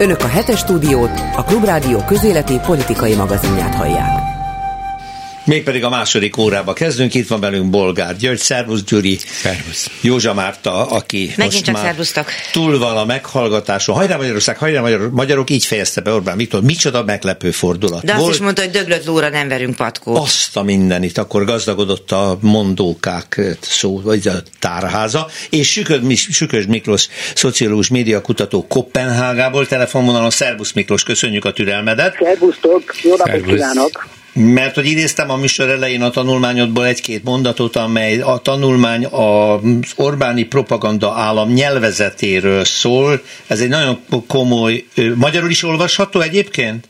Önök 0.00 0.22
a 0.22 0.26
hetes 0.26 0.58
stúdiót, 0.58 1.20
a 1.36 1.44
Klubrádió 1.44 2.04
közéleti 2.04 2.58
politikai 2.66 3.14
magazinját 3.14 3.74
hallják. 3.74 4.29
Mégpedig 5.50 5.84
a 5.84 5.88
második 5.88 6.36
órába 6.36 6.72
kezdünk. 6.72 7.14
Itt 7.14 7.28
van 7.28 7.40
velünk 7.40 7.70
Bolgár 7.70 8.16
György, 8.16 8.38
Szervusz 8.38 8.82
Gyuri, 8.82 9.18
Szervusz. 9.42 9.90
Józsa 10.00 10.34
Márta, 10.34 10.86
aki 10.86 11.32
Megint 11.36 11.52
most 11.52 11.64
csak 11.64 11.74
már 11.74 11.84
szervusztok. 11.84 12.26
túl 12.52 12.78
van 12.78 12.96
a 12.96 13.04
meghallgatáson. 13.04 13.94
Hajrá 13.94 14.16
Magyarország, 14.16 14.58
hajrá 14.58 14.80
Magyar, 14.80 15.10
magyarok, 15.10 15.50
így 15.50 15.64
fejezte 15.64 16.00
be 16.00 16.12
Orbán 16.12 16.36
Viktor. 16.36 16.62
Micsoda 16.62 17.04
meglepő 17.04 17.50
fordulat. 17.50 18.04
De 18.04 18.12
azt 18.12 18.20
Volt 18.20 18.34
is 18.34 18.40
mondta, 18.40 18.62
hogy 18.62 18.70
döglött 18.70 19.04
lóra 19.04 19.28
nem 19.28 19.48
verünk 19.48 19.76
patkót. 19.76 20.18
azt 20.18 20.56
a 20.56 20.62
mindenit, 20.62 21.18
akkor 21.18 21.44
gazdagodott 21.44 22.12
a 22.12 22.38
mondókák 22.40 23.40
szó, 23.60 24.00
vagy 24.00 24.28
a 24.28 24.42
tárháza, 24.58 25.28
és 25.50 25.70
Süköd, 25.70 26.16
Sükös 26.16 26.66
Miklós, 26.66 27.08
szociológus 27.34 27.88
médiakutató 27.88 28.66
Kopenhágából 28.66 29.66
telefonvonalon. 29.66 30.30
Szervusz 30.30 30.72
Miklós, 30.72 31.02
köszönjük 31.02 31.44
a 31.44 31.52
türelmedet. 31.52 32.16
Szervusztok, 32.22 32.94
jó 33.02 33.16
napot 33.16 33.44
kívánok! 33.44 34.18
Mert 34.32 34.74
hogy 34.74 34.86
idéztem 34.86 35.30
a 35.30 35.36
műsor 35.36 35.68
elején 35.68 36.02
a 36.02 36.10
tanulmányodból 36.10 36.86
egy-két 36.86 37.24
mondatot, 37.24 37.76
amely 37.76 38.20
a 38.20 38.38
tanulmány 38.38 39.04
az 39.04 39.92
Orbáni 39.96 40.44
propaganda 40.44 41.12
állam 41.12 41.52
nyelvezetéről 41.52 42.64
szól. 42.64 43.20
Ez 43.46 43.60
egy 43.60 43.68
nagyon 43.68 43.98
komoly, 44.26 44.84
magyarul 45.14 45.50
is 45.50 45.62
olvasható 45.62 46.20
egyébként? 46.20 46.88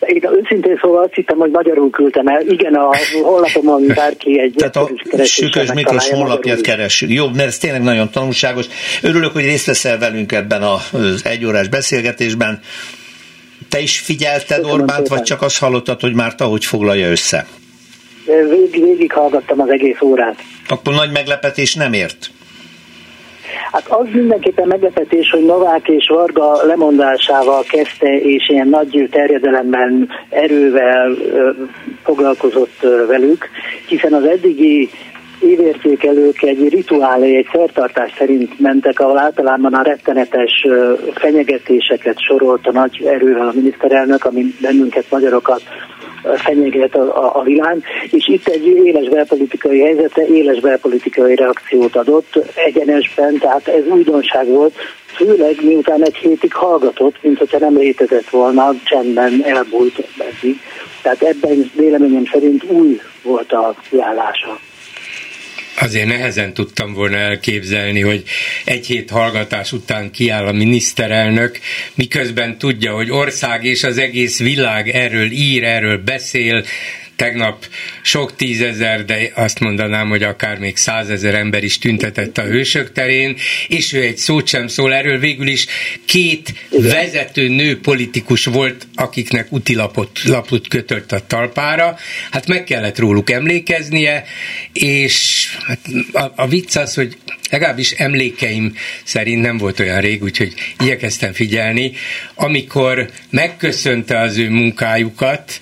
Én 0.00 0.22
őszintén 0.42 0.78
szóval 0.80 1.02
azt 1.02 1.14
hittem, 1.14 1.38
hogy 1.38 1.50
magyarul 1.50 1.90
küldtem 1.90 2.26
el. 2.26 2.40
Igen, 2.48 2.74
a 2.74 2.90
honlapomon 3.22 3.86
bárki 3.94 4.40
egy 4.40 4.54
Tehát 4.56 4.76
a 4.76 4.90
Sükös 5.24 5.72
Miklós 5.72 6.08
honlapját 6.08 6.60
keressük. 6.60 7.10
Jó, 7.10 7.28
mert 7.28 7.48
ez 7.48 7.58
tényleg 7.58 7.82
nagyon 7.82 8.10
tanulságos. 8.10 8.66
Örülök, 9.02 9.32
hogy 9.32 9.44
részt 9.44 9.66
veszel 9.66 9.98
velünk 9.98 10.32
ebben 10.32 10.62
az 10.62 11.24
egyórás 11.24 11.68
beszélgetésben. 11.68 12.60
Te 13.68 13.80
is 13.80 13.98
figyelted 13.98 14.56
Köszönöm 14.56 14.70
Orbánt, 14.70 14.90
szépen. 15.02 15.16
vagy 15.16 15.22
csak 15.22 15.42
azt 15.42 15.58
hallottad, 15.58 16.00
hogy 16.00 16.14
már 16.14 16.34
ahogy 16.38 16.64
foglalja 16.64 17.10
össze? 17.10 17.46
Végig, 18.26 18.82
végig 18.82 19.12
hallgattam 19.12 19.60
az 19.60 19.68
egész 19.68 20.00
órát. 20.00 20.36
Akkor 20.68 20.94
nagy 20.94 21.10
meglepetés 21.12 21.74
nem 21.74 21.92
ért? 21.92 22.30
Hát 23.72 23.86
az 23.88 24.06
mindenképpen 24.12 24.66
meglepetés, 24.66 25.30
hogy 25.30 25.44
Novák 25.44 25.88
és 25.88 26.06
Varga 26.08 26.66
lemondásával 26.66 27.62
kezdte, 27.62 28.18
és 28.18 28.48
ilyen 28.48 28.68
nagy 28.68 29.08
terjedelemben 29.10 30.08
erővel 30.28 31.10
ö, 31.10 31.50
foglalkozott 32.04 32.76
ö, 32.80 33.06
velük, 33.06 33.48
hiszen 33.86 34.12
az 34.12 34.24
eddigi 34.24 34.90
évértékelők 35.40 36.42
egy 36.42 36.68
rituálé, 36.68 37.36
egy 37.36 37.48
szertartás 37.52 38.14
szerint 38.18 38.60
mentek, 38.60 39.00
ahol 39.00 39.18
általában 39.18 39.74
a 39.74 39.82
rettenetes 39.82 40.66
fenyegetéseket 41.14 42.20
sorolta 42.20 42.72
nagy 42.72 43.02
erővel 43.04 43.48
a 43.48 43.52
miniszterelnök, 43.54 44.24
ami 44.24 44.44
bennünket, 44.60 45.04
magyarokat 45.10 45.62
fenyeget 46.22 46.94
a, 46.94 47.24
a, 47.24 47.38
a 47.38 47.42
világ, 47.42 47.82
és 48.10 48.28
itt 48.28 48.48
egy 48.48 48.66
éles 48.66 49.08
belpolitikai 49.08 49.80
helyzete, 49.80 50.26
éles 50.26 50.60
belpolitikai 50.60 51.34
reakciót 51.34 51.96
adott 51.96 52.38
egyenesben, 52.54 53.38
tehát 53.38 53.68
ez 53.68 53.86
újdonság 53.86 54.46
volt, 54.46 54.74
főleg 55.06 55.56
miután 55.62 56.04
egy 56.04 56.16
hétig 56.16 56.52
hallgatott, 56.52 57.16
mint 57.22 57.38
hogyha 57.38 57.58
nem 57.58 57.76
létezett 57.76 58.28
volna, 58.28 58.74
csendben 58.84 59.44
elbújt 59.44 60.08
eddig. 60.18 60.60
Tehát 61.02 61.22
ebben 61.22 61.70
véleményem 61.74 62.24
szerint 62.32 62.64
új 62.64 63.00
volt 63.22 63.52
a 63.52 63.74
kiállása. 63.90 64.58
Azért 65.80 66.06
nehezen 66.06 66.54
tudtam 66.54 66.92
volna 66.92 67.16
elképzelni, 67.16 68.00
hogy 68.00 68.22
egy 68.64 68.86
hét 68.86 69.10
hallgatás 69.10 69.72
után 69.72 70.10
kiáll 70.10 70.46
a 70.46 70.52
miniszterelnök, 70.52 71.58
miközben 71.94 72.58
tudja, 72.58 72.94
hogy 72.94 73.10
ország 73.10 73.64
és 73.64 73.84
az 73.84 73.98
egész 73.98 74.38
világ 74.38 74.88
erről 74.88 75.30
ír, 75.30 75.64
erről 75.64 75.98
beszél, 75.98 76.64
Tegnap 77.18 77.66
sok 78.02 78.36
tízezer, 78.36 79.04
de 79.04 79.30
azt 79.34 79.60
mondanám, 79.60 80.08
hogy 80.08 80.22
akár 80.22 80.58
még 80.58 80.76
százezer 80.76 81.34
ember 81.34 81.64
is 81.64 81.78
tüntetett 81.78 82.38
a 82.38 82.42
hősök 82.42 82.92
terén, 82.92 83.36
és 83.68 83.92
ő 83.92 84.02
egy 84.02 84.16
szót 84.16 84.46
sem 84.46 84.66
szól 84.68 84.94
erről. 84.94 85.18
Végül 85.18 85.46
is 85.46 85.66
két 86.04 86.54
vezető 86.70 87.48
nő 87.48 87.80
politikus 87.80 88.44
volt, 88.44 88.86
akiknek 88.94 89.52
utilapot 89.52 90.22
lapot 90.24 90.68
kötött 90.68 91.12
a 91.12 91.26
talpára. 91.26 91.96
Hát 92.30 92.46
meg 92.46 92.64
kellett 92.64 92.98
róluk 92.98 93.30
emlékeznie, 93.30 94.24
és 94.72 95.46
hát 95.66 95.80
a, 96.12 96.32
a 96.36 96.48
vicc 96.48 96.76
az, 96.76 96.94
hogy 96.94 97.16
legalábbis 97.50 97.90
emlékeim 97.90 98.74
szerint 99.04 99.42
nem 99.42 99.56
volt 99.56 99.80
olyan 99.80 100.00
rég, 100.00 100.22
úgyhogy 100.22 100.54
igyekeztem 100.80 101.32
figyelni, 101.32 101.92
amikor 102.34 103.10
megköszönte 103.30 104.18
az 104.18 104.36
ő 104.36 104.50
munkájukat, 104.50 105.60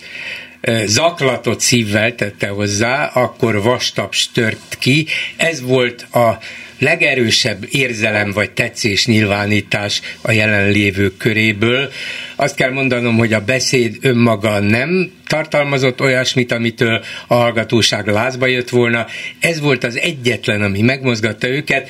zaklatott 0.85 1.61
szívvel 1.61 2.15
tette 2.15 2.49
hozzá, 2.49 3.05
akkor 3.05 3.63
vastaps 3.63 4.31
tört 4.33 4.77
ki. 4.79 5.07
Ez 5.37 5.63
volt 5.63 6.03
a 6.03 6.39
legerősebb 6.79 7.67
érzelem 7.71 8.33
vagy 8.33 8.51
tetszés 8.51 9.07
nyilvánítás 9.07 10.01
a 10.21 10.33
jelenlévők 10.33 11.17
köréből. 11.17 11.91
Azt 12.37 12.57
kell 12.57 12.71
mondanom, 12.71 13.17
hogy 13.17 13.33
a 13.33 13.41
beszéd 13.41 13.97
önmaga 14.01 14.61
nem 14.61 15.13
tartalmazott 15.27 16.01
olyasmit, 16.01 16.53
amitől 16.53 17.05
a 17.27 17.35
hallgatóság 17.35 18.07
lázba 18.07 18.47
jött 18.47 18.69
volna. 18.69 19.07
Ez 19.41 19.61
volt 19.61 19.85
az 19.85 19.99
egyetlen, 19.99 20.63
ami 20.63 20.81
megmozgatta 20.81 21.49
őket, 21.49 21.89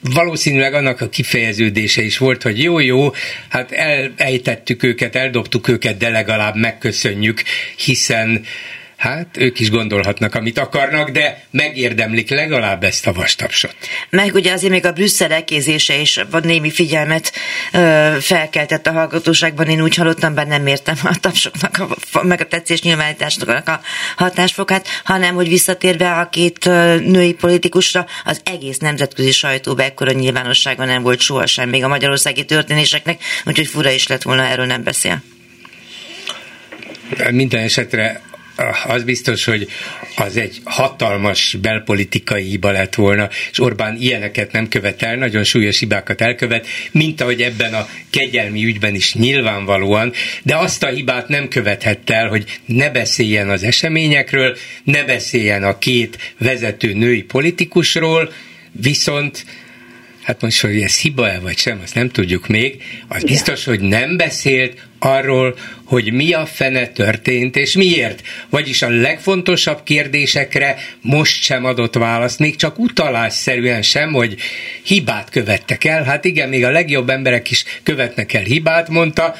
valószínűleg 0.00 0.74
annak 0.74 1.00
a 1.00 1.08
kifejeződése 1.08 2.02
is 2.02 2.18
volt, 2.18 2.42
hogy 2.42 2.62
jó-jó, 2.62 3.12
hát 3.48 3.72
elejtettük 3.72 4.82
őket, 4.82 5.16
eldobtuk 5.16 5.68
őket, 5.68 5.96
de 5.96 6.08
legalább 6.08 6.56
megköszönjük, 6.56 7.42
hiszen 7.76 8.44
Hát 8.98 9.36
ők 9.36 9.60
is 9.60 9.70
gondolhatnak, 9.70 10.34
amit 10.34 10.58
akarnak, 10.58 11.10
de 11.10 11.42
megérdemlik 11.50 12.30
legalább 12.30 12.84
ezt 12.84 13.06
a 13.06 13.12
vastapsot. 13.12 13.76
Meg 14.10 14.34
ugye 14.34 14.52
azért 14.52 14.72
még 14.72 14.86
a 14.86 14.92
Brüsszel 14.92 15.32
elkézése 15.32 15.96
is 15.96 16.20
van 16.30 16.42
némi 16.44 16.70
figyelmet 16.70 17.32
ö, 17.72 18.16
felkeltett 18.20 18.86
a 18.86 18.92
hallgatóságban. 18.92 19.68
Én 19.68 19.82
úgy 19.82 19.94
hallottam, 19.94 20.34
bár 20.34 20.46
nem 20.46 20.66
értem 20.66 20.94
a 21.02 21.16
tapsoknak, 21.20 21.78
a, 22.12 22.24
meg 22.24 22.40
a 22.40 22.46
tetszés 22.46 22.82
nyilvánításnak 22.82 23.68
a 23.68 23.80
hatásfokát, 24.16 24.88
hanem 25.04 25.34
hogy 25.34 25.48
visszatérve 25.48 26.10
a 26.10 26.28
két 26.28 26.64
női 27.04 27.34
politikusra, 27.34 28.06
az 28.24 28.40
egész 28.44 28.78
nemzetközi 28.78 29.32
sajtóban 29.32 29.84
ekkora 29.84 30.12
nyilvánossága 30.12 30.84
nem 30.84 31.02
volt 31.02 31.20
sohasem, 31.20 31.68
még 31.68 31.84
a 31.84 31.88
magyarországi 31.88 32.44
történéseknek, 32.44 33.22
úgyhogy 33.44 33.66
fura 33.66 33.90
is 33.90 34.06
lett 34.06 34.22
volna, 34.22 34.46
erről 34.46 34.66
nem 34.66 34.82
beszél. 34.82 35.22
Minden 37.30 37.62
esetre 37.62 38.27
az 38.86 39.02
biztos, 39.04 39.44
hogy 39.44 39.68
az 40.16 40.36
egy 40.36 40.60
hatalmas 40.64 41.56
belpolitikai 41.60 42.44
hiba 42.44 42.70
lett 42.70 42.94
volna, 42.94 43.28
és 43.50 43.60
Orbán 43.60 43.96
ilyeneket 44.00 44.52
nem 44.52 44.68
követel, 44.68 45.16
nagyon 45.16 45.44
súlyos 45.44 45.78
hibákat 45.78 46.20
elkövet, 46.20 46.66
mint 46.90 47.20
ahogy 47.20 47.42
ebben 47.42 47.74
a 47.74 47.88
kegyelmi 48.10 48.64
ügyben 48.64 48.94
is 48.94 49.14
nyilvánvalóan, 49.14 50.12
de 50.42 50.56
azt 50.56 50.82
a 50.82 50.88
hibát 50.88 51.28
nem 51.28 51.48
követhette 51.48 52.14
el, 52.14 52.28
hogy 52.28 52.60
ne 52.64 52.90
beszéljen 52.90 53.50
az 53.50 53.62
eseményekről, 53.62 54.56
ne 54.84 55.04
beszéljen 55.04 55.64
a 55.64 55.78
két 55.78 56.34
vezető 56.38 56.92
női 56.92 57.22
politikusról, 57.22 58.32
viszont 58.72 59.44
hát 60.22 60.40
most, 60.40 60.60
hogy 60.60 60.80
ez 60.80 60.98
hiba-e 60.98 61.38
vagy 61.38 61.58
sem, 61.58 61.80
azt 61.82 61.94
nem 61.94 62.10
tudjuk 62.10 62.46
még, 62.46 62.82
az 63.08 63.22
biztos, 63.22 63.64
hogy 63.64 63.80
nem 63.80 64.16
beszélt 64.16 64.87
arról, 64.98 65.58
hogy 65.84 66.12
mi 66.12 66.32
a 66.32 66.46
fene 66.46 66.86
történt, 66.86 67.56
és 67.56 67.74
miért. 67.74 68.22
Vagyis 68.50 68.82
a 68.82 68.88
legfontosabb 68.88 69.82
kérdésekre 69.82 70.76
most 71.00 71.42
sem 71.42 71.64
adott 71.64 71.94
választ, 71.94 72.38
még 72.38 72.56
csak 72.56 72.78
utalásszerűen 72.78 73.82
sem, 73.82 74.12
hogy 74.12 74.36
hibát 74.82 75.30
követtek 75.30 75.84
el. 75.84 76.04
Hát 76.04 76.24
igen, 76.24 76.48
még 76.48 76.64
a 76.64 76.70
legjobb 76.70 77.08
emberek 77.10 77.50
is 77.50 77.64
követnek 77.82 78.32
el 78.32 78.42
hibát, 78.42 78.88
mondta. 78.88 79.34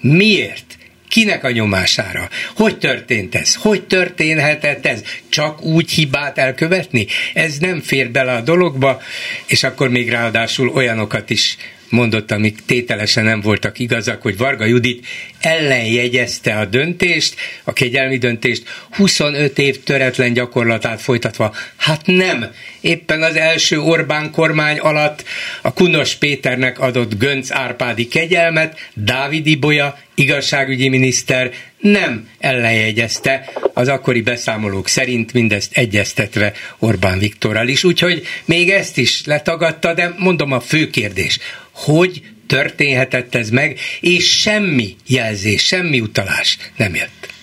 Miért? 0.00 0.64
Kinek 1.08 1.44
a 1.44 1.50
nyomására? 1.50 2.28
Hogy 2.54 2.78
történt 2.78 3.34
ez? 3.34 3.54
Hogy 3.54 3.82
történhetett 3.82 4.86
ez? 4.86 5.02
Csak 5.28 5.62
úgy 5.62 5.90
hibát 5.90 6.38
elkövetni? 6.38 7.06
Ez 7.34 7.58
nem 7.58 7.80
fér 7.80 8.10
bele 8.10 8.32
a 8.32 8.40
dologba, 8.40 9.00
és 9.46 9.62
akkor 9.62 9.88
még 9.88 10.10
ráadásul 10.10 10.68
olyanokat 10.68 11.30
is 11.30 11.56
mondott, 11.88 12.30
amik 12.30 12.64
tételesen 12.66 13.24
nem 13.24 13.40
voltak 13.40 13.78
igazak, 13.78 14.22
hogy 14.22 14.36
Varga 14.36 14.64
Judit 14.64 15.06
ellenjegyezte 15.40 16.54
a 16.54 16.64
döntést, 16.64 17.34
a 17.64 17.72
kegyelmi 17.72 18.18
döntést, 18.18 18.62
25 18.90 19.58
év 19.58 19.82
töretlen 19.82 20.32
gyakorlatát 20.32 21.00
folytatva. 21.00 21.54
Hát 21.76 22.06
nem. 22.06 22.46
Éppen 22.80 23.22
az 23.22 23.36
első 23.36 23.80
Orbán 23.80 24.30
kormány 24.30 24.78
alatt 24.78 25.24
a 25.62 25.72
Kunos 25.72 26.14
Péternek 26.14 26.78
adott 26.78 27.18
Gönc 27.18 27.50
Árpádi 27.50 28.08
kegyelmet 28.08 28.90
Dávid 28.94 29.46
Ibolya 29.46 29.98
igazságügyi 30.14 30.88
miniszter 30.88 31.52
nem 31.78 32.28
ellenjegyezte 32.38 33.50
az 33.74 33.88
akkori 33.88 34.20
beszámolók 34.20 34.88
szerint 34.88 35.32
mindezt 35.32 35.76
egyeztetve 35.76 36.52
Orbán 36.78 37.18
Viktorral 37.18 37.68
is. 37.68 37.84
Úgyhogy 37.84 38.26
még 38.44 38.70
ezt 38.70 38.98
is 38.98 39.24
letagadta, 39.24 39.94
de 39.94 40.14
mondom 40.18 40.52
a 40.52 40.60
fő 40.60 40.90
kérdés, 40.90 41.38
hogy 41.76 42.22
történhetett 42.46 43.34
ez 43.34 43.50
meg, 43.50 43.78
és 44.00 44.40
semmi 44.40 44.96
jelzés, 45.06 45.66
semmi 45.66 46.00
utalás 46.00 46.58
nem 46.76 46.94
jött. 46.94 47.34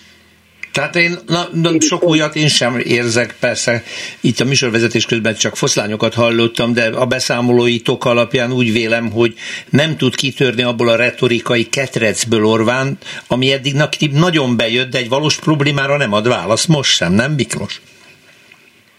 Tehát 0.74 0.96
én 0.96 1.18
na, 1.26 1.48
na, 1.52 1.70
sok 1.80 2.02
újat 2.02 2.36
én 2.36 2.48
sem 2.48 2.78
érzek, 2.78 3.36
persze 3.40 3.84
itt 4.20 4.40
a 4.40 4.44
műsorvezetés 4.44 5.06
közben 5.06 5.34
csak 5.34 5.56
foszlányokat 5.56 6.14
hallottam, 6.14 6.72
de 6.72 6.84
a 6.84 7.06
beszámolóitok 7.06 8.04
alapján 8.04 8.52
úgy 8.52 8.72
vélem, 8.72 9.10
hogy 9.10 9.34
nem 9.70 9.96
tud 9.96 10.14
kitörni 10.14 10.62
abból 10.62 10.88
a 10.88 10.96
retorikai 10.96 11.68
ketrecből 11.68 12.44
Orván, 12.44 12.98
ami 13.26 13.52
eddig 13.52 13.74
nagyon 14.12 14.56
bejött, 14.56 14.90
de 14.90 14.98
egy 14.98 15.08
valós 15.08 15.36
problémára 15.36 15.96
nem 15.96 16.12
ad 16.12 16.28
választ, 16.28 16.68
most 16.68 16.90
sem, 16.90 17.12
nem 17.12 17.32
Miklós? 17.32 17.80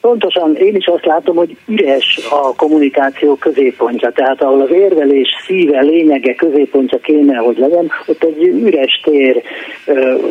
Pontosan 0.06 0.56
én 0.56 0.75
is 0.75 0.86
azt 0.86 1.06
látom, 1.06 1.36
hogy 1.36 1.57
üres 1.68 2.19
a 2.30 2.56
kommunikáció 2.56 3.36
középpontja, 3.36 4.12
tehát 4.12 4.42
ahol 4.42 4.62
az 4.62 4.72
érvelés 4.72 5.28
szíve, 5.46 5.81
lényege, 5.81 6.36
középpontja 6.36 6.98
kéne, 6.98 7.36
hogy 7.38 7.57
legyen, 7.57 7.92
ott 8.06 8.24
egy 8.24 8.44
üres 8.44 9.02
tér 9.04 9.44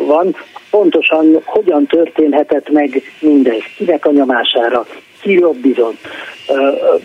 van. 0.07 0.35
Pontosan 0.69 1.41
hogyan 1.45 1.85
történhetett 1.85 2.69
meg 2.69 3.01
mindez, 3.19 3.63
kinek 3.77 4.05
a 4.05 4.11
nyomására, 4.11 4.85
ki 5.25 5.33
jobbizott. 5.33 5.97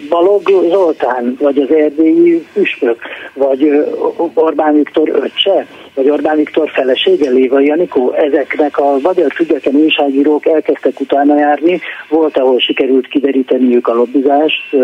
Balog 0.08 0.42
Zoltán, 0.68 1.36
vagy 1.40 1.58
az 1.58 1.70
erdélyi 1.70 2.46
püspök, 2.52 2.98
vagy 3.34 3.86
Orbán 4.34 4.74
Viktor 4.74 5.08
öccse, 5.08 5.66
vagy 5.94 6.10
Orbán 6.10 6.36
Viktor 6.36 6.70
felesége, 6.70 7.30
Léva 7.30 7.60
Janikó, 7.60 8.12
ezeknek 8.12 8.78
a 8.78 8.96
magyar 9.02 9.32
független 9.32 9.74
újságírók 9.74 10.46
elkezdtek 10.46 11.00
utána 11.00 11.38
járni, 11.38 11.80
volt, 12.08 12.38
ahol 12.38 12.58
sikerült 12.58 13.08
kideríteniük 13.08 13.88
a 13.88 13.94
lobbizást, 13.94 14.74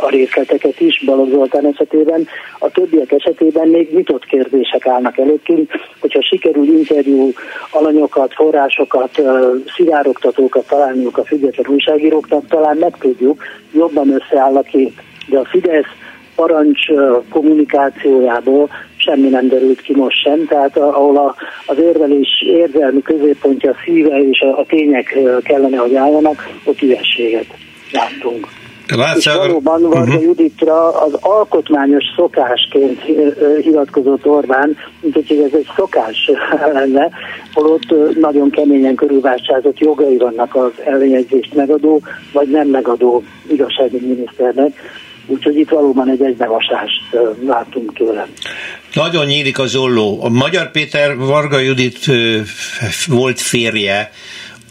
a 0.00 0.08
részleteket 0.08 0.80
is, 0.80 1.02
Balog 1.04 1.30
Zoltán 1.30 1.66
esetében, 1.66 2.26
a 2.58 2.70
többiek 2.70 3.12
esetében 3.12 3.68
még 3.68 3.94
nyitott 3.94 4.24
kérdések 4.24 4.86
állnak 4.86 5.18
előttünk, 5.18 5.70
hogyha 6.00 6.22
sikerül 6.22 6.64
interjú 6.64 7.32
alanyokat, 7.70 8.34
forrásokat, 8.34 9.22
szivárogtatókat 9.76 10.66
találniuk 10.68 11.18
a 11.18 11.24
független 11.24 11.66
újságíróknak, 11.68 12.46
talán 12.60 12.76
megtudjuk, 12.76 13.42
jobban 13.72 14.08
összeáll 14.08 14.56
a 14.56 14.62
kép. 14.62 15.00
De 15.26 15.38
a 15.38 15.44
Fidesz 15.44 15.92
parancs 16.34 16.80
kommunikációjából 17.30 18.68
semmi 18.96 19.28
nem 19.28 19.48
derült 19.48 19.80
ki 19.80 19.96
most 19.96 20.22
sem, 20.22 20.46
tehát 20.46 20.76
ahol 20.76 21.16
a, 21.16 21.34
az 21.66 21.78
érvelés 21.78 22.28
érzelmi 22.46 23.02
középpontja, 23.02 23.70
a 23.70 23.76
szíve 23.84 24.18
és 24.18 24.40
a, 24.40 24.58
a 24.58 24.64
tények 24.66 25.18
kellene, 25.42 25.76
hogy 25.76 25.94
álljanak, 25.94 26.48
ott 26.64 26.82
ürességet 26.82 27.46
láttunk. 27.92 28.46
Látsz, 28.96 29.26
és 29.26 29.32
valóban 29.32 29.82
Varga 29.82 30.00
uh-huh. 30.00 30.22
Juditra 30.22 31.00
az 31.00 31.12
alkotmányos 31.20 32.04
szokásként 32.16 33.00
hivatkozott 33.62 34.26
Orbán, 34.26 34.76
mint 35.00 35.14
hogy 35.14 35.38
ez 35.38 35.52
egy 35.52 35.68
szokás 35.76 36.30
lenne, 36.74 37.10
holott 37.52 38.16
nagyon 38.20 38.50
keményen 38.50 38.94
körülvásárzott 38.94 39.78
jogai 39.78 40.16
vannak 40.16 40.54
az 40.54 40.70
ellenjegyzést 40.84 41.54
megadó, 41.54 42.00
vagy 42.32 42.48
nem 42.48 42.68
megadó 42.68 43.22
igazságügyminiszternek. 43.48 44.72
Úgyhogy 45.26 45.58
itt 45.58 45.68
valóban 45.68 46.08
egy 46.08 46.22
egybevasást 46.22 47.02
látunk 47.46 47.92
tőle. 47.94 48.26
Nagyon 48.94 49.26
nyílik 49.26 49.58
az 49.58 49.76
olló. 49.76 50.18
A 50.22 50.28
Magyar 50.28 50.70
Péter 50.70 51.16
Varga 51.16 51.58
Judit 51.58 51.98
volt 53.06 53.40
férje, 53.40 54.10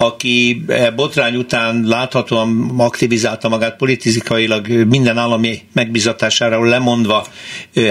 aki 0.02 0.64
e, 0.68 0.92
botrány 0.92 1.36
után 1.36 1.84
láthatóan 1.86 2.74
aktivizálta 2.78 3.50
magát 3.50 3.76
politikailag 3.76 4.68
minden 4.68 5.18
állami 5.18 5.62
megbizatására 5.74 6.64
lemondva, 6.64 7.28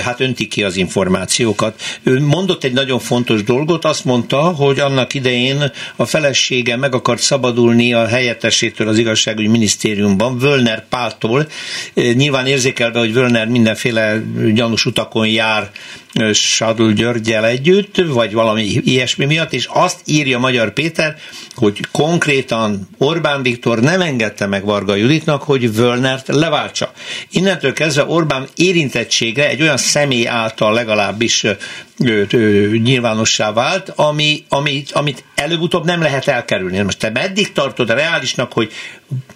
hát 0.03 0.21
önti 0.21 0.49
ki 0.49 0.63
az 0.63 0.77
információkat. 0.77 1.81
Ő 2.03 2.21
mondott 2.21 2.65
egy 2.65 2.73
nagyon 2.73 2.99
fontos 2.99 3.43
dolgot, 3.43 3.85
azt 3.85 4.05
mondta, 4.05 4.41
hogy 4.41 4.81
annak 4.81 5.15
idején 5.15 5.73
a 5.97 6.05
felesége 6.05 6.77
meg 6.77 6.95
akart 6.95 7.21
szabadulni 7.21 7.93
a 7.93 8.07
helyettesétől 8.07 8.89
az 8.89 8.99
igazságügyi 8.99 9.49
minisztériumban, 9.49 10.39
Völner 10.39 10.89
Páltól, 10.89 11.47
nyilván 11.95 12.47
érzékelve, 12.47 12.99
hogy 12.99 13.13
Völner 13.13 13.47
mindenféle 13.47 14.23
gyanús 14.55 14.87
utakon 14.87 15.27
jár, 15.27 15.71
Sadul 16.33 16.93
Györgyel 16.93 17.47
együtt, 17.47 17.97
vagy 18.07 18.33
valami 18.33 18.63
ilyesmi 18.65 19.25
miatt, 19.25 19.53
és 19.53 19.69
azt 19.73 20.01
írja 20.05 20.39
Magyar 20.39 20.73
Péter, 20.73 21.17
hogy 21.55 21.81
konkrétan 21.93 22.89
Orbán 22.99 23.43
Viktor 23.43 23.81
nem 23.81 24.01
engedte 24.01 24.47
meg 24.47 24.65
Varga 24.65 24.95
Juditnak, 24.95 25.43
hogy 25.43 25.75
Völnert 25.75 26.29
leváltsa. 26.29 26.93
Innentől 27.31 27.73
kezdve 27.73 28.05
Orbán 28.05 28.49
érintettsége 28.57 29.49
egy 29.49 29.63
olyan 29.63 29.77
személy 29.77 30.27
által 30.27 30.73
legalábbis 30.73 31.45
ö, 31.45 31.53
ö, 32.31 32.39
nyilvánossá 32.83 33.53
vált, 33.53 33.93
ami, 33.97 34.45
amit, 34.49 34.91
amit 34.93 35.25
előbb-utóbb 35.35 35.85
nem 35.85 36.03
lehet 36.03 36.29
elkerülni. 36.29 36.81
Most 36.81 36.99
te 36.99 37.11
meddig 37.11 37.53
tartod 37.53 37.91
a 37.91 37.95
reálisnak, 37.95 38.53
hogy 38.53 38.73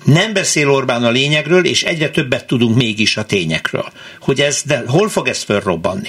nem 0.05 0.33
beszél 0.33 0.71
Orbán 0.71 1.05
a 1.05 1.11
lényegről, 1.11 1.65
és 1.65 1.83
egyre 1.83 2.11
többet 2.11 2.47
tudunk 2.47 2.77
mégis 2.77 3.17
a 3.17 3.25
tényekről. 3.25 3.93
Hogy 4.21 4.41
ez, 4.41 4.63
de 4.65 4.83
hol 4.87 5.09
fog 5.09 5.29
ez 5.29 5.43
fölrobbanni? 5.43 6.09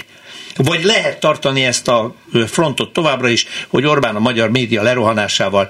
Vagy 0.56 0.84
lehet 0.84 1.20
tartani 1.20 1.64
ezt 1.64 1.88
a 1.88 2.16
frontot 2.48 2.94
továbbra 2.94 3.28
is, 3.28 3.46
hogy 3.68 3.86
Orbán 3.86 4.16
a 4.16 4.20
magyar 4.20 4.50
média 4.50 4.82
lerohanásával 4.82 5.70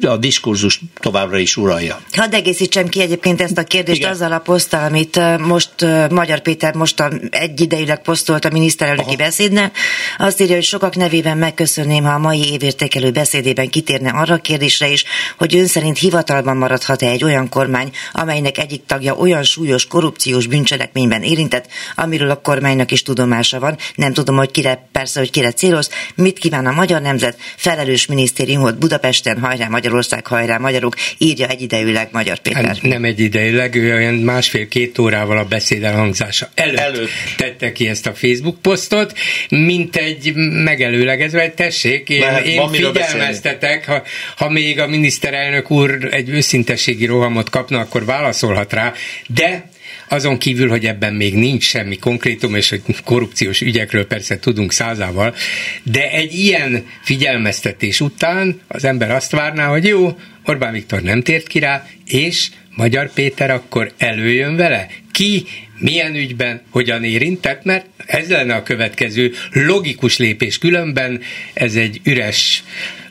a 0.00 0.16
diskurzus 0.16 0.80
továbbra 1.00 1.38
is 1.38 1.56
uralja? 1.56 2.00
Hadd 2.12 2.34
egészítsem 2.34 2.88
ki 2.88 3.00
egyébként 3.00 3.40
ezt 3.40 3.58
a 3.58 3.64
kérdést 3.64 3.98
Igen. 3.98 4.10
azzal 4.10 4.32
a 4.32 4.38
poszttal, 4.38 4.84
amit 4.84 5.20
most 5.38 5.70
Magyar 6.10 6.40
Péter 6.40 6.74
most 6.74 7.00
a, 7.00 7.10
egyidejűleg 7.30 8.02
posztolt 8.02 8.44
a 8.44 8.50
miniszterelnöki 8.50 9.06
Aha. 9.06 9.16
beszédne. 9.16 9.70
Azt 10.18 10.40
írja, 10.40 10.54
hogy 10.54 10.64
sokak 10.64 10.96
nevében 10.96 11.38
megköszönném, 11.38 12.04
ha 12.04 12.12
a 12.12 12.18
mai 12.18 12.52
évértékelő 12.52 13.10
beszédében 13.10 13.68
kitérne 13.68 14.10
arra 14.10 14.34
a 14.34 14.38
kérdésre 14.38 14.88
is, 14.88 15.04
hogy 15.36 15.56
ön 15.56 15.66
szerint 15.66 15.98
hivatalban 15.98 16.56
maradhat-e 16.56 17.06
egy 17.06 17.24
olyan 17.24 17.48
kormány, 17.48 17.90
amelynek 18.12 18.58
egyik 18.58 18.86
tagja 18.86 19.14
olyan 19.14 19.42
súlyos 19.42 19.86
korrupciós 19.86 20.46
bűncselekményben 20.46 21.22
érintett, 21.22 21.66
amiről 21.94 22.30
a 22.30 22.40
kormánynak 22.40 22.90
is 22.90 23.02
tudomása 23.02 23.60
van, 23.60 23.76
nem 24.04 24.12
tudom, 24.12 24.36
hogy 24.36 24.50
kire, 24.50 24.88
persze, 24.92 25.18
hogy 25.20 25.30
kire 25.30 25.52
céloz, 25.52 25.90
mit 26.14 26.38
kíván 26.38 26.66
a 26.66 26.72
magyar 26.72 27.00
nemzet, 27.00 27.38
felelős 27.56 28.06
minisztériumot 28.06 28.78
Budapesten, 28.78 29.38
hajrá 29.38 29.68
Magyarország, 29.68 30.26
hajrá 30.26 30.58
magyarok, 30.58 30.94
írja 31.18 31.48
egyidejűleg 31.48 32.08
Magyar 32.12 32.38
Péter. 32.38 32.64
Hát 32.64 32.82
nem 32.82 33.04
egyidejűleg, 33.04 33.74
ő 33.74 33.94
olyan 33.94 34.14
másfél-két 34.14 34.98
órával 34.98 35.38
a 35.38 35.44
beszéd 35.44 35.82
elhangzása 35.82 36.48
előtt, 36.54 36.78
előtt. 36.78 37.10
tette 37.36 37.72
ki 37.72 37.88
ezt 37.88 38.06
a 38.06 38.14
Facebook 38.14 38.60
posztot, 38.60 39.12
mint 39.48 39.96
egy 39.96 40.32
megelőlegezve, 40.64 41.50
tessék, 41.50 42.08
én, 42.08 42.20
Lehet, 42.20 42.44
én 42.46 42.68
figyelmeztetek, 42.68 43.86
ha, 43.86 44.02
ha 44.36 44.48
még 44.48 44.80
a 44.80 44.86
miniszterelnök 44.86 45.70
úr 45.70 46.08
egy 46.10 46.28
őszintességi 46.28 47.06
rohamot 47.06 47.50
kapna, 47.50 47.78
akkor 47.78 48.04
válaszolhat 48.04 48.72
rá, 48.72 48.92
de 49.26 49.72
azon 50.08 50.38
kívül, 50.38 50.68
hogy 50.68 50.84
ebben 50.84 51.14
még 51.14 51.34
nincs 51.34 51.64
semmi 51.64 51.96
konkrétum, 51.96 52.54
és 52.54 52.68
hogy 52.68 52.82
korrupciós 53.04 53.60
ügyekről 53.60 54.06
persze 54.06 54.38
tudunk 54.38 54.72
százával, 54.72 55.34
de 55.82 56.10
egy 56.10 56.34
ilyen 56.34 56.86
figyelmeztetés 57.02 58.00
után 58.00 58.60
az 58.68 58.84
ember 58.84 59.10
azt 59.10 59.30
várná, 59.30 59.66
hogy 59.66 59.84
jó, 59.84 60.18
Orbán 60.44 60.72
Viktor 60.72 61.02
nem 61.02 61.22
tért 61.22 61.46
ki 61.46 61.58
rá, 61.58 61.86
és 62.06 62.50
Magyar 62.76 63.12
Péter 63.12 63.50
akkor 63.50 63.92
előjön 63.98 64.56
vele? 64.56 64.88
Ki, 65.12 65.44
milyen 65.78 66.14
ügyben, 66.14 66.62
hogyan 66.70 67.04
érintett, 67.04 67.64
mert 67.64 67.86
ez 68.06 68.28
lenne 68.28 68.54
a 68.54 68.62
következő 68.62 69.32
logikus 69.52 70.18
lépés, 70.18 70.58
különben 70.58 71.20
ez 71.54 71.74
egy 71.74 72.00
üres 72.04 72.64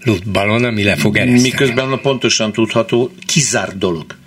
lutbalon, 0.03 0.63
ami 0.63 0.83
le 0.83 0.95
fog 0.95 1.17
ereszteni. 1.17 1.41
Miközben 1.41 1.99
pontosan 2.01 2.53
tudható, 2.53 3.11
kizárt 3.25 3.77
dolog 3.77 4.21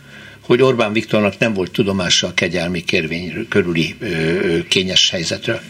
hogy 0.47 0.63
Orbán 0.63 0.93
Viktornak 0.93 1.39
nem 1.39 1.53
volt 1.53 1.71
tudomása 1.71 2.27
a 2.27 2.35
kegyelmi 2.35 2.85
kérvény 2.85 3.47
körüli 3.49 3.95
ö, 3.99 4.59
kényes 4.69 5.11
helyzetről. 5.11 5.61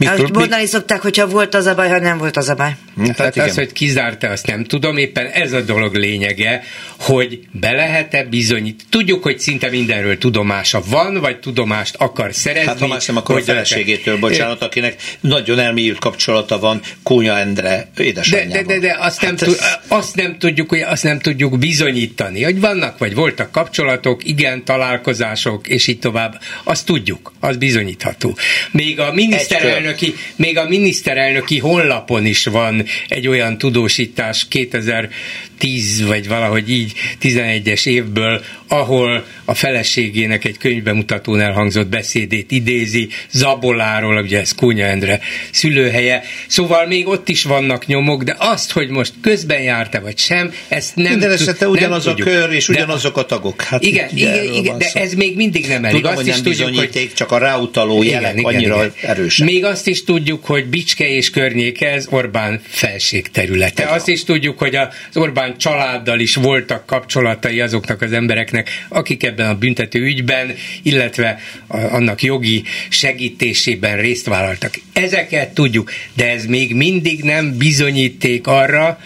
Ahogy 0.00 0.32
mondani 0.32 0.62
mi... 0.62 0.68
szokták, 0.68 1.00
hogyha 1.00 1.26
volt 1.26 1.54
az 1.54 1.66
a 1.66 1.74
baj, 1.74 1.88
ha 1.88 1.98
nem 1.98 2.18
volt 2.18 2.36
az 2.36 2.48
a 2.48 2.54
baj. 2.54 2.70
Tehát 3.16 3.34
hát 3.36 3.48
az, 3.48 3.54
hogy 3.54 3.72
kizárta, 3.72 4.28
azt 4.28 4.46
nem 4.46 4.64
tudom, 4.64 4.96
éppen 4.96 5.26
ez 5.26 5.52
a 5.52 5.60
dolog 5.60 5.94
lényege, 5.94 6.62
hogy 6.98 7.40
be 7.50 7.70
lehet-e 7.72 8.24
bizonyít. 8.24 8.84
Tudjuk, 8.90 9.22
hogy 9.22 9.38
szinte 9.38 9.68
mindenről 9.68 10.18
tudomása 10.18 10.82
van, 10.86 11.20
vagy 11.20 11.38
tudomást 11.38 11.94
akar 11.98 12.34
szerezni. 12.34 12.68
Hát 12.68 12.78
ha 12.78 12.86
más 12.86 13.06
nem, 13.06 13.16
akkor 13.16 13.36
a 13.36 13.42
feleségétől, 13.42 14.18
bocsánat, 14.18 14.62
akinek 14.62 15.02
nagyon 15.20 15.58
elmélyült 15.58 15.98
kapcsolata 15.98 16.58
van 16.58 16.80
Kónya 17.02 17.38
Endre 17.38 17.88
édesanyjával. 17.96 18.62
De, 18.62 18.74
de, 18.74 18.80
de, 18.80 18.86
de 18.86 18.96
azt, 19.00 19.20
hát 19.20 19.40
nem 19.40 19.50
ez... 19.50 19.58
azt, 19.88 20.14
nem 20.14 20.38
tudjuk, 20.38 20.68
hogy 20.68 20.80
azt 20.80 21.02
nem 21.02 21.18
tudjuk 21.18 21.58
bizonyítani, 21.58 22.42
hogy 22.42 22.60
vannak, 22.60 22.98
vagy 22.98 23.14
voltak 23.14 23.50
kapcsolatok, 23.50 24.24
igen, 24.24 24.64
találkozások, 24.64 25.68
és 25.68 25.86
így 25.86 25.98
tovább. 25.98 26.40
Azt 26.64 26.86
tudjuk, 26.86 27.32
az 27.40 27.56
bizonyítható. 27.56 28.36
Még 28.70 29.00
a 29.00 29.12
miniszterelnök 29.12 29.87
miniszterelnöki, 29.88 30.14
még 30.36 30.56
a 30.58 30.68
miniszterelnöki 30.68 31.58
honlapon 31.58 32.26
is 32.26 32.46
van 32.46 32.84
egy 33.08 33.28
olyan 33.28 33.58
tudósítás 33.58 34.46
2000 34.48 35.10
10 35.58 36.06
vagy 36.06 36.28
valahogy 36.28 36.70
így 36.70 36.92
11-es 37.22 37.86
évből, 37.86 38.44
ahol 38.68 39.26
a 39.48 39.54
feleségének 39.54 40.44
egy 40.44 40.58
könyvbemutatón 40.58 41.40
elhangzott 41.40 41.86
beszédét 41.86 42.50
idézi, 42.50 43.08
Zaboláról, 43.30 44.22
ugye 44.22 44.40
ez 44.40 44.54
Kónya 44.54 44.84
Endre 44.84 45.20
szülőhelye. 45.50 46.22
Szóval 46.46 46.86
még 46.86 47.06
ott 47.06 47.28
is 47.28 47.42
vannak 47.44 47.86
nyomok, 47.86 48.22
de 48.22 48.36
azt, 48.38 48.72
hogy 48.72 48.88
most 48.88 49.12
közben 49.20 49.60
járta 49.60 50.00
vagy 50.00 50.18
sem, 50.18 50.52
ezt 50.68 50.96
nem 50.96 51.10
Minden 51.10 51.30
esetre 51.30 51.68
ugyanaz 51.68 52.04
nem 52.04 52.14
a 52.18 52.22
kör 52.22 52.52
és 52.52 52.68
ugyanazok 52.68 53.16
a 53.16 53.24
tagok. 53.24 53.62
Hát 53.62 53.84
igen, 53.84 54.08
igen, 54.14 54.44
igen 54.44 54.78
de 54.78 54.90
ez 54.92 55.12
még 55.12 55.36
mindig 55.36 55.66
nem 55.66 55.84
elég. 55.84 55.96
Tudom, 55.96 56.10
azt 56.10 56.20
hogy 56.20 56.28
is 56.28 56.34
nem 56.34 56.42
tudjuk, 56.42 56.78
hogy 56.78 57.10
csak 57.14 57.32
a 57.32 57.38
ráutaló 57.38 58.02
jelek 58.02 58.38
igen, 58.38 58.44
annyira 58.44 58.76
igen. 58.76 58.92
erősek. 59.02 59.46
Még 59.46 59.64
azt 59.64 59.86
is 59.86 60.04
tudjuk, 60.04 60.44
hogy 60.44 60.66
Bicske 60.66 61.08
és 61.08 61.30
környéke 61.30 61.90
ez 61.90 62.06
Orbán 62.10 62.60
felség 62.66 63.30
területe. 63.30 63.84
Azt 63.84 64.08
is 64.08 64.24
tudjuk, 64.24 64.58
hogy 64.58 64.74
az 64.74 64.88
Orbán 65.14 65.58
családdal 65.58 66.20
is 66.20 66.34
voltak 66.34 66.86
kapcsolatai 66.86 67.60
azoknak 67.60 68.02
az 68.02 68.12
embereknek, 68.12 68.86
akik 68.88 69.22
ebben 69.22 69.37
a 69.46 69.54
büntető 69.54 70.00
ügyben, 70.00 70.54
illetve 70.82 71.38
annak 71.68 72.22
jogi 72.22 72.62
segítésében 72.88 73.96
részt 73.96 74.26
vállaltak. 74.26 74.74
Ezeket 74.92 75.54
tudjuk, 75.54 75.92
de 76.14 76.30
ez 76.30 76.46
még 76.46 76.74
mindig 76.74 77.22
nem 77.22 77.56
bizonyíték 77.56 78.46
arra, 78.46 78.98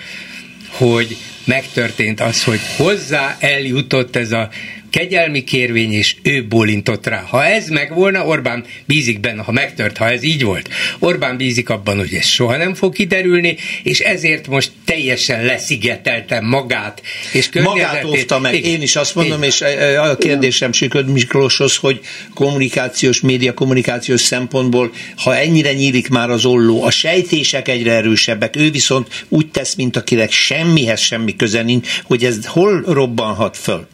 hogy 0.68 1.16
megtörtént 1.44 2.20
az, 2.20 2.44
hogy 2.44 2.60
hozzá 2.76 3.36
eljutott 3.40 4.16
ez 4.16 4.32
a 4.32 4.48
kegyelmi 4.92 5.44
kérvény, 5.44 5.92
és 5.92 6.16
ő 6.22 6.46
bólintott 6.46 7.06
rá. 7.06 7.25
Ha 7.28 7.44
ez 7.44 7.68
meg 7.68 7.94
volna, 7.94 8.26
Orbán 8.26 8.64
bízik 8.84 9.20
benne, 9.20 9.42
ha 9.42 9.52
megtört, 9.52 9.96
ha 9.96 10.11
ez 10.11 10.22
így 10.22 10.42
volt. 10.42 10.68
Orbán 10.99 11.37
bízik 11.37 11.68
abban, 11.68 11.99
hogy 11.99 12.14
ez 12.14 12.26
soha 12.26 12.56
nem 12.56 12.75
fog 12.75 12.92
kiderülni, 12.92 13.56
és 13.82 14.00
ezért 14.00 14.46
most 14.46 14.72
teljesen 14.84 15.44
leszigetelte 15.44 16.40
magát. 16.40 17.02
És 17.32 17.49
magát 17.52 18.04
óvta 18.04 18.38
meg. 18.38 18.54
Igen. 18.54 18.70
Én 18.70 18.82
is 18.82 18.96
azt 18.96 19.14
mondom, 19.14 19.38
Igen. 19.38 19.49
és 19.49 19.61
e, 19.61 19.66
e, 19.66 20.02
a 20.02 20.16
kérdésem 20.16 20.72
Siköd 20.72 21.08
Miklóshoz, 21.08 21.76
hogy 21.76 22.00
kommunikációs, 22.34 23.20
média 23.20 23.54
kommunikációs 23.54 24.20
szempontból, 24.20 24.92
ha 25.16 25.37
ennyire 25.37 25.72
nyílik 25.72 26.08
már 26.08 26.30
az 26.30 26.44
olló, 26.44 26.82
a 26.82 26.90
sejtések 26.90 27.68
egyre 27.68 27.92
erősebbek, 27.92 28.56
ő 28.56 28.70
viszont 28.70 29.25
úgy 29.28 29.50
tesz, 29.50 29.75
mint 29.75 29.96
akinek 29.96 30.32
semmihez 30.32 31.00
semmi 31.00 31.37
köze 31.37 31.62
nincs, 31.62 31.88
hogy 32.04 32.25
ez 32.25 32.46
hol 32.46 32.82
robbanhat 32.87 33.56
föl. 33.56 33.87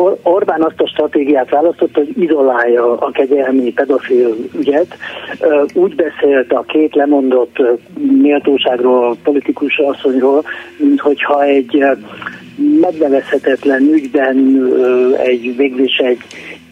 Or- 0.00 0.18
Orbán 0.22 0.62
azt 0.62 0.80
a 0.80 0.86
stratégiát 0.86 1.50
választott, 1.50 1.94
hogy 1.94 2.12
izolálja 2.18 2.96
a 2.98 3.10
kegyelmi 3.10 3.72
pedofil 3.72 4.34
ügyet. 4.58 4.96
Úgy 5.74 5.94
beszélt 5.94 6.52
a 6.52 6.62
két 6.62 6.94
lemondott 6.94 7.56
méltóságról, 8.22 9.16
politikus 9.22 9.78
asszonyról, 9.78 10.44
mint 10.76 11.00
hogyha 11.00 11.42
egy 11.42 11.84
megnevezhetetlen 12.80 13.82
ügyben, 13.82 14.66
egy 15.16 15.56
végül 15.56 15.84
is 15.84 15.96
egy 15.96 16.20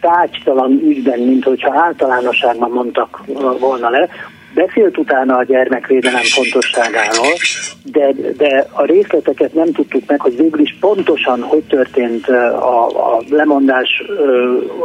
tárgytalan 0.01 0.81
ügyben, 0.85 1.19
mint 1.21 1.45
hogyha 1.45 1.81
általánosságban 1.81 2.71
mondtak 2.71 3.25
volna 3.61 3.91
le, 3.91 4.09
Beszélt 4.55 4.99
utána 4.99 5.37
a 5.37 5.45
gyermekvédelem 5.45 6.23
fontosságáról, 6.23 7.33
de, 7.85 8.13
de 8.37 8.67
a 8.73 8.85
részleteket 8.85 9.55
nem 9.55 9.73
tudtuk 9.73 10.03
meg, 10.07 10.21
hogy 10.21 10.37
végül 10.37 10.61
is 10.61 10.77
pontosan 10.81 11.43
hogy 11.43 11.63
történt 11.63 12.29
a, 12.29 12.87
a 12.87 13.23
lemondás, 13.31 14.03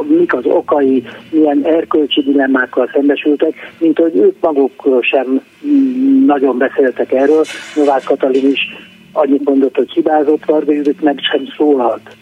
mik 0.07 0.33
az 0.33 0.45
okai, 0.45 1.03
milyen 1.29 1.61
erkölcsi 1.65 2.21
dilemmákkal 2.21 2.89
szembesültek, 2.93 3.73
mint 3.77 3.97
hogy 3.97 4.15
ők 4.15 4.35
maguk 4.39 4.87
sem 5.01 5.41
mm, 5.67 6.25
nagyon 6.25 6.57
beszéltek 6.57 7.11
erről. 7.11 7.43
Novák 7.75 8.03
Katalin 8.03 8.51
is 8.51 8.61
annyit 9.11 9.43
mondott, 9.43 9.75
hogy 9.75 9.91
hibázott, 9.91 10.45
Varga 10.45 10.71
Judit 10.71 11.01
meg 11.01 11.19
sem 11.31 11.45
szólalt 11.57 12.15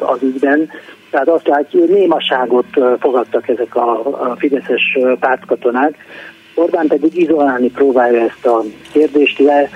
az 0.00 0.22
ügyben. 0.22 0.70
Tehát 1.12 1.28
azt 1.28 1.46
látjuk, 1.46 1.82
hogy 1.82 1.98
némaságot 1.98 2.66
fogadtak 2.98 3.48
ezek 3.48 3.76
a, 3.76 3.90
a 4.06 4.36
fideszes 4.38 4.98
pártkatonák. 5.20 5.94
Orbán 6.54 6.86
pedig 6.86 7.18
izolálni 7.18 7.70
próbálja 7.70 8.20
ezt 8.20 8.46
a 8.46 8.62
kérdést 8.92 9.38
le, 9.38 9.70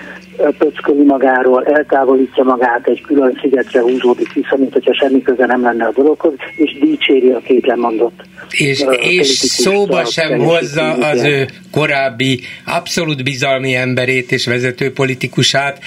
pöcköli 0.58 1.04
magáról, 1.04 1.64
eltávolítja 1.64 2.44
magát, 2.44 2.88
egy 2.88 3.00
külön 3.00 3.38
szigetre 3.40 3.80
húzódik 3.80 4.32
vissza, 4.32 4.56
mint 4.56 4.72
hogyha 4.72 4.94
semmi 4.94 5.22
köze 5.22 5.46
nem 5.46 5.62
lenne 5.62 5.84
a 5.84 5.92
dologhoz, 5.92 6.32
és 6.56 6.78
dicséri 6.78 7.30
a 7.30 7.38
két 7.38 7.66
lemondott. 7.66 8.22
És, 8.50 8.84
és 9.00 9.28
szóba 9.28 10.04
sem 10.04 10.38
hozza 10.38 10.92
az 10.92 11.24
ő 11.24 11.46
korábbi 11.70 12.40
abszolút 12.66 13.24
bizalmi 13.24 13.74
emberét 13.74 14.32
és 14.32 14.46
vezető 14.46 14.92
politikusát, 14.92 15.78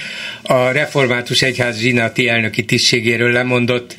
a 0.42 0.70
református 0.72 1.42
egyház 1.42 1.78
zsinati 1.78 2.28
elnöki 2.28 2.64
tisztségéről 2.64 3.32
lemondott 3.32 3.96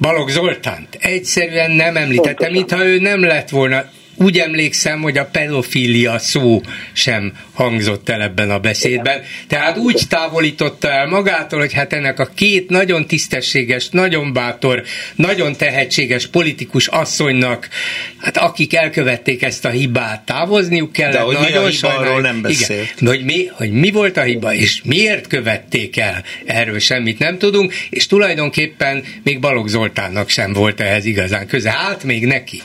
Balogh 0.00 0.30
Zoltánt. 0.30 0.94
Egyszerűen 1.00 1.70
nem 1.70 1.96
említette, 1.96 2.50
mintha 2.50 2.84
ő 2.84 2.98
nem 2.98 3.24
lett 3.24 3.48
volna 3.48 3.84
úgy 4.16 4.38
emlékszem, 4.38 5.00
hogy 5.00 5.18
a 5.18 5.24
pedofília 5.24 6.18
szó 6.18 6.60
sem 6.92 7.32
hangzott 7.52 8.08
el 8.08 8.22
ebben 8.22 8.50
a 8.50 8.58
beszédben. 8.58 9.22
Tehát 9.48 9.76
úgy 9.76 10.02
távolította 10.08 10.90
el 10.90 11.06
magától, 11.06 11.58
hogy 11.58 11.72
hát 11.72 11.92
ennek 11.92 12.20
a 12.20 12.30
két 12.34 12.68
nagyon 12.68 13.06
tisztességes, 13.06 13.88
nagyon 13.88 14.32
bátor, 14.32 14.82
nagyon 15.14 15.56
tehetséges 15.56 16.26
politikus 16.26 16.86
asszonynak, 16.86 17.68
hát 18.18 18.36
akik 18.36 18.74
elkövették 18.74 19.42
ezt 19.42 19.64
a 19.64 19.70
hibát, 19.70 20.24
távozniuk 20.24 20.92
kellett. 20.92 21.12
De 21.12 21.20
hogy 21.20 21.38
nagyon 21.40 21.64
mi 21.64 21.76
a 21.82 21.98
arról 21.98 22.20
nem 22.20 22.42
beszélt. 22.42 22.94
Igen, 22.96 23.14
hogy, 23.14 23.24
mi, 23.24 23.46
hogy 23.52 23.70
mi 23.70 23.90
volt 23.90 24.16
a 24.16 24.22
hiba, 24.22 24.54
és 24.54 24.80
miért 24.84 25.26
követték 25.26 25.96
el, 25.96 26.22
erről 26.44 26.78
semmit 26.78 27.18
nem 27.18 27.38
tudunk, 27.38 27.74
és 27.90 28.06
tulajdonképpen 28.06 29.04
még 29.22 29.40
Balogh 29.40 29.68
Zoltánnak 29.68 30.28
sem 30.28 30.52
volt 30.52 30.80
ehhez 30.80 31.04
igazán 31.04 31.46
köze. 31.46 31.70
Hát 31.70 32.04
még 32.04 32.26
neki. 32.26 32.62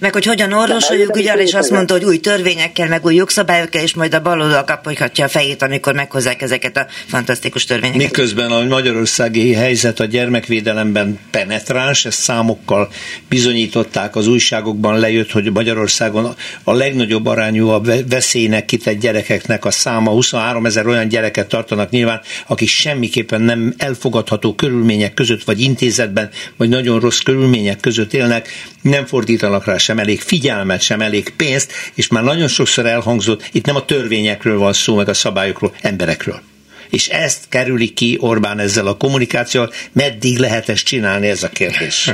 Meg 0.00 0.12
hogy 0.12 0.24
hogyan 0.24 0.52
orvosoljuk, 0.52 1.16
ugye 1.16 1.34
és 1.34 1.54
azt 1.54 1.70
mondta, 1.70 1.94
hogy 1.94 2.04
új 2.04 2.18
törvényekkel, 2.18 2.88
meg 2.88 3.04
új 3.04 3.14
jogszabályokkal, 3.14 3.82
és 3.82 3.94
majd 3.94 4.14
a 4.14 4.20
baloldal 4.20 4.64
kaphatja 4.64 5.24
a 5.24 5.28
fejét, 5.28 5.62
amikor 5.62 5.94
meghozzák 5.94 6.42
ezeket 6.42 6.76
a 6.76 6.86
fantasztikus 7.06 7.64
törvényeket. 7.64 8.02
Miközben 8.02 8.50
a 8.50 8.64
magyarországi 8.64 9.52
helyzet 9.54 10.00
a 10.00 10.04
gyermekvédelemben 10.04 11.18
penetráns, 11.30 12.04
ezt 12.04 12.20
számokkal 12.20 12.88
bizonyították, 13.28 14.16
az 14.16 14.26
újságokban 14.26 14.98
lejött, 14.98 15.30
hogy 15.30 15.52
Magyarországon 15.52 16.34
a 16.64 16.72
legnagyobb 16.72 17.26
arányú 17.26 17.68
a 17.68 17.82
veszélynek 18.08 18.64
kitett 18.64 19.00
gyerekeknek 19.00 19.64
a 19.64 19.70
száma, 19.70 20.10
23 20.10 20.66
ezer 20.66 20.86
olyan 20.86 21.08
gyereket 21.08 21.48
tartanak 21.48 21.90
nyilván, 21.90 22.20
akik 22.46 22.68
semmiképpen 22.68 23.40
nem 23.40 23.74
elfogadható 23.76 24.54
körülmények 24.54 25.14
között, 25.14 25.44
vagy 25.44 25.60
intézetben, 25.60 26.30
vagy 26.56 26.68
nagyon 26.68 27.00
rossz 27.00 27.18
körülmények 27.18 27.80
között 27.80 28.12
élnek, 28.12 28.48
nem 28.82 29.06
fordítanak 29.06 29.64
rá 29.64 29.76
sem 29.76 29.98
elég 29.98 30.20
figyelmet, 30.20 30.80
sem 30.80 31.00
elég 31.00 31.32
pénzt, 31.36 31.72
és 31.94 32.08
már 32.08 32.22
nagyon 32.22 32.48
sokszor 32.48 32.86
elhangzott, 32.86 33.48
itt 33.52 33.66
nem 33.66 33.76
a 33.76 33.84
törvényekről 33.84 34.58
van 34.58 34.72
szó, 34.72 34.94
meg 34.96 35.08
a 35.08 35.14
szabályokról, 35.14 35.74
emberekről 35.80 36.40
és 36.90 37.08
ezt 37.08 37.44
kerüli 37.48 37.88
ki 37.88 38.16
Orbán 38.20 38.58
ezzel 38.58 38.86
a 38.86 38.96
kommunikációval. 38.96 39.72
Meddig 39.92 40.38
lehet 40.38 40.68
ezt 40.68 40.84
csinálni, 40.84 41.28
ez 41.28 41.42
a 41.42 41.48
kérdés? 41.48 42.10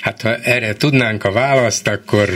Hát 0.00 0.22
ha 0.22 0.36
erre 0.36 0.74
tudnánk 0.74 1.24
a 1.24 1.32
választ, 1.32 1.88
akkor 1.88 2.28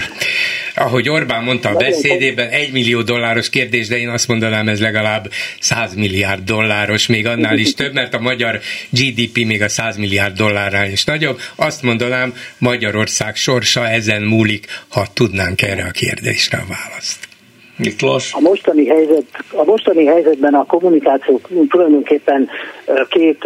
ahogy 0.74 1.08
Orbán 1.08 1.44
mondta 1.44 1.68
a 1.68 1.76
beszédében, 1.76 2.48
egy 2.48 2.72
millió 2.72 3.02
dolláros 3.02 3.50
kérdés, 3.50 3.88
de 3.88 3.98
én 3.98 4.08
azt 4.08 4.28
mondanám, 4.28 4.68
ez 4.68 4.80
legalább 4.80 5.30
100 5.60 5.94
milliárd 5.94 6.44
dolláros, 6.44 7.06
még 7.06 7.26
annál 7.26 7.58
is 7.58 7.74
több, 7.74 7.92
mert 7.92 8.14
a 8.14 8.18
magyar 8.18 8.60
GDP 8.88 9.44
még 9.44 9.62
a 9.62 9.68
100 9.68 9.96
milliárd 9.96 10.36
dollárnál 10.36 10.90
is 10.90 11.04
nagyobb. 11.04 11.40
Azt 11.54 11.82
mondanám, 11.82 12.34
Magyarország 12.58 13.36
sorsa 13.36 13.88
ezen 13.88 14.22
múlik, 14.22 14.66
ha 14.88 15.06
tudnánk 15.12 15.62
erre 15.62 15.84
a 15.84 15.90
kérdésre 15.90 16.58
a 16.58 16.66
választ. 16.68 17.29
Miklós? 17.80 18.34
A 18.34 18.40
mostani, 18.40 18.86
helyzet, 18.86 19.24
a 19.52 19.64
mostani 19.64 20.04
helyzetben 20.04 20.54
a 20.54 20.64
kommunikáció 20.64 21.40
tulajdonképpen 21.68 22.48
két 23.08 23.44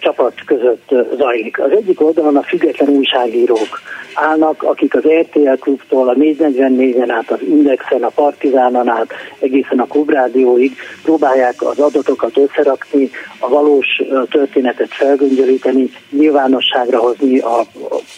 csapat 0.00 0.34
között 0.46 0.94
zajlik. 1.18 1.60
Az 1.60 1.70
egyik 1.70 2.00
oldalon 2.00 2.36
a 2.36 2.42
független 2.42 2.88
újságírók 2.88 3.80
állnak, 4.14 4.62
akik 4.62 4.94
az 4.94 5.02
RTL 5.20 5.54
klubtól, 5.60 6.08
a 6.08 6.14
444-en 6.14 7.06
át, 7.08 7.30
az 7.30 7.38
Indexen, 7.48 8.02
a 8.02 8.08
Partizánon 8.08 8.88
át, 8.88 9.12
egészen 9.38 9.78
a 9.78 9.86
Klubrádióig 9.86 10.76
próbálják 11.02 11.62
az 11.62 11.78
adatokat 11.78 12.38
összerakni, 12.38 13.10
a 13.38 13.48
valós 13.48 14.02
történetet 14.30 14.94
felgöngyölíteni, 14.94 15.90
nyilvánosságra 16.10 16.98
hozni 16.98 17.38
a 17.38 17.66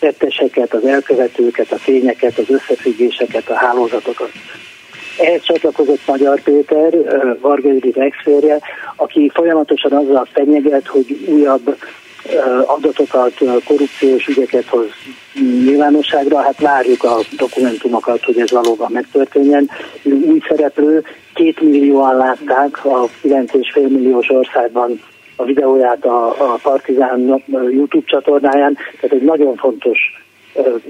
tetteseket, 0.01 0.75
az 0.75 0.85
elkövetőket, 0.85 1.73
a 1.73 1.79
tényeket, 1.85 2.39
az 2.39 2.51
összefüggéseket, 2.51 3.49
a 3.49 3.55
hálózatokat. 3.55 4.31
Ehhez 5.19 5.43
csatlakozott 5.43 6.07
Magyar 6.07 6.41
Péter, 6.43 6.93
Varga 7.41 7.69
Judit 7.69 7.97
exférje, 7.97 8.59
aki 8.97 9.31
folyamatosan 9.35 9.93
azzal 9.93 10.29
fenyeget, 10.33 10.87
hogy 10.87 11.27
újabb 11.29 11.77
adatokat, 12.67 13.33
korrupciós 13.65 14.27
ügyeket 14.27 14.67
hoz 14.67 14.87
nyilvánosságra, 15.65 16.41
hát 16.41 16.61
várjuk 16.61 17.05
a 17.05 17.19
dokumentumokat, 17.37 18.25
hogy 18.25 18.41
ez 18.41 18.51
valóban 18.51 18.93
megtörténjen. 18.93 19.71
Új 20.03 20.41
szereplő, 20.49 21.05
két 21.35 21.61
millióan 21.61 22.17
látták 22.17 22.85
a 22.85 23.09
9,5 23.23 23.89
milliós 23.89 24.31
országban 24.31 25.01
a 25.37 25.45
videóját 25.45 26.05
a, 26.05 26.29
a 26.29 26.59
Partizán 26.63 27.43
YouTube 27.71 28.07
csatornáján, 28.07 28.77
tehát 29.01 29.17
egy 29.17 29.25
nagyon 29.25 29.57
fontos 29.57 29.99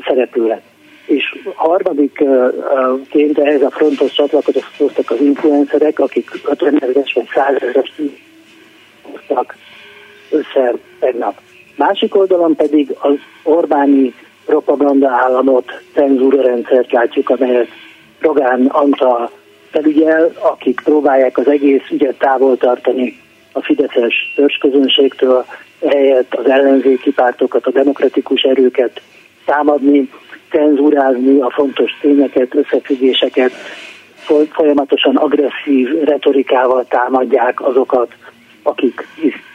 szereplő 0.06 0.46
lett. 0.46 0.75
És 1.06 1.38
harmadikként 1.54 3.38
ehhez 3.38 3.62
a 3.62 3.70
frontos 3.70 4.12
csatlakoztak 4.12 5.10
az 5.10 5.20
influencerek, 5.20 5.98
akik 5.98 6.30
50 6.44 6.82
ezeres 6.82 7.12
vagy 7.12 7.28
100 7.34 7.54
ezeres 7.62 7.92
hoztak 9.02 9.56
össze 10.30 10.74
tegnap. 10.98 11.40
Másik 11.76 12.14
oldalon 12.14 12.54
pedig 12.54 12.94
az 12.98 13.14
Orbáni 13.42 14.14
propaganda 14.46 15.10
államot, 15.10 15.82
cenzúra 15.94 16.42
rendszert 16.42 16.92
látjuk, 16.92 17.30
amelyet 17.30 17.68
Rogán 18.20 18.66
Antal 18.66 19.30
felügyel, 19.70 20.32
akik 20.40 20.80
próbálják 20.84 21.38
az 21.38 21.48
egész 21.48 21.90
ügyet 21.90 22.18
távol 22.18 22.56
tartani 22.56 23.16
a 23.52 23.62
fideszes 23.62 24.32
törzsközönségtől, 24.36 25.44
helyett 25.88 26.34
az 26.34 26.46
ellenzéki 26.46 27.10
pártokat, 27.10 27.66
a 27.66 27.70
demokratikus 27.70 28.42
erőket 28.42 29.00
támadni, 29.44 30.10
cenzúrázni 30.50 31.40
a 31.40 31.50
fontos 31.50 31.98
tényeket, 32.00 32.54
összefüggéseket, 32.54 33.52
folyamatosan 34.50 35.16
agresszív 35.16 35.88
retorikával 36.04 36.84
támadják 36.88 37.66
azokat, 37.66 38.12
akik 38.62 39.06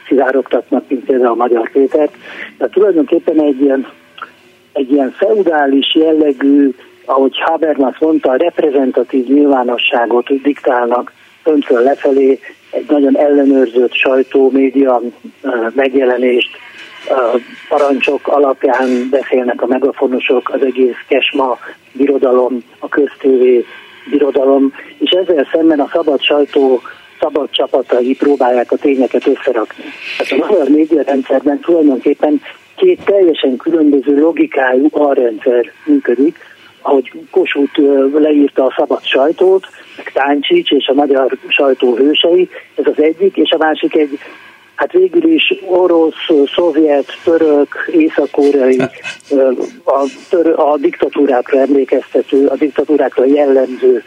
szivárogtatnak, 0.08 0.84
mint 0.88 1.04
például 1.04 1.30
a 1.30 1.34
Magyar 1.34 1.70
Pétert. 1.70 2.14
Tehát 2.58 2.72
tulajdonképpen 2.72 3.40
egy 3.40 3.60
ilyen, 3.60 3.86
egy 4.72 4.92
ilyen 4.92 5.10
feudális 5.10 5.94
jellegű, 5.94 6.70
ahogy 7.04 7.40
Habermas 7.40 7.98
mondta, 7.98 8.36
reprezentatív 8.36 9.26
nyilvánosságot 9.26 10.42
diktálnak 10.42 11.12
öntől 11.44 11.82
lefelé, 11.82 12.38
egy 12.70 12.86
nagyon 12.88 13.16
ellenőrzött 13.16 13.92
sajtó, 13.92 14.50
média 14.50 15.00
megjelenést, 15.74 16.50
parancsok 17.68 18.28
alapján 18.28 19.08
beszélnek 19.10 19.62
a 19.62 19.66
megafonosok, 19.66 20.48
az 20.48 20.62
egész 20.62 20.96
kesma 21.08 21.58
birodalom, 21.92 22.64
a 22.78 22.88
köztévé 22.88 23.64
birodalom, 24.10 24.72
és 24.98 25.10
ezzel 25.10 25.48
szemben 25.52 25.80
a 25.80 25.88
szabad 25.92 26.20
sajtó 26.20 26.80
szabad 27.20 27.50
csapatai 27.50 28.14
próbálják 28.14 28.72
a 28.72 28.76
tényeket 28.76 29.26
összerakni. 29.26 29.84
Tehát 30.18 30.32
a 30.32 30.46
magyar 30.46 30.68
médiarendszerben 30.68 31.60
tulajdonképpen 31.60 32.40
két 32.76 33.04
teljesen 33.04 33.56
különböző 33.56 34.20
logikájú 34.20 34.86
alrendszer 34.90 35.72
működik, 35.84 36.38
ahogy 36.82 37.12
Kossuth 37.30 37.78
leírta 38.12 38.64
a 38.64 38.74
szabad 38.76 39.02
sajtót, 39.02 39.66
meg 39.96 40.12
Táncsics 40.12 40.70
és 40.70 40.86
a 40.86 40.94
magyar 40.94 41.36
sajtó 41.48 41.96
hősei, 41.96 42.48
ez 42.74 42.86
az 42.86 43.02
egyik, 43.02 43.36
és 43.36 43.50
a 43.50 43.56
másik 43.56 43.96
egy 43.96 44.18
hát 44.74 44.92
végül 44.92 45.30
is 45.30 45.54
orosz, 45.66 46.14
szovjet, 46.54 47.06
török, 47.24 47.90
észak-koreai 47.92 48.80
a, 49.84 50.06
a 50.56 50.76
diktatúrákra 50.76 51.58
emlékeztető, 51.58 52.46
a 52.46 52.56
diktatúrákra 52.56 53.24
jellemző 53.24 54.04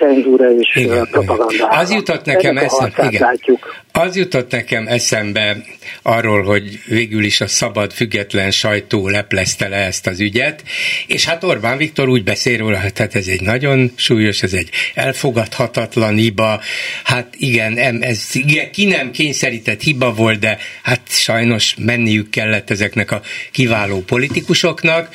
cenzúra 0.00 0.50
és 0.58 0.76
igen, 0.76 1.08
propaganda. 1.10 1.68
Az 1.68 1.92
jutott 1.92 2.24
nekem 2.24 2.56
eszembe, 2.56 3.06
igen. 3.08 3.20
Látjuk. 3.20 3.82
Az 3.92 4.16
jutott 4.16 4.50
nekem 4.50 4.86
eszembe 4.86 5.56
arról, 6.02 6.42
hogy 6.42 6.80
végül 6.86 7.24
is 7.24 7.40
a 7.40 7.46
szabad, 7.46 7.92
független 7.92 8.50
sajtó 8.50 9.08
leplezte 9.08 9.68
le 9.68 9.76
ezt 9.76 10.06
az 10.06 10.20
ügyet, 10.20 10.62
és 11.06 11.24
hát 11.24 11.44
Orbán 11.44 11.76
Viktor 11.76 12.08
úgy 12.08 12.24
beszél 12.24 12.58
róla, 12.58 12.80
hogy 12.80 12.98
hát 12.98 13.14
ez 13.14 13.26
egy 13.26 13.40
nagyon 13.40 13.92
súlyos, 13.96 14.42
ez 14.42 14.52
egy 14.52 14.68
elfogadhatatlan 14.94 16.14
hiba, 16.14 16.60
hát 17.04 17.34
igen, 17.38 18.02
ez 18.02 18.28
igen, 18.32 18.70
ki 18.70 18.86
nem 18.86 19.10
kényszerített 19.10 19.80
hiba 19.80 20.14
volt, 20.14 20.38
de 20.38 20.58
hát 20.82 21.00
sajnos 21.06 21.74
menniük 21.78 22.30
kellett 22.30 22.70
ezeknek 22.70 23.10
a 23.10 23.20
kiváló 23.52 24.00
politikusoknak, 24.00 25.08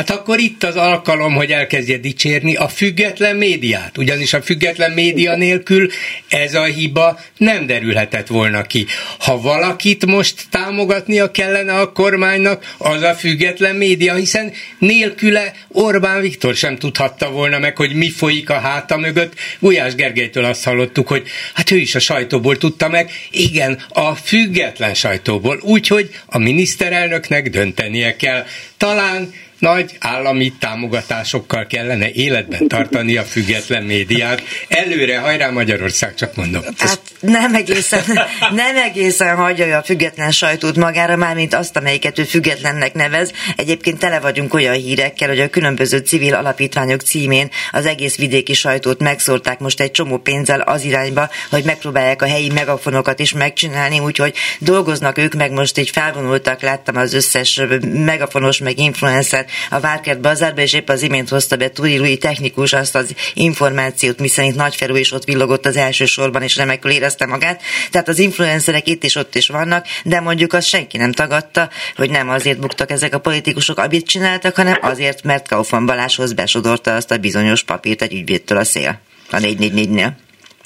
Hát 0.00 0.10
akkor 0.10 0.38
itt 0.38 0.64
az 0.64 0.76
alkalom, 0.76 1.34
hogy 1.34 1.50
elkezdje 1.50 1.96
dicsérni 1.96 2.54
a 2.54 2.68
független 2.68 3.36
médiát. 3.36 3.98
Ugyanis 3.98 4.32
a 4.32 4.42
független 4.42 4.90
média 4.90 5.36
nélkül 5.36 5.90
ez 6.28 6.54
a 6.54 6.64
hiba 6.64 7.20
nem 7.36 7.66
derülhetett 7.66 8.26
volna 8.26 8.62
ki. 8.62 8.86
Ha 9.18 9.40
valakit 9.40 10.06
most 10.06 10.44
támogatnia 10.50 11.30
kellene 11.30 11.72
a 11.72 11.92
kormánynak, 11.92 12.74
az 12.78 13.02
a 13.02 13.14
független 13.14 13.76
média, 13.76 14.14
hiszen 14.14 14.52
nélküle 14.78 15.52
Orbán 15.68 16.20
Viktor 16.20 16.54
sem 16.54 16.76
tudhatta 16.76 17.30
volna 17.30 17.58
meg, 17.58 17.76
hogy 17.76 17.94
mi 17.94 18.10
folyik 18.10 18.50
a 18.50 18.58
háta 18.58 18.96
mögött. 18.96 19.32
Gulyás 19.58 19.94
Gergelytől 19.94 20.44
azt 20.44 20.64
hallottuk, 20.64 21.08
hogy 21.08 21.28
hát 21.54 21.70
ő 21.70 21.76
is 21.76 21.94
a 21.94 21.98
sajtóból 21.98 22.56
tudta 22.56 22.88
meg. 22.88 23.10
Igen, 23.30 23.82
a 23.88 24.14
független 24.14 24.94
sajtóból. 24.94 25.58
Úgyhogy 25.62 26.10
a 26.26 26.38
miniszterelnöknek 26.38 27.50
döntenie 27.50 28.16
kell. 28.16 28.44
Talán 28.76 29.32
nagy 29.60 29.96
állami 29.98 30.52
támogatásokkal 30.58 31.66
kellene 31.66 32.10
életben 32.10 32.68
tartani 32.68 33.16
a 33.16 33.22
független 33.22 33.82
médiát. 33.82 34.42
Előre, 34.68 35.18
hajrá 35.18 35.50
Magyarország, 35.50 36.14
csak 36.14 36.34
mondom. 36.34 36.62
Hát 36.78 37.00
nem 37.20 37.54
egészen, 37.54 38.02
nem 38.50 38.76
egészen 38.76 39.36
hagyja 39.36 39.78
a 39.78 39.82
független 39.82 40.30
sajtót 40.30 40.76
magára, 40.76 41.16
már 41.16 41.34
mint 41.34 41.54
azt, 41.54 41.76
amelyiket 41.76 42.18
ő 42.18 42.24
függetlennek 42.24 42.94
nevez. 42.94 43.32
Egyébként 43.56 43.98
tele 43.98 44.20
vagyunk 44.20 44.54
olyan 44.54 44.74
hírekkel, 44.74 45.28
hogy 45.28 45.40
a 45.40 45.50
különböző 45.50 45.98
civil 45.98 46.34
alapítványok 46.34 47.00
címén 47.00 47.50
az 47.70 47.86
egész 47.86 48.16
vidéki 48.16 48.54
sajtót 48.54 49.00
megszórták 49.00 49.58
most 49.58 49.80
egy 49.80 49.90
csomó 49.90 50.18
pénzzel 50.18 50.60
az 50.60 50.84
irányba, 50.84 51.30
hogy 51.50 51.64
megpróbálják 51.64 52.22
a 52.22 52.26
helyi 52.26 52.50
megafonokat 52.50 53.18
is 53.18 53.32
megcsinálni, 53.32 53.98
úgyhogy 53.98 54.34
dolgoznak 54.58 55.18
ők 55.18 55.34
meg 55.34 55.52
most 55.52 55.78
így 55.78 55.90
felvonultak, 55.90 56.60
láttam 56.60 56.96
az 56.96 57.14
összes 57.14 57.60
megafonos 57.80 58.58
meg 58.58 58.78
influencer 58.78 59.46
a 59.70 59.80
Várkert 59.80 60.20
bazárba, 60.20 60.60
és 60.60 60.72
épp 60.72 60.88
az 60.88 61.02
imént 61.02 61.28
hozta 61.28 61.56
be 61.56 61.70
Turi 61.70 61.96
Rui 61.96 62.16
technikus 62.16 62.72
azt 62.72 62.94
az 62.94 63.14
információt, 63.34 64.20
miszerint 64.20 64.54
Nagyferú 64.54 64.96
is 64.96 65.12
ott 65.12 65.24
villogott 65.24 65.66
az 65.66 65.76
első 65.76 66.04
sorban, 66.04 66.42
és 66.42 66.56
remekül 66.56 66.90
érezte 66.90 67.26
magát. 67.26 67.62
Tehát 67.90 68.08
az 68.08 68.18
influencerek 68.18 68.88
itt 68.88 69.04
és 69.04 69.14
ott 69.14 69.34
is 69.34 69.48
vannak, 69.48 69.86
de 70.04 70.20
mondjuk 70.20 70.52
azt 70.52 70.66
senki 70.66 70.96
nem 70.96 71.12
tagadta, 71.12 71.70
hogy 71.96 72.10
nem 72.10 72.28
azért 72.28 72.58
buktak 72.58 72.90
ezek 72.90 73.14
a 73.14 73.18
politikusok, 73.18 73.78
amit 73.78 74.06
csináltak, 74.06 74.56
hanem 74.56 74.78
azért, 74.80 75.22
mert 75.22 75.48
Kaufmann 75.48 75.86
Balázshoz 75.86 76.32
besodorta 76.32 76.94
azt 76.94 77.10
a 77.10 77.16
bizonyos 77.16 77.62
papírt 77.62 78.02
egy 78.02 78.12
ügyvédtől 78.12 78.58
a 78.58 78.64
szél 78.64 79.00
a 79.30 79.36
444-nél. 79.36 80.10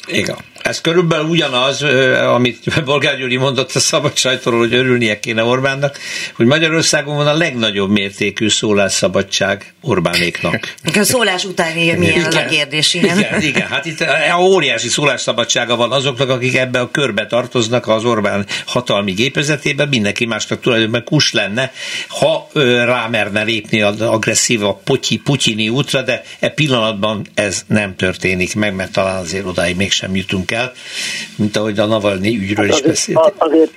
Igen. 0.06 0.36
Ez 0.64 0.80
körülbelül 0.80 1.26
ugyanaz, 1.26 1.82
amit 2.34 2.58
Bolgár 2.84 3.18
Gyuri 3.18 3.36
mondott 3.36 3.74
a 3.74 3.80
szabad 3.80 4.16
sajtóról, 4.16 4.58
hogy 4.58 4.74
örülnie 4.74 5.20
kéne 5.20 5.42
Orbánnak, 5.42 5.98
hogy 6.34 6.46
Magyarországon 6.46 7.16
van 7.16 7.26
a 7.26 7.36
legnagyobb 7.36 7.90
mértékű 7.90 8.48
szólásszabadság 8.48 9.74
Orbánéknak. 9.80 10.74
A 10.94 11.02
szólás 11.02 11.44
után 11.44 11.72
milyen 11.72 12.02
igen, 12.02 12.32
a 12.32 12.46
kérdés, 12.46 12.94
igen. 12.94 13.18
igen. 13.18 13.42
Igen, 13.42 13.66
hát 13.66 13.86
itt 13.86 14.04
óriási 14.38 14.88
szólásszabadsága 14.88 15.76
van 15.76 15.92
azoknak, 15.92 16.28
akik 16.28 16.56
ebbe 16.56 16.80
a 16.80 16.90
körbe 16.90 17.26
tartoznak 17.26 17.88
az 17.88 18.04
Orbán 18.04 18.46
hatalmi 18.66 19.12
gépezetében, 19.12 19.88
mindenki 19.88 20.24
másnak 20.24 20.60
tulajdonképpen 20.60 21.04
kus 21.04 21.32
lenne, 21.32 21.72
ha 22.08 22.48
rámerne 22.84 23.42
lépni 23.42 23.82
az 23.82 24.00
agresszív 24.00 24.64
a 24.64 24.74
potyi, 24.84 25.16
putyini 25.16 25.68
útra, 25.68 26.02
de 26.02 26.22
e 26.38 26.48
pillanatban 26.48 27.26
ez 27.34 27.64
nem 27.66 27.96
történik 27.96 28.54
meg, 28.54 28.74
mert 28.74 28.92
talán 28.92 29.20
azért 29.20 29.46
odáig 29.46 29.76
mégsem 29.76 30.16
jutunk 30.16 30.52
el, 30.54 30.72
mint 31.36 31.56
ahogy 31.56 31.78
a 31.78 31.86
Navalnyi 31.86 32.36
ügyről 32.36 32.66
hát 32.66 32.78
is 32.78 32.82
beszéltünk. 32.82 33.34
Azért, 33.38 33.72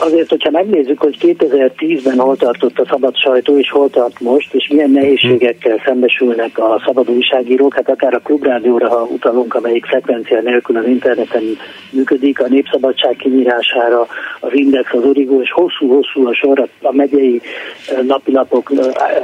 Azért, 0.00 0.28
hogyha 0.28 0.50
megnézzük, 0.50 0.98
hogy 0.98 1.16
2010-ben 1.20 2.18
hol 2.18 2.36
tartott 2.36 2.78
a 2.78 2.86
szabad 2.90 3.16
sajtó, 3.16 3.58
és 3.58 3.70
hol 3.70 3.90
tart 3.90 4.20
most, 4.20 4.54
és 4.54 4.68
milyen 4.68 4.90
nehézségekkel 4.90 5.82
szembesülnek 5.84 6.58
a 6.58 6.82
szabad 6.84 7.10
újságírók, 7.10 7.74
hát 7.74 7.90
akár 7.90 8.14
a 8.14 8.18
klubrádióra, 8.18 8.88
ha 8.88 9.02
utalunk, 9.02 9.54
amelyik 9.54 9.84
frekvencia 9.84 10.40
nélkül 10.40 10.76
az 10.76 10.86
interneten 10.86 11.42
működik, 11.90 12.40
a 12.40 12.48
népszabadság 12.48 13.16
kinyírására, 13.16 14.06
az 14.40 14.50
Index, 14.52 14.92
az 14.92 15.04
Origo, 15.04 15.40
és 15.40 15.52
hosszú-hosszú 15.52 16.26
a 16.26 16.34
sor 16.34 16.68
a 16.82 16.92
megyei 16.92 17.40
napilapok 18.06 18.72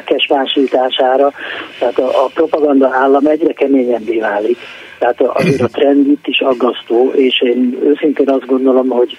kesmásítására, 0.04 1.32
tehát 1.78 1.98
a, 1.98 2.24
a 2.24 2.30
propaganda 2.34 2.88
állam 2.92 3.26
egyre 3.26 3.52
keményebbé 3.52 4.18
válik. 4.18 4.58
Tehát 4.98 5.20
azért 5.20 5.60
a 5.60 5.68
trend 5.68 6.06
itt 6.06 6.26
is 6.26 6.40
aggasztó, 6.40 7.12
és 7.14 7.42
én 7.42 7.78
őszintén 7.82 8.28
azt 8.28 8.46
gondolom, 8.46 8.88
hogy 8.88 9.16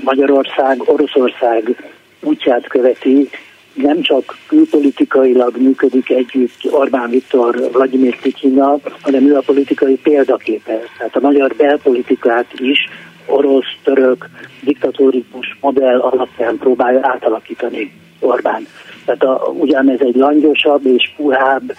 Magyarország, 0.00 0.82
Oroszország 0.84 1.92
útját 2.20 2.66
követi, 2.66 3.28
nem 3.74 4.00
csak 4.00 4.36
külpolitikailag 4.46 5.56
működik 5.56 6.10
együtt 6.10 6.70
Orbán 6.70 7.10
Viktor 7.10 7.70
Vladimir 7.72 8.20
Putyinnal, 8.20 8.80
hanem 9.00 9.26
ő 9.26 9.36
a 9.36 9.42
politikai 9.46 9.96
példaképe. 9.96 10.80
Tehát 10.98 11.16
a 11.16 11.20
magyar 11.20 11.54
belpolitikát 11.56 12.46
is 12.56 12.78
orosz, 13.26 13.76
török, 13.82 14.28
diktatórikus 14.62 15.56
modell 15.60 16.00
alapján 16.00 16.58
próbálja 16.58 17.00
átalakítani 17.02 17.92
Orbán. 18.20 18.66
Tehát 19.08 19.22
a, 19.22 19.52
ugyan 19.58 19.90
ez 19.90 20.00
egy 20.00 20.14
langyosabb 20.14 20.86
és 20.86 21.10
puhább, 21.16 21.72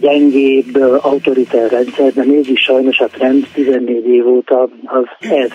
gyengébb, 0.00 0.76
autoriter 1.00 1.70
rendszer, 1.70 2.12
de 2.12 2.24
mégis 2.24 2.60
sajnos 2.60 2.98
a 2.98 3.06
trend 3.06 3.46
14 3.52 4.06
év 4.06 4.26
óta 4.26 4.68
az 4.84 5.04
ez, 5.20 5.50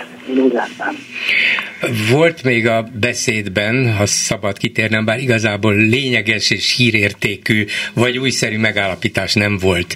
látnám. 0.54 0.96
Volt 2.12 2.44
még 2.44 2.68
a 2.68 2.86
beszédben, 3.00 3.96
ha 3.96 4.06
szabad 4.06 4.58
kitérnem, 4.58 5.06
bár 5.06 5.20
igazából 5.20 5.76
lényeges 5.76 6.50
és 6.50 6.76
hírértékű, 6.76 7.66
vagy 7.94 8.18
újszerű 8.18 8.58
megállapítás 8.58 9.34
nem 9.34 9.58
volt. 9.62 9.96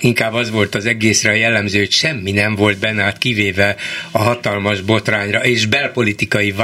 Inkább 0.00 0.32
az 0.32 0.50
volt 0.50 0.74
az 0.74 0.86
egészre 0.86 1.30
a 1.30 1.34
jellemző, 1.34 1.78
hogy 1.78 1.90
semmi 1.90 2.32
nem 2.32 2.54
volt 2.54 2.78
benne, 2.78 3.02
hát 3.02 3.18
kivéve 3.18 3.76
a 4.10 4.18
hatalmas 4.18 4.80
botrányra 4.80 5.44
és 5.44 5.66
belpolitikai 5.66 6.54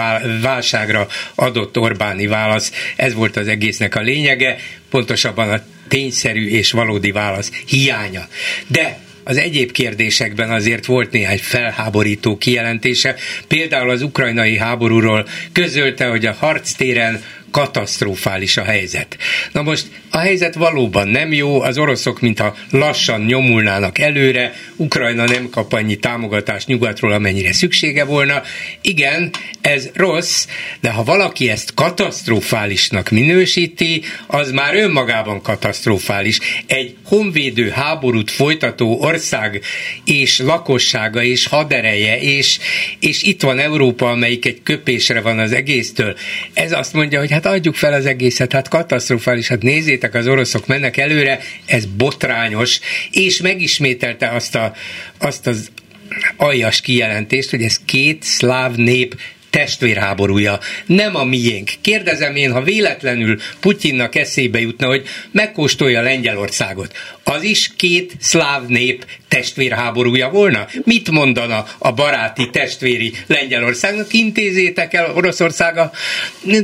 válságra 0.42 1.06
adott 1.34 1.78
Orbáni 1.78 2.26
válasz. 2.26 2.72
Ez 2.96 3.14
volt 3.14 3.31
az 3.36 3.48
egésznek 3.48 3.94
a 3.94 4.00
lényege, 4.00 4.56
pontosabban 4.90 5.50
a 5.50 5.60
tényszerű 5.88 6.48
és 6.48 6.72
valódi 6.72 7.10
válasz 7.10 7.52
hiánya. 7.66 8.28
De 8.66 8.98
az 9.24 9.36
egyéb 9.36 9.72
kérdésekben 9.72 10.50
azért 10.50 10.86
volt 10.86 11.10
néhány 11.10 11.38
felháborító 11.38 12.36
kijelentése. 12.36 13.16
Például 13.48 13.90
az 13.90 14.02
ukrajnai 14.02 14.56
háborúról 14.56 15.26
közölte, 15.52 16.06
hogy 16.06 16.26
a 16.26 16.32
harctéren 16.32 17.22
katasztrofális 17.52 18.56
a 18.56 18.62
helyzet. 18.62 19.16
Na 19.52 19.62
most 19.62 19.86
a 20.10 20.18
helyzet 20.18 20.54
valóban 20.54 21.08
nem 21.08 21.32
jó, 21.32 21.60
az 21.60 21.78
oroszok 21.78 22.20
mintha 22.20 22.56
lassan 22.70 23.20
nyomulnának 23.20 23.98
előre, 23.98 24.52
Ukrajna 24.76 25.24
nem 25.24 25.48
kap 25.50 25.72
annyi 25.72 25.96
támogatást 25.96 26.66
nyugatról, 26.66 27.12
amennyire 27.12 27.52
szüksége 27.52 28.04
volna. 28.04 28.42
Igen, 28.80 29.30
ez 29.60 29.90
rossz, 29.94 30.46
de 30.80 30.90
ha 30.90 31.04
valaki 31.04 31.50
ezt 31.50 31.74
katasztrofálisnak 31.74 33.10
minősíti, 33.10 34.02
az 34.26 34.50
már 34.50 34.74
önmagában 34.74 35.42
katasztrofális. 35.42 36.38
Egy 36.66 36.96
honvédő 37.04 37.68
háborút 37.68 38.30
folytató 38.30 39.00
ország 39.00 39.60
és 40.04 40.38
lakossága 40.38 41.22
és 41.22 41.46
hadereje, 41.46 42.20
és, 42.20 42.58
és 43.00 43.22
itt 43.22 43.42
van 43.42 43.58
Európa, 43.58 44.10
amelyik 44.10 44.46
egy 44.46 44.62
köpésre 44.62 45.20
van 45.20 45.38
az 45.38 45.52
egésztől. 45.52 46.16
Ez 46.54 46.72
azt 46.72 46.92
mondja, 46.92 47.18
hogy 47.18 47.30
hát 47.30 47.41
adjuk 47.46 47.74
fel 47.74 47.92
az 47.92 48.06
egészet, 48.06 48.52
hát 48.52 48.68
katasztrofális, 48.68 49.48
hát 49.48 49.62
nézzétek, 49.62 50.14
az 50.14 50.26
oroszok 50.26 50.66
mennek 50.66 50.96
előre, 50.96 51.38
ez 51.66 51.84
botrányos, 51.84 52.80
és 53.10 53.40
megismételte 53.40 54.28
azt, 54.28 54.54
a, 54.54 54.72
azt 55.18 55.46
az 55.46 55.70
aljas 56.36 56.80
kijelentést, 56.80 57.50
hogy 57.50 57.62
ez 57.62 57.80
két 57.84 58.22
szláv 58.22 58.74
nép 58.74 59.14
testvérháborúja, 59.52 60.58
nem 60.86 61.16
a 61.16 61.24
miénk. 61.24 61.70
Kérdezem 61.80 62.36
én, 62.36 62.52
ha 62.52 62.62
véletlenül 62.62 63.38
Putyinnak 63.60 64.14
eszébe 64.14 64.60
jutna, 64.60 64.86
hogy 64.86 65.06
megkóstolja 65.30 66.02
Lengyelországot, 66.02 66.96
az 67.24 67.42
is 67.42 67.70
két 67.76 68.12
szláv 68.20 68.66
nép 68.66 69.04
testvérháborúja 69.28 70.30
volna? 70.30 70.66
Mit 70.84 71.10
mondana 71.10 71.66
a 71.78 71.92
baráti 71.92 72.50
testvéri 72.50 73.12
Lengyelországnak? 73.26 74.12
Intézétek 74.12 74.94
el 74.94 75.12
Oroszországa, 75.14 75.90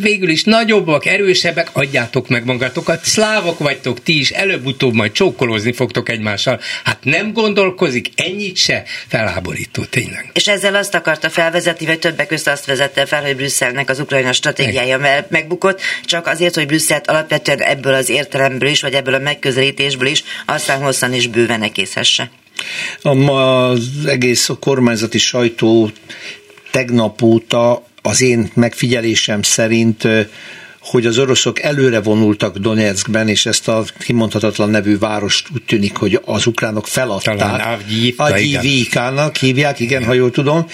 végül 0.01 0.29
is 0.29 0.45
nagyobbak, 0.45 1.07
erősebbek, 1.07 1.69
adjátok 1.73 2.29
meg 2.29 2.45
magatokat, 2.45 3.05
szlávok 3.05 3.59
vagytok 3.59 4.03
ti 4.03 4.19
is, 4.19 4.31
előbb-utóbb 4.31 4.95
majd 4.95 5.13
csókolózni 5.13 5.73
fogtok 5.73 6.09
egymással. 6.09 6.61
Hát 6.85 6.99
nem 7.03 7.33
gondolkozik, 7.33 8.09
ennyit 8.15 8.57
se 8.57 8.83
felháborító 9.09 9.85
tényleg. 9.85 10.31
És 10.33 10.49
ezzel 10.49 10.75
azt 10.75 10.95
akarta 10.95 11.31
felvezetni, 11.31 11.87
vagy 11.87 11.99
többek 11.99 12.27
között 12.27 12.47
azt 12.55 12.67
vezette 12.67 13.07
fel, 13.07 13.23
hogy 13.23 13.37
Brüsszelnek 13.37 13.91
az 13.91 14.01
ukrajna 14.01 14.33
stratégiája 14.33 14.99
meg. 14.99 15.27
megbukott, 15.29 15.81
csak 16.05 16.27
azért, 16.27 16.55
hogy 16.55 16.67
Brüsszelt 16.67 17.07
alapvetően 17.07 17.61
ebből 17.63 17.95
az 17.95 18.09
értelemből 18.09 18.69
is, 18.69 18.81
vagy 18.81 18.95
ebből 18.95 19.15
a 19.15 19.19
megközelítésből 19.19 20.09
is 20.09 20.23
aztán 20.49 20.83
hosszan 20.83 21.13
is 21.15 21.27
bőven 21.27 21.63
egészhesse. 21.63 22.31
Az 23.03 23.89
egész 24.07 24.49
a 24.49 24.59
kormányzati 24.59 25.19
sajtó 25.19 25.91
tegnap 26.71 27.23
óta 27.23 27.87
az 28.03 28.23
én 28.23 28.51
megfigyelésem 28.55 29.43
szerint 29.43 30.09
hogy 30.91 31.07
az 31.07 31.19
oroszok 31.19 31.63
előre 31.63 32.01
vonultak 32.01 32.57
Donetskben, 32.57 33.29
és 33.29 33.47
ezt 33.47 33.69
a 33.69 33.85
kimondhatatlan 33.99 34.71
nevű 34.71 34.99
várost 34.99 35.49
úgy 35.55 35.63
tűnik, 35.63 35.97
hogy 35.97 36.21
az 36.25 36.47
ukránok 36.47 36.87
feladták. 36.87 37.81
Avgyívkának 38.17 39.37
hívják, 39.37 39.81
igen, 39.81 40.05
ha 40.05 40.13
jól 40.13 40.31
tudom, 40.31 40.67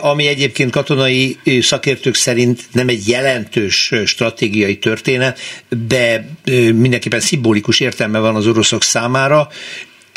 ami 0.00 0.26
egyébként 0.26 0.70
katonai 0.70 1.36
szakértők 1.60 2.14
szerint 2.14 2.68
nem 2.72 2.88
egy 2.88 3.08
jelentős 3.08 3.92
stratégiai 4.04 4.78
történet, 4.78 5.38
de 5.86 6.28
mindenképpen 6.74 7.20
szimbolikus 7.20 7.80
értelme 7.80 8.18
van 8.18 8.34
az 8.34 8.46
oroszok 8.46 8.82
számára, 8.82 9.48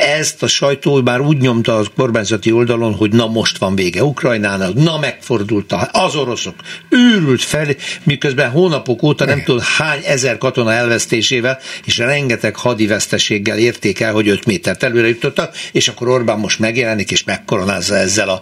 ezt 0.02 0.44
a 0.44 0.48
sajtó 0.48 1.02
már 1.02 1.20
úgy 1.20 1.38
nyomta 1.38 1.78
a 1.78 1.84
kormányzati 1.96 2.52
oldalon, 2.52 2.94
hogy 2.94 3.12
na 3.12 3.28
most 3.28 3.58
van 3.58 3.76
vége 3.76 4.04
Ukrajnának, 4.04 4.74
na 4.74 4.98
megfordult 4.98 5.74
az 5.92 6.16
oroszok, 6.16 6.56
őrült 6.90 7.44
fel, 7.44 7.68
miközben 8.04 8.50
hónapok 8.50 9.04
óta 9.04 9.26
nem 9.26 9.44
tudom 9.44 9.62
hány 9.78 10.02
ezer 10.06 10.38
katona 10.38 10.74
elvesztésével, 10.74 11.60
és 11.86 11.98
rengeteg 11.98 12.56
hadi 12.56 12.88
veszteséggel 12.88 13.58
érték 13.58 14.00
el, 14.00 14.14
hogy 14.14 14.28
5 14.28 14.46
métert 14.46 14.84
előre 14.84 15.08
jutottak, 15.08 15.56
és 15.72 15.88
akkor 15.88 16.08
Orbán 16.08 16.40
most 16.40 16.60
megjelenik, 16.60 17.12
és 17.12 17.24
megkoronázza 17.24 17.96
ezzel 17.96 18.30
a 18.30 18.42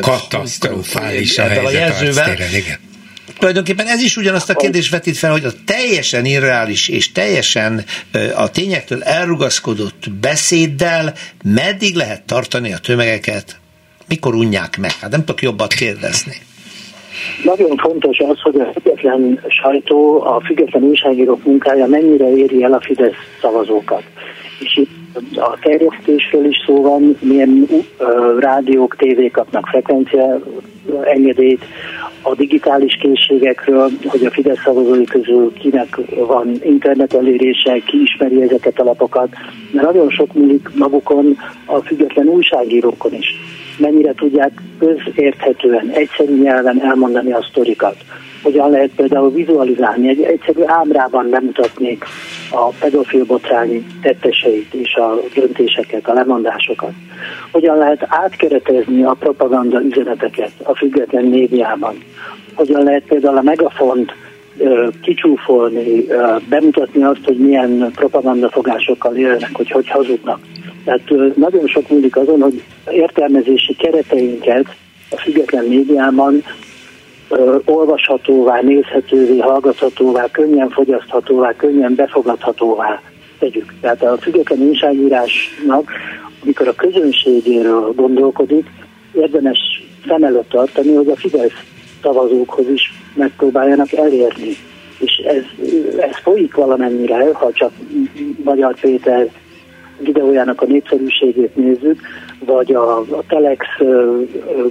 katasztrofális 0.00 1.38
a, 1.38 1.44
a 1.44 1.70
jelzővel. 1.70 2.36
Tulajdonképpen 3.42 3.86
ez 3.86 4.02
is 4.02 4.16
ugyanazt 4.16 4.50
a 4.50 4.54
kérdést 4.54 4.90
vetít 4.90 5.16
fel, 5.16 5.30
hogy 5.30 5.44
a 5.44 5.50
teljesen 5.66 6.24
irreális 6.24 6.88
és 6.88 7.12
teljesen 7.12 7.84
a 8.36 8.50
tényektől 8.50 9.02
elrugaszkodott 9.02 10.10
beszéddel 10.20 11.12
meddig 11.44 11.94
lehet 11.94 12.22
tartani 12.22 12.72
a 12.72 12.78
tömegeket, 12.78 13.56
mikor 14.08 14.34
unják 14.34 14.78
meg? 14.78 14.90
Hát 15.00 15.10
nem 15.10 15.20
tudok 15.24 15.42
jobbat 15.42 15.72
kérdezni. 15.72 16.32
Nagyon 17.44 17.76
fontos 17.76 18.18
az, 18.18 18.40
hogy 18.40 18.60
a 18.60 18.72
független 18.72 19.44
sajtó, 19.48 20.20
a 20.20 20.40
független 20.40 20.82
újságírók 20.82 21.44
munkája 21.44 21.86
mennyire 21.86 22.36
éri 22.36 22.62
el 22.62 22.72
a 22.72 22.80
Fidesz 22.80 23.14
szavazókat. 23.40 24.02
És 24.62 24.76
itt 24.76 25.36
a 25.36 25.58
terjesztésről 25.62 26.44
is 26.44 26.56
szó 26.66 26.82
van, 26.82 27.16
milyen 27.20 27.66
uh, 27.68 28.38
rádiók, 28.38 28.96
tévék 28.96 29.32
kapnak 29.32 29.66
frekvencia 29.66 30.40
engedélyt, 31.04 31.64
a 32.22 32.34
digitális 32.34 32.98
készségekről, 33.00 33.90
hogy 34.06 34.24
a 34.24 34.30
Fidesz 34.30 34.62
szavazói 34.64 35.04
közül 35.04 35.52
kinek 35.52 36.00
van 36.26 36.50
internet 36.64 37.14
elérése, 37.14 37.78
ki 37.78 38.02
ismeri 38.02 38.42
ezeket 38.42 38.78
a 38.78 38.84
lapokat, 38.84 39.28
mert 39.72 39.86
nagyon 39.86 40.10
sok 40.10 40.32
múlik 40.32 40.68
magukon 40.74 41.36
a 41.64 41.78
független 41.78 42.26
újságírókon 42.26 43.14
is. 43.14 43.34
Mennyire 43.82 44.12
tudják 44.12 44.52
közérthetően, 44.78 45.88
egyszerű 45.88 46.42
nyelven 46.42 46.82
elmondani 46.82 47.32
a 47.32 47.46
sztorikat 47.50 47.96
hogyan 48.42 48.70
lehet 48.70 48.90
például 48.96 49.30
vizualizálni, 49.30 50.08
egy 50.08 50.20
egyszerű 50.20 50.60
ámrában 50.64 51.30
bemutatni 51.30 51.98
a 52.50 52.68
pedofil 52.68 53.24
botrány 53.24 53.86
tetteseit 54.02 54.74
és 54.74 54.94
a 54.94 55.20
döntéseket, 55.34 56.08
a 56.08 56.12
lemondásokat. 56.12 56.92
Hogyan 57.52 57.76
lehet 57.76 58.06
átkeretezni 58.08 59.02
a 59.02 59.16
propaganda 59.18 59.80
üzeneteket 59.80 60.52
a 60.62 60.76
független 60.76 61.24
médiában. 61.24 61.94
Hogyan 62.54 62.82
lehet 62.82 63.02
például 63.02 63.36
a 63.36 63.42
megafont 63.42 64.12
kicsúfolni, 65.00 66.06
bemutatni 66.48 67.02
azt, 67.02 67.24
hogy 67.24 67.36
milyen 67.36 67.90
propagandafogásokkal 67.94 69.16
élnek, 69.16 69.50
hogy 69.52 69.70
hogy 69.70 69.88
hazudnak. 69.88 70.38
Tehát 70.84 71.36
nagyon 71.36 71.66
sok 71.66 71.88
múlik 71.88 72.16
azon, 72.16 72.40
hogy 72.40 72.62
értelmezési 72.90 73.74
kereteinket 73.74 74.66
a 75.10 75.16
független 75.16 75.64
médiában 75.64 76.44
olvashatóvá, 77.64 78.60
nézhetővé, 78.60 79.38
hallgathatóvá, 79.38 80.30
könnyen 80.30 80.70
fogyaszthatóvá, 80.70 81.52
könnyen 81.56 81.94
befogadhatóvá 81.94 83.00
tegyük. 83.38 83.74
Tehát 83.80 84.02
a 84.02 84.16
független 84.20 84.60
újságírásnak, 84.60 85.90
amikor 86.42 86.68
a 86.68 86.74
közönségéről 86.74 87.92
gondolkodik, 87.96 88.66
érdemes 89.12 89.58
szem 90.06 90.22
előtt 90.22 90.48
tartani, 90.48 90.94
hogy 90.94 91.08
a 91.08 91.16
Fidesz 91.16 91.52
szavazókhoz 92.02 92.68
is 92.68 92.92
megpróbáljanak 93.14 93.92
elérni. 93.92 94.56
És 94.98 95.16
ez, 95.26 95.42
ez 95.98 96.16
folyik 96.22 96.54
valamennyire, 96.54 97.32
ha 97.32 97.52
csak 97.52 97.72
Magyar 98.44 98.74
Péter 98.80 99.28
videójának 99.98 100.60
a 100.60 100.66
népszerűségét 100.66 101.56
nézzük, 101.56 102.00
vagy 102.38 102.72
a, 102.74 102.98
a 102.98 103.24
Telex 103.28 103.66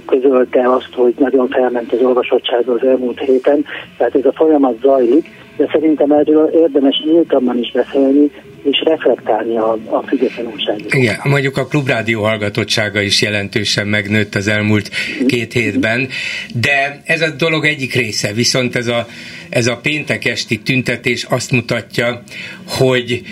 közölte 0.06 0.72
azt, 0.72 0.94
hogy 0.94 1.14
nagyon 1.18 1.48
felment 1.48 1.92
az 1.92 2.02
olvasottság 2.02 2.68
az 2.68 2.84
elmúlt 2.84 3.20
héten, 3.20 3.64
tehát 3.96 4.14
ez 4.14 4.24
a 4.24 4.32
folyamat 4.32 4.78
zajlik, 4.82 5.28
de 5.56 5.68
szerintem 5.72 6.10
erről 6.10 6.50
érdemes 6.54 7.02
nyíltabban 7.04 7.58
is 7.58 7.72
beszélni, 7.72 8.30
és 8.62 8.82
reflektálni 8.84 9.56
a, 9.56 9.78
a 9.86 10.02
független 10.06 10.46
újságírók. 10.46 10.94
Igen, 10.94 11.16
mondjuk 11.24 11.56
a 11.56 11.66
klubrádió 11.66 12.22
hallgatottsága 12.22 13.00
is 13.00 13.22
jelentősen 13.22 13.86
megnőtt 13.86 14.34
az 14.34 14.48
elmúlt 14.48 14.90
két 15.26 15.52
hétben, 15.52 16.08
de 16.54 17.02
ez 17.04 17.20
a 17.20 17.30
dolog 17.30 17.64
egyik 17.64 17.94
része, 17.94 18.32
viszont 18.32 18.76
ez 18.76 18.86
a, 18.86 19.06
ez 19.50 19.66
a 19.66 19.76
péntek 19.76 20.24
esti 20.24 20.58
tüntetés 20.58 21.24
azt 21.24 21.50
mutatja, 21.50 22.22
hogy 22.66 23.22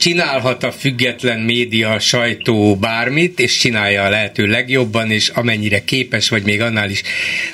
csinálhat 0.00 0.62
a 0.64 0.72
független 0.72 1.40
média, 1.40 1.98
sajtó 1.98 2.76
bármit, 2.76 3.40
és 3.40 3.56
csinálja 3.56 4.02
a 4.02 4.08
lehető 4.08 4.46
legjobban, 4.46 5.10
és 5.10 5.28
amennyire 5.28 5.84
képes, 5.84 6.28
vagy 6.28 6.42
még 6.42 6.60
annál 6.60 6.90
is 6.90 7.02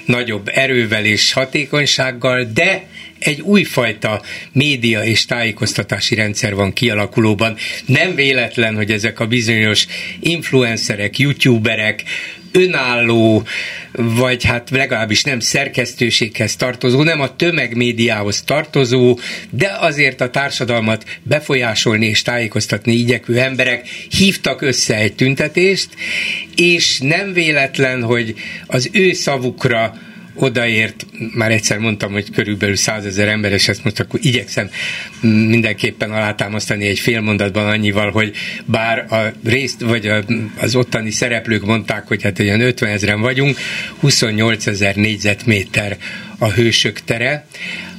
nagyobb 0.04 0.50
erővel 0.52 1.04
és 1.04 1.32
hatékonysággal, 1.32 2.44
de 2.54 2.86
egy 3.18 3.40
újfajta 3.40 4.22
média 4.52 5.04
és 5.04 5.24
tájékoztatási 5.24 6.14
rendszer 6.14 6.54
van 6.54 6.72
kialakulóban. 6.72 7.56
Nem 7.86 8.14
véletlen, 8.14 8.74
hogy 8.74 8.90
ezek 8.90 9.20
a 9.20 9.26
bizonyos 9.26 9.86
influencerek, 10.20 11.18
youtuberek, 11.18 12.04
önálló, 12.56 13.42
vagy 13.92 14.44
hát 14.44 14.70
legalábbis 14.70 15.24
nem 15.24 15.40
szerkesztőséghez 15.40 16.56
tartozó, 16.56 17.02
nem 17.02 17.20
a 17.20 17.36
tömegmédiához 17.36 18.42
tartozó, 18.42 19.18
de 19.50 19.76
azért 19.80 20.20
a 20.20 20.30
társadalmat 20.30 21.04
befolyásolni 21.22 22.06
és 22.06 22.22
tájékoztatni 22.22 22.92
igyekvő 22.92 23.38
emberek 23.38 23.86
hívtak 24.10 24.62
össze 24.62 24.96
egy 24.96 25.14
tüntetést, 25.14 25.88
és 26.56 26.98
nem 26.98 27.32
véletlen, 27.32 28.02
hogy 28.02 28.34
az 28.66 28.88
ő 28.92 29.12
szavukra 29.12 29.94
odaért, 30.36 31.06
már 31.34 31.50
egyszer 31.50 31.78
mondtam, 31.78 32.12
hogy 32.12 32.30
körülbelül 32.30 32.76
százezer 32.76 33.28
ember, 33.28 33.52
és 33.52 33.68
ezt 33.68 33.84
most 33.84 34.00
akkor 34.00 34.20
igyekszem 34.22 34.70
mindenképpen 35.20 36.10
alátámasztani 36.10 36.86
egy 36.86 36.98
fél 36.98 37.20
mondatban 37.20 37.66
annyival, 37.66 38.10
hogy 38.10 38.36
bár 38.64 39.12
a 39.12 39.32
részt, 39.44 39.80
vagy 39.80 40.10
az 40.58 40.74
ottani 40.74 41.10
szereplők 41.10 41.64
mondták, 41.64 42.06
hogy 42.06 42.22
hát 42.22 42.38
olyan 42.38 42.60
50 42.60 42.90
ezeren 42.90 43.20
vagyunk, 43.20 43.58
28 44.00 44.66
ezer 44.66 44.94
négyzetméter 44.94 45.96
a 46.38 46.50
hősök 46.50 47.00
tere, 47.00 47.46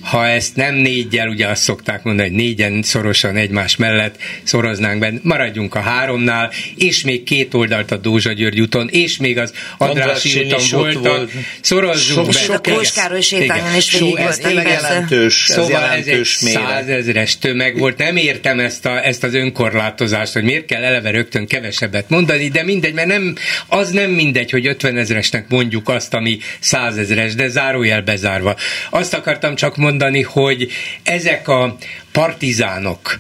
ha 0.08 0.28
ezt 0.28 0.56
nem 0.56 0.76
négyel, 0.76 1.28
ugye 1.28 1.48
azt 1.48 1.62
szokták 1.62 2.04
mondani, 2.04 2.28
hogy 2.30 2.38
négyen 2.38 2.84
szorosan 2.84 3.36
egymás 3.36 3.76
mellett 3.76 4.16
szoroznánk 4.44 5.00
be, 5.00 5.14
maradjunk 5.22 5.76
a 5.76 5.80
háromnál, 5.80 6.52
és 6.76 7.04
még 7.04 7.24
két 7.24 7.54
oldalt 7.54 7.92
a 7.92 7.98
Dózsa 7.98 8.34
György 8.34 8.62
úton, 8.62 8.90
és 8.92 9.18
még 9.18 9.38
az 9.38 9.54
Andrássy 9.78 10.44
úton 10.44 10.62
voltak, 10.72 11.04
volt. 11.04 11.32
szorozzunk 11.62 12.34
so, 12.34 12.48
be. 12.48 12.56
a 12.56 12.76
Kóskároly 12.76 13.22
sétányon 13.22 13.76
is 13.76 14.00
végig 14.00 14.16
ez 14.16 14.40
jelentős, 14.40 15.50
ez 15.50 15.56
szóval 15.56 15.82
jelentős 15.82 16.42
ez 16.42 16.48
egy 16.48 16.54
százezres 16.54 17.38
tömeg 17.38 17.78
volt. 17.78 17.98
Nem 17.98 18.16
értem 18.16 18.60
ezt, 18.60 18.86
a, 18.86 19.06
ezt 19.06 19.24
az 19.24 19.34
önkorlátozást, 19.34 20.34
hogy 20.34 20.44
miért 20.44 20.66
kell 20.66 20.84
eleve 20.84 21.10
rögtön 21.10 21.48
kevesebbet 21.48 22.10
mondani, 22.10 22.48
de 22.48 22.64
mindegy, 22.64 22.94
mert 22.94 23.08
nem, 23.08 23.36
az 23.68 23.90
nem 23.90 24.10
mindegy, 24.10 24.52
hogy 24.52 24.68
50 24.68 24.98
ezeresnek 24.98 25.46
mondjuk 25.50 25.90
azt, 25.90 26.14
ami 26.14 26.38
százezres, 26.60 27.36
de 27.36 27.48
zárójel 27.48 28.02
bezárva. 28.02 28.56
Azt 28.90 29.14
akartam 29.14 29.56
csak 29.56 29.76
mondani, 29.76 29.96
mondani, 29.98 30.22
hogy 30.22 30.68
ezek 31.04 31.48
a 31.48 31.78
partizánok, 32.12 33.18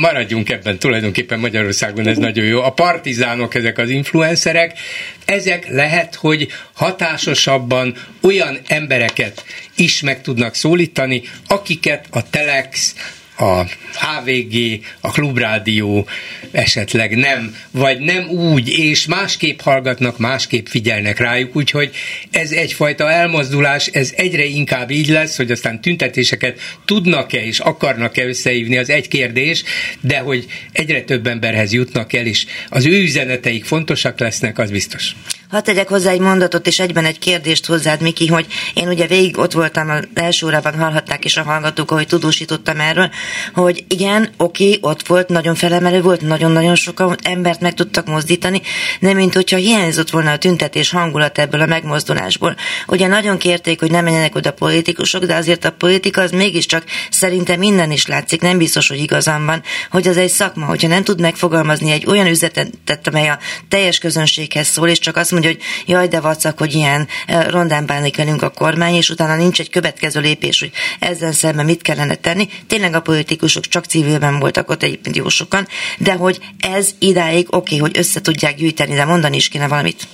maradjunk 0.00 0.50
ebben 0.50 0.78
tulajdonképpen 0.78 1.38
Magyarországon, 1.38 2.06
ez 2.06 2.16
nagyon 2.16 2.44
jó, 2.44 2.62
a 2.62 2.70
partizánok, 2.72 3.54
ezek 3.54 3.78
az 3.78 3.90
influencerek, 3.90 4.78
ezek 5.24 5.68
lehet, 5.68 6.14
hogy 6.14 6.48
hatásosabban 6.72 7.94
olyan 8.22 8.58
embereket 8.66 9.44
is 9.76 10.00
meg 10.00 10.22
tudnak 10.22 10.54
szólítani, 10.54 11.22
akiket 11.46 12.06
a 12.10 12.30
Telex, 12.30 12.94
a 13.36 13.64
HVG, 13.92 14.84
a 15.00 15.10
Klubrádió 15.10 16.08
esetleg 16.50 17.16
nem, 17.16 17.56
vagy 17.70 17.98
nem 17.98 18.28
úgy, 18.28 18.68
és 18.68 19.06
másképp 19.06 19.60
hallgatnak, 19.60 20.18
másképp 20.18 20.66
figyelnek 20.66 21.18
rájuk, 21.18 21.56
úgyhogy 21.56 21.94
ez 22.30 22.50
egyfajta 22.50 23.10
elmozdulás, 23.10 23.86
ez 23.86 24.12
egyre 24.16 24.44
inkább 24.44 24.90
így 24.90 25.08
lesz, 25.08 25.36
hogy 25.36 25.50
aztán 25.50 25.80
tüntetéseket 25.80 26.60
tudnak-e 26.84 27.44
és 27.44 27.58
akarnak-e 27.58 28.24
összehívni, 28.24 28.78
az 28.78 28.90
egy 28.90 29.08
kérdés, 29.08 29.64
de 30.00 30.18
hogy 30.18 30.46
egyre 30.72 31.02
több 31.02 31.26
emberhez 31.26 31.72
jutnak 31.72 32.12
el, 32.12 32.26
és 32.26 32.46
az 32.68 32.86
ő 32.86 33.02
üzeneteik 33.02 33.64
fontosak 33.64 34.18
lesznek, 34.18 34.58
az 34.58 34.70
biztos. 34.70 35.14
Hadd 35.52 35.64
tegyek 35.64 35.88
hozzá 35.88 36.10
egy 36.10 36.20
mondatot 36.20 36.66
és 36.66 36.78
egyben 36.78 37.04
egy 37.04 37.18
kérdést 37.18 37.66
hozzád, 37.66 38.00
Miki, 38.00 38.26
hogy 38.26 38.46
én 38.74 38.88
ugye 38.88 39.06
végig 39.06 39.38
ott 39.38 39.52
voltam 39.52 39.90
az 39.90 40.02
első 40.14 40.46
órában, 40.46 40.78
hallhatták 40.78 41.24
is 41.24 41.36
a 41.36 41.42
hallgatók, 41.42 41.90
ahogy 41.90 42.06
tudósítottam 42.06 42.80
erről, 42.80 43.10
hogy 43.54 43.84
igen, 43.88 44.30
oké, 44.36 44.78
ott 44.80 45.06
volt, 45.06 45.28
nagyon 45.28 45.54
felemelő 45.54 46.02
volt, 46.02 46.20
nagyon-nagyon 46.20 46.74
sokan 46.74 47.16
embert 47.22 47.60
meg 47.60 47.74
tudtak 47.74 48.06
mozdítani, 48.06 48.62
nem 49.00 49.16
mint 49.16 49.34
hogyha 49.34 49.56
hiányzott 49.56 50.10
volna 50.10 50.30
a 50.30 50.38
tüntetés 50.38 50.90
hangulat 50.90 51.38
ebből 51.38 51.60
a 51.60 51.66
megmozdulásból. 51.66 52.56
Ugye 52.86 53.06
nagyon 53.06 53.38
kérték, 53.38 53.80
hogy 53.80 53.90
nem 53.90 54.04
menjenek 54.04 54.34
oda 54.34 54.52
politikusok, 54.52 55.24
de 55.24 55.34
azért 55.34 55.64
a 55.64 55.72
politika 55.72 56.20
az 56.20 56.30
mégiscsak 56.30 56.84
szerintem 57.10 57.58
minden 57.58 57.90
is 57.90 58.06
látszik, 58.06 58.40
nem 58.40 58.58
biztos, 58.58 58.88
hogy 58.88 59.00
igazam 59.00 59.44
van, 59.44 59.62
hogy 59.90 60.08
az 60.08 60.16
egy 60.16 60.30
szakma, 60.30 60.66
hogyha 60.66 60.88
nem 60.88 61.04
tud 61.04 61.20
megfogalmazni 61.20 61.90
egy 61.90 62.06
olyan 62.06 62.26
üzenetet, 62.26 63.06
amely 63.06 63.28
a 63.28 63.38
teljes 63.68 63.98
közönséghez 63.98 64.66
szól, 64.66 64.88
és 64.88 64.98
csak 64.98 65.16
azt 65.16 65.30
mondja, 65.30 65.41
hogy 65.46 65.58
jaj, 65.86 66.08
de 66.08 66.20
vacak, 66.20 66.58
hogy 66.58 66.74
ilyen 66.74 67.08
eh, 67.26 67.46
rondán 67.50 67.86
bánik 67.86 68.16
velünk 68.16 68.42
a 68.42 68.48
kormány, 68.48 68.94
és 68.94 69.10
utána 69.10 69.36
nincs 69.36 69.60
egy 69.60 69.70
következő 69.70 70.20
lépés, 70.20 70.60
hogy 70.60 70.70
ezzel 71.00 71.32
szemben 71.32 71.64
mit 71.64 71.82
kellene 71.82 72.14
tenni. 72.14 72.48
Tényleg 72.66 72.94
a 72.94 73.00
politikusok 73.00 73.62
csak 73.62 73.84
civilben 73.84 74.38
voltak 74.38 74.70
ott 74.70 74.82
egyébként 74.82 75.16
jó 75.16 75.28
sokan, 75.28 75.66
de 75.98 76.12
hogy 76.12 76.38
ez 76.74 76.90
idáig 76.98 77.46
oké, 77.50 77.56
okay, 77.56 77.78
hogy 77.78 77.98
össze 77.98 78.20
tudják 78.20 78.54
gyűjteni, 78.54 78.94
de 78.94 79.04
mondani 79.04 79.36
is 79.36 79.48
kéne 79.48 79.68
valamit 79.68 80.06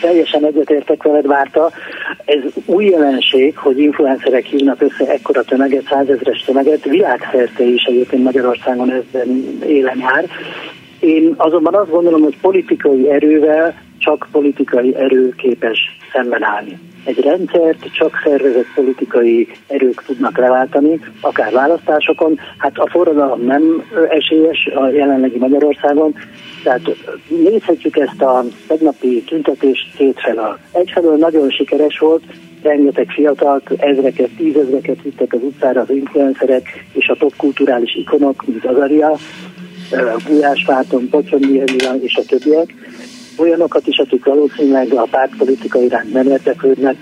teljesen 0.00 0.46
egyetértek 0.46 1.02
veled, 1.02 1.26
Várta. 1.26 1.70
Ez 2.24 2.40
új 2.64 2.84
jelenség, 2.84 3.56
hogy 3.56 3.78
influencerek 3.78 4.44
hívnak 4.44 4.82
össze 4.82 5.12
ekkora 5.12 5.42
tömeget, 5.42 5.86
százezres 5.88 6.42
tömeget, 6.46 6.84
világszerte 6.84 7.64
is 7.64 7.82
egyébként 7.82 8.22
Magyarországon 8.22 8.92
ezben 8.92 9.58
élen 9.66 9.98
jár. 9.98 10.24
Én 11.00 11.34
azonban 11.36 11.74
azt 11.74 11.90
gondolom, 11.90 12.22
hogy 12.22 12.40
politikai 12.40 13.10
erővel 13.10 13.74
csak 13.98 14.28
politikai 14.32 14.94
erő 14.94 15.34
képes 15.36 15.78
szemben 16.12 16.42
állni. 16.44 16.78
Egy 17.04 17.20
rendszert 17.20 17.92
csak 17.92 18.20
szervezett 18.24 18.74
politikai 18.74 19.48
erők 19.66 20.02
tudnak 20.06 20.38
leváltani, 20.38 21.00
akár 21.20 21.52
választásokon. 21.52 22.38
Hát 22.58 22.78
a 22.78 22.88
forradalom 22.90 23.44
nem 23.44 23.82
esélyes 24.08 24.66
a 24.74 24.88
jelenlegi 24.88 25.38
Magyarországon, 25.38 26.14
tehát 26.62 26.96
nézhetjük 27.28 27.96
ezt 27.96 28.22
a 28.22 28.44
tegnapi 28.66 29.22
tüntetést 29.22 29.96
kétfelől. 29.96 30.58
Egyfelől 30.72 31.16
nagyon 31.16 31.50
sikeres 31.50 31.98
volt, 31.98 32.22
rengeteg 32.62 33.10
fiatalt, 33.10 33.70
ezreket, 33.70 34.30
tízezreket 34.36 35.02
vittek 35.02 35.32
az 35.32 35.42
utcára 35.42 35.80
az 35.80 35.90
influencerek 35.90 36.84
és 36.92 37.08
a 37.08 37.16
top 37.18 37.36
kulturális 37.36 37.94
ikonok, 37.94 38.46
mint 38.46 38.64
Azaria, 38.64 39.16
Gulyás 40.26 40.64
Márton, 40.66 41.08
Pocsonyi 41.08 41.62
és 42.00 42.16
a 42.16 42.22
többiek, 42.26 42.74
olyanokat 43.36 43.86
is, 43.86 43.98
akik 43.98 44.24
valószínűleg 44.24 44.92
a 44.92 45.06
pártpolitika 45.10 45.82
iránt 45.82 46.12
nem 46.12 46.26
érdeklődnek, 46.26 46.96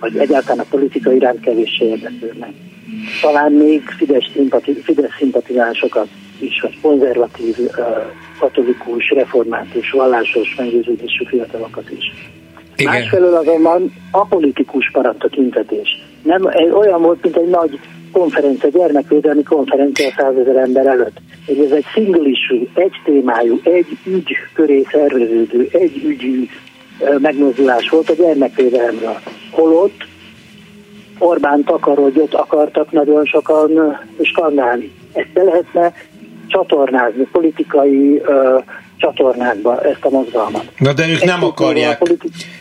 vagy 0.00 0.16
egyáltalán 0.16 0.58
a 0.58 0.66
politika 0.70 1.12
iránt 1.12 1.40
kevéssé 1.40 1.84
érdeklődnek. 1.84 2.50
Talán 3.20 3.52
még 3.52 3.82
Fidesz, 3.82 4.30
szimpati, 4.32 4.72
Fidesz 4.72 5.16
szimpatizánsokat 5.18 6.08
is, 6.38 6.60
vagy 6.60 6.80
konzervatív, 6.80 7.56
katolikus, 8.38 9.10
református, 9.10 9.90
vallásos 9.90 10.54
meggyőződésű 10.58 11.24
fiatalokat 11.24 11.90
is. 11.90 12.12
Igen. 12.76 12.92
Másfelől 12.92 13.34
azonban 13.34 13.92
apolitikus 14.10 14.90
maradt 14.92 15.24
a 15.24 15.28
tüntetés. 15.28 16.02
Nem, 16.22 16.44
olyan 16.72 17.02
volt, 17.02 17.22
mint 17.22 17.36
egy 17.36 17.48
nagy 17.48 17.78
konferencia, 18.12 18.68
gyermekvédelmi 18.68 19.42
konferencia 19.42 20.10
százezer 20.16 20.56
ember 20.56 20.86
előtt. 20.86 21.16
Hogy 21.46 21.58
ez 21.58 21.70
egy 21.70 21.84
single 21.84 22.28
issue, 22.28 22.60
egy 22.74 23.00
témájú, 23.04 23.60
egy 23.62 23.86
ügy 24.06 24.36
köré 24.54 24.82
szerveződő, 24.90 25.68
egy 25.72 26.04
ügyű 26.04 26.46
megmozdulás 27.18 27.88
volt 27.88 28.10
a 28.10 28.14
gyermekvédelemről. 28.14 29.18
Holott 29.50 30.08
Orbán 31.18 31.64
takarodjot 31.64 32.34
akartak 32.34 32.92
nagyon 32.92 33.24
sokan 33.24 33.98
skandálni. 34.22 34.92
Ezt 35.12 35.32
be 35.32 35.42
lehetne 35.42 35.92
csatornázni 36.46 37.26
politikai 37.32 38.22
csatornákba 39.00 39.80
ezt 39.80 40.00
a 40.00 40.08
mozgalmat. 40.10 40.64
Na 40.78 40.92
de 40.92 41.08
ők 41.08 41.24
nem 41.24 41.44
akarják. 41.44 42.02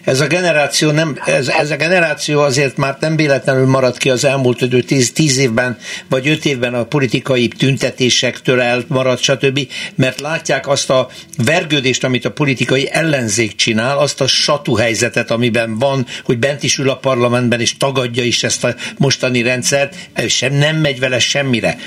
Ez 0.03 0.21
a 0.21 0.27
generáció 0.27 0.91
nem, 0.91 1.17
ez, 1.25 1.47
ez 1.47 1.71
a 1.71 1.75
generáció 1.75 2.39
azért 2.39 2.77
már 2.77 2.97
nem 2.99 3.15
véletlenül 3.15 3.67
maradt 3.67 3.97
ki 3.97 4.09
az 4.09 4.25
elmúlt 4.25 4.85
tíz, 4.85 5.11
tíz 5.11 5.37
évben, 5.37 5.77
vagy 6.09 6.27
öt 6.27 6.45
évben 6.45 6.73
a 6.73 6.83
politikai 6.83 7.47
tüntetésektől 7.47 8.61
elmaradt, 8.61 9.21
stb. 9.21 9.59
Mert 9.95 10.19
látják 10.19 10.67
azt 10.67 10.89
a 10.89 11.07
vergődést, 11.45 12.03
amit 12.03 12.25
a 12.25 12.31
politikai 12.31 12.89
ellenzék 12.91 13.55
csinál, 13.55 13.97
azt 13.97 14.21
a 14.21 14.27
satú 14.27 14.75
helyzetet, 14.75 15.31
amiben 15.31 15.77
van, 15.77 16.05
hogy 16.23 16.39
bent 16.39 16.63
is 16.63 16.77
ül 16.77 16.89
a 16.89 16.97
parlamentben, 16.97 17.59
és 17.59 17.77
tagadja 17.77 18.23
is 18.23 18.43
ezt 18.43 18.63
a 18.63 18.75
mostani 18.97 19.41
rendszert, 19.41 19.95
sem 20.27 20.53
nem 20.53 20.75
megy 20.75 20.99
vele 20.99 21.19
semmire. 21.19 21.77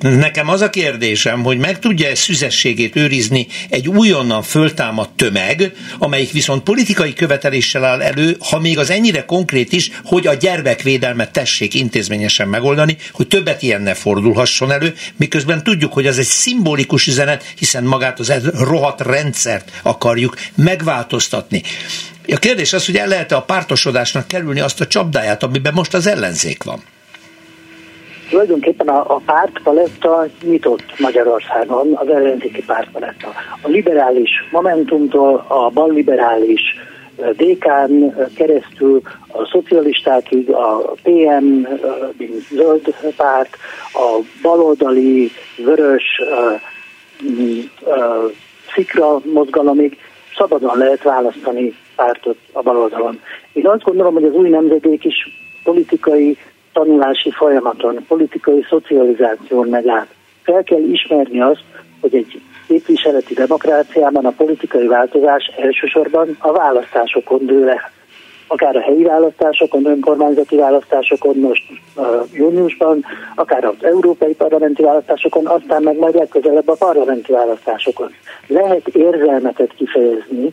Nekem 0.00 0.48
az 0.48 0.60
a 0.60 0.70
kérdésem, 0.70 1.42
hogy 1.42 1.58
meg 1.58 1.78
tudja-e 1.78 2.14
szüzességét 2.14 2.96
őrizni 2.96 3.46
egy 3.68 3.85
egy 3.86 3.96
újonnan 3.96 4.42
föltámadt 4.42 5.16
tömeg, 5.16 5.72
amelyik 5.98 6.32
viszont 6.32 6.62
politikai 6.62 7.12
követeléssel 7.12 7.84
áll 7.84 8.02
elő, 8.02 8.36
ha 8.40 8.60
még 8.60 8.78
az 8.78 8.90
ennyire 8.90 9.24
konkrét 9.24 9.72
is, 9.72 9.90
hogy 10.04 10.26
a 10.26 10.34
gyermekvédelmet 10.34 11.32
tessék 11.32 11.74
intézményesen 11.74 12.48
megoldani, 12.48 12.96
hogy 13.12 13.28
többet 13.28 13.62
ilyen 13.62 13.82
ne 13.82 13.94
fordulhasson 13.94 14.70
elő, 14.70 14.94
miközben 15.16 15.62
tudjuk, 15.62 15.92
hogy 15.92 16.06
az 16.06 16.18
egy 16.18 16.24
szimbolikus 16.24 17.06
üzenet, 17.06 17.52
hiszen 17.56 17.84
magát 17.84 18.20
az 18.20 18.32
rohadt 18.54 19.00
rendszert 19.00 19.70
akarjuk 19.82 20.36
megváltoztatni. 20.54 21.62
A 22.28 22.36
kérdés 22.38 22.72
az, 22.72 22.86
hogy 22.86 22.96
el 22.96 23.08
lehet-e 23.08 23.36
a 23.36 23.42
pártosodásnak 23.42 24.28
kerülni 24.28 24.60
azt 24.60 24.80
a 24.80 24.86
csapdáját, 24.86 25.42
amiben 25.42 25.72
most 25.74 25.94
az 25.94 26.06
ellenzék 26.06 26.62
van? 26.62 26.82
Tulajdonképpen 28.28 28.88
a, 28.88 29.14
a 29.14 29.20
pártpaletta 29.26 30.26
nyitott 30.42 30.98
Magyarországon, 30.98 31.94
az 31.94 32.08
ellenzéki 32.08 32.62
pártpaletta. 32.64 33.32
A 33.62 33.68
liberális 33.68 34.30
Momentumtól 34.50 35.44
a 35.48 35.70
balliberális 35.70 36.60
DK-n 37.16 38.14
keresztül 38.34 39.00
a 39.28 39.46
szocialistákig, 39.52 40.50
a 40.50 40.94
PM, 41.02 41.44
mint 42.16 42.46
zöld 42.50 42.94
párt, 43.16 43.56
a 43.92 44.20
baloldali, 44.42 45.30
vörös, 45.56 46.20
szikra 48.74 49.20
mozgalomig 49.24 49.98
szabadon 50.36 50.78
lehet 50.78 51.02
választani 51.02 51.74
pártot 51.96 52.38
a 52.52 52.62
baloldalon. 52.62 53.20
Én 53.52 53.66
azt 53.66 53.82
gondolom, 53.82 54.14
hogy 54.14 54.24
az 54.24 54.34
új 54.34 54.48
nemzedék 54.48 55.04
is 55.04 55.14
politikai 55.62 56.36
tanulási 56.78 57.30
folyamaton, 57.30 58.04
politikai 58.08 58.66
szocializáción 58.68 59.68
megáll. 59.68 60.06
Fel 60.42 60.62
kell 60.62 60.82
ismerni 60.82 61.40
azt, 61.40 61.64
hogy 62.00 62.14
egy 62.14 62.40
képviseleti 62.66 63.34
demokráciában 63.34 64.24
a 64.24 64.30
politikai 64.30 64.86
változás 64.86 65.50
elsősorban 65.56 66.36
a 66.38 66.52
választásokon 66.52 67.46
dől 67.46 67.64
le. 67.64 67.90
Akár 68.46 68.76
a 68.76 68.80
helyi 68.80 69.02
választásokon, 69.02 69.86
önkormányzati 69.86 70.56
választásokon, 70.56 71.36
most 71.36 71.62
júniusban, 72.32 73.04
akár 73.34 73.64
az 73.64 73.74
európai 73.80 74.34
parlamenti 74.34 74.82
választásokon, 74.82 75.46
aztán 75.46 75.82
meg 75.82 75.98
majd 75.98 76.14
legközelebb 76.14 76.68
a 76.68 76.76
parlamenti 76.78 77.32
választásokon. 77.32 78.10
Lehet 78.46 78.88
érzelmetet 78.88 79.74
kifejezni, 79.76 80.52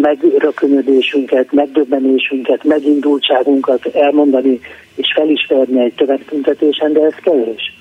megrökönyödésünket, 0.00 1.52
megdöbbenésünket, 1.52 2.64
megindultságunkat 2.64 3.86
elmondani 3.86 4.60
és 4.94 5.12
felismerni 5.14 5.80
egy 5.80 5.94
tömegtüntetésen, 5.94 6.92
de 6.92 7.00
ez 7.00 7.14
kevés. 7.14 7.74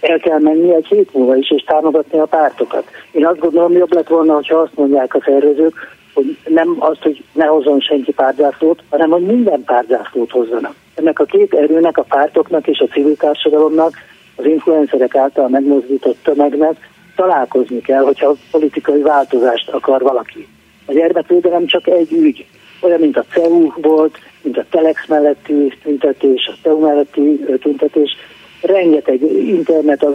El 0.00 0.18
kell 0.18 0.38
menni 0.38 0.74
egy 0.74 0.86
hét 0.86 1.14
múlva 1.14 1.36
is, 1.36 1.50
és 1.50 1.62
támogatni 1.62 2.18
a 2.18 2.24
pártokat. 2.24 2.84
Én 3.10 3.26
azt 3.26 3.38
gondolom, 3.38 3.72
jobb 3.72 3.94
lett 3.94 4.08
volna, 4.08 4.34
hogyha 4.34 4.56
azt 4.56 4.76
mondják 4.76 5.14
a 5.14 5.20
szervezők, 5.24 5.74
hogy 6.14 6.36
nem 6.46 6.76
azt, 6.78 7.02
hogy 7.02 7.22
ne 7.32 7.44
hozzon 7.44 7.80
senki 7.80 8.12
pártzászlót, 8.12 8.82
hanem 8.90 9.10
hogy 9.10 9.22
minden 9.22 9.64
pártzászlót 9.64 10.30
hozzanak. 10.30 10.74
Ennek 10.94 11.18
a 11.18 11.24
két 11.24 11.54
erőnek, 11.54 11.98
a 11.98 12.02
pártoknak 12.02 12.66
és 12.66 12.78
a 12.78 12.92
civil 12.92 13.16
társadalomnak, 13.16 13.92
az 14.36 14.44
influencerek 14.44 15.14
által 15.14 15.48
megmozdított 15.48 16.16
tömegnek 16.22 16.76
találkozni 17.16 17.80
kell, 17.80 18.02
hogyha 18.02 18.34
politikai 18.50 19.02
változást 19.02 19.68
akar 19.68 20.02
valaki. 20.02 20.48
A 20.90 20.92
gyermekvédelem 20.92 21.66
csak 21.66 21.86
egy 21.86 22.12
ügy, 22.12 22.46
olyan, 22.80 23.00
mint 23.00 23.16
a 23.16 23.24
CEU 23.32 23.72
volt, 23.80 24.18
mint 24.42 24.56
a 24.56 24.66
Telex 24.70 25.06
melletti 25.06 25.72
tüntetés, 25.82 26.46
a 26.46 26.56
CEU 26.62 26.80
melletti 26.80 27.44
tüntetés, 27.60 28.16
rengeteg 28.60 29.22
internet 29.46 30.02
az 30.04 30.14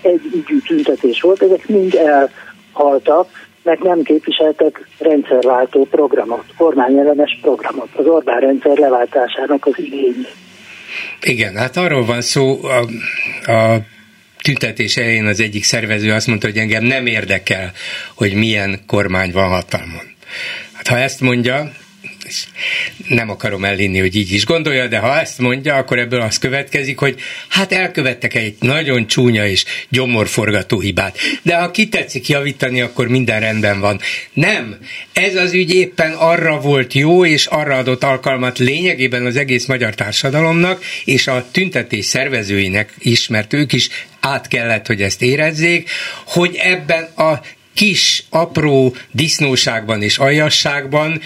egy 0.00 0.20
ügyű 0.34 0.58
tüntetés 0.66 1.20
volt, 1.20 1.42
ezek 1.42 1.68
mind 1.68 1.94
elhaltak, 1.94 3.28
mert 3.62 3.82
nem 3.82 4.02
képviseltek 4.02 4.88
rendszerváltó 4.98 5.86
programot, 5.90 6.44
kormányellenes 6.56 7.38
programot, 7.42 7.88
az 7.96 8.06
Orbán 8.06 8.40
rendszer 8.40 8.76
leváltásának 8.76 9.66
az 9.66 9.74
igényét. 9.76 10.34
Igen, 11.22 11.56
hát 11.56 11.76
arról 11.76 12.04
van 12.04 12.20
szó, 12.20 12.58
a, 12.62 12.78
a 13.52 13.78
tüntetés 14.42 14.96
elején 14.96 15.26
az 15.26 15.40
egyik 15.40 15.64
szervező 15.64 16.12
azt 16.12 16.26
mondta, 16.26 16.46
hogy 16.46 16.58
engem 16.58 16.84
nem 16.84 17.06
érdekel, 17.06 17.72
hogy 18.14 18.32
milyen 18.32 18.80
kormány 18.86 19.30
van 19.32 19.48
hatalmon. 19.48 20.14
Hát 20.72 20.88
ha 20.88 20.98
ezt 20.98 21.20
mondja, 21.20 21.72
nem 23.08 23.30
akarom 23.30 23.64
elhinni, 23.64 23.98
hogy 23.98 24.16
így 24.16 24.32
is 24.32 24.44
gondolja, 24.44 24.86
de 24.86 24.98
ha 24.98 25.20
ezt 25.20 25.38
mondja, 25.38 25.74
akkor 25.74 25.98
ebből 25.98 26.20
az 26.20 26.38
következik, 26.38 26.98
hogy 26.98 27.20
hát 27.48 27.72
elkövettek 27.72 28.34
egy 28.34 28.54
nagyon 28.60 29.06
csúnya 29.06 29.46
és 29.46 29.64
gyomorforgató 29.88 30.80
hibát. 30.80 31.18
De 31.42 31.56
ha 31.56 31.70
kitetszik 31.70 32.28
javítani, 32.28 32.80
akkor 32.80 33.08
minden 33.08 33.40
rendben 33.40 33.80
van. 33.80 34.00
Nem, 34.32 34.76
ez 35.12 35.36
az 35.36 35.52
ügy 35.52 35.74
éppen 35.74 36.12
arra 36.12 36.60
volt 36.60 36.92
jó, 36.92 37.24
és 37.24 37.46
arra 37.46 37.76
adott 37.76 38.04
alkalmat 38.04 38.58
lényegében 38.58 39.26
az 39.26 39.36
egész 39.36 39.66
magyar 39.66 39.94
társadalomnak, 39.94 40.84
és 41.04 41.26
a 41.26 41.46
tüntetés 41.50 42.04
szervezőinek 42.04 42.94
is, 42.98 43.28
mert 43.28 43.52
ők 43.52 43.72
is 43.72 43.88
át 44.20 44.48
kellett, 44.48 44.86
hogy 44.86 45.02
ezt 45.02 45.22
érezzék, 45.22 45.90
hogy 46.24 46.56
ebben 46.56 47.02
a 47.04 47.40
kis, 47.74 48.24
apró 48.30 48.96
disznóságban 49.10 50.02
és 50.02 50.18
aljasságban 50.18 51.20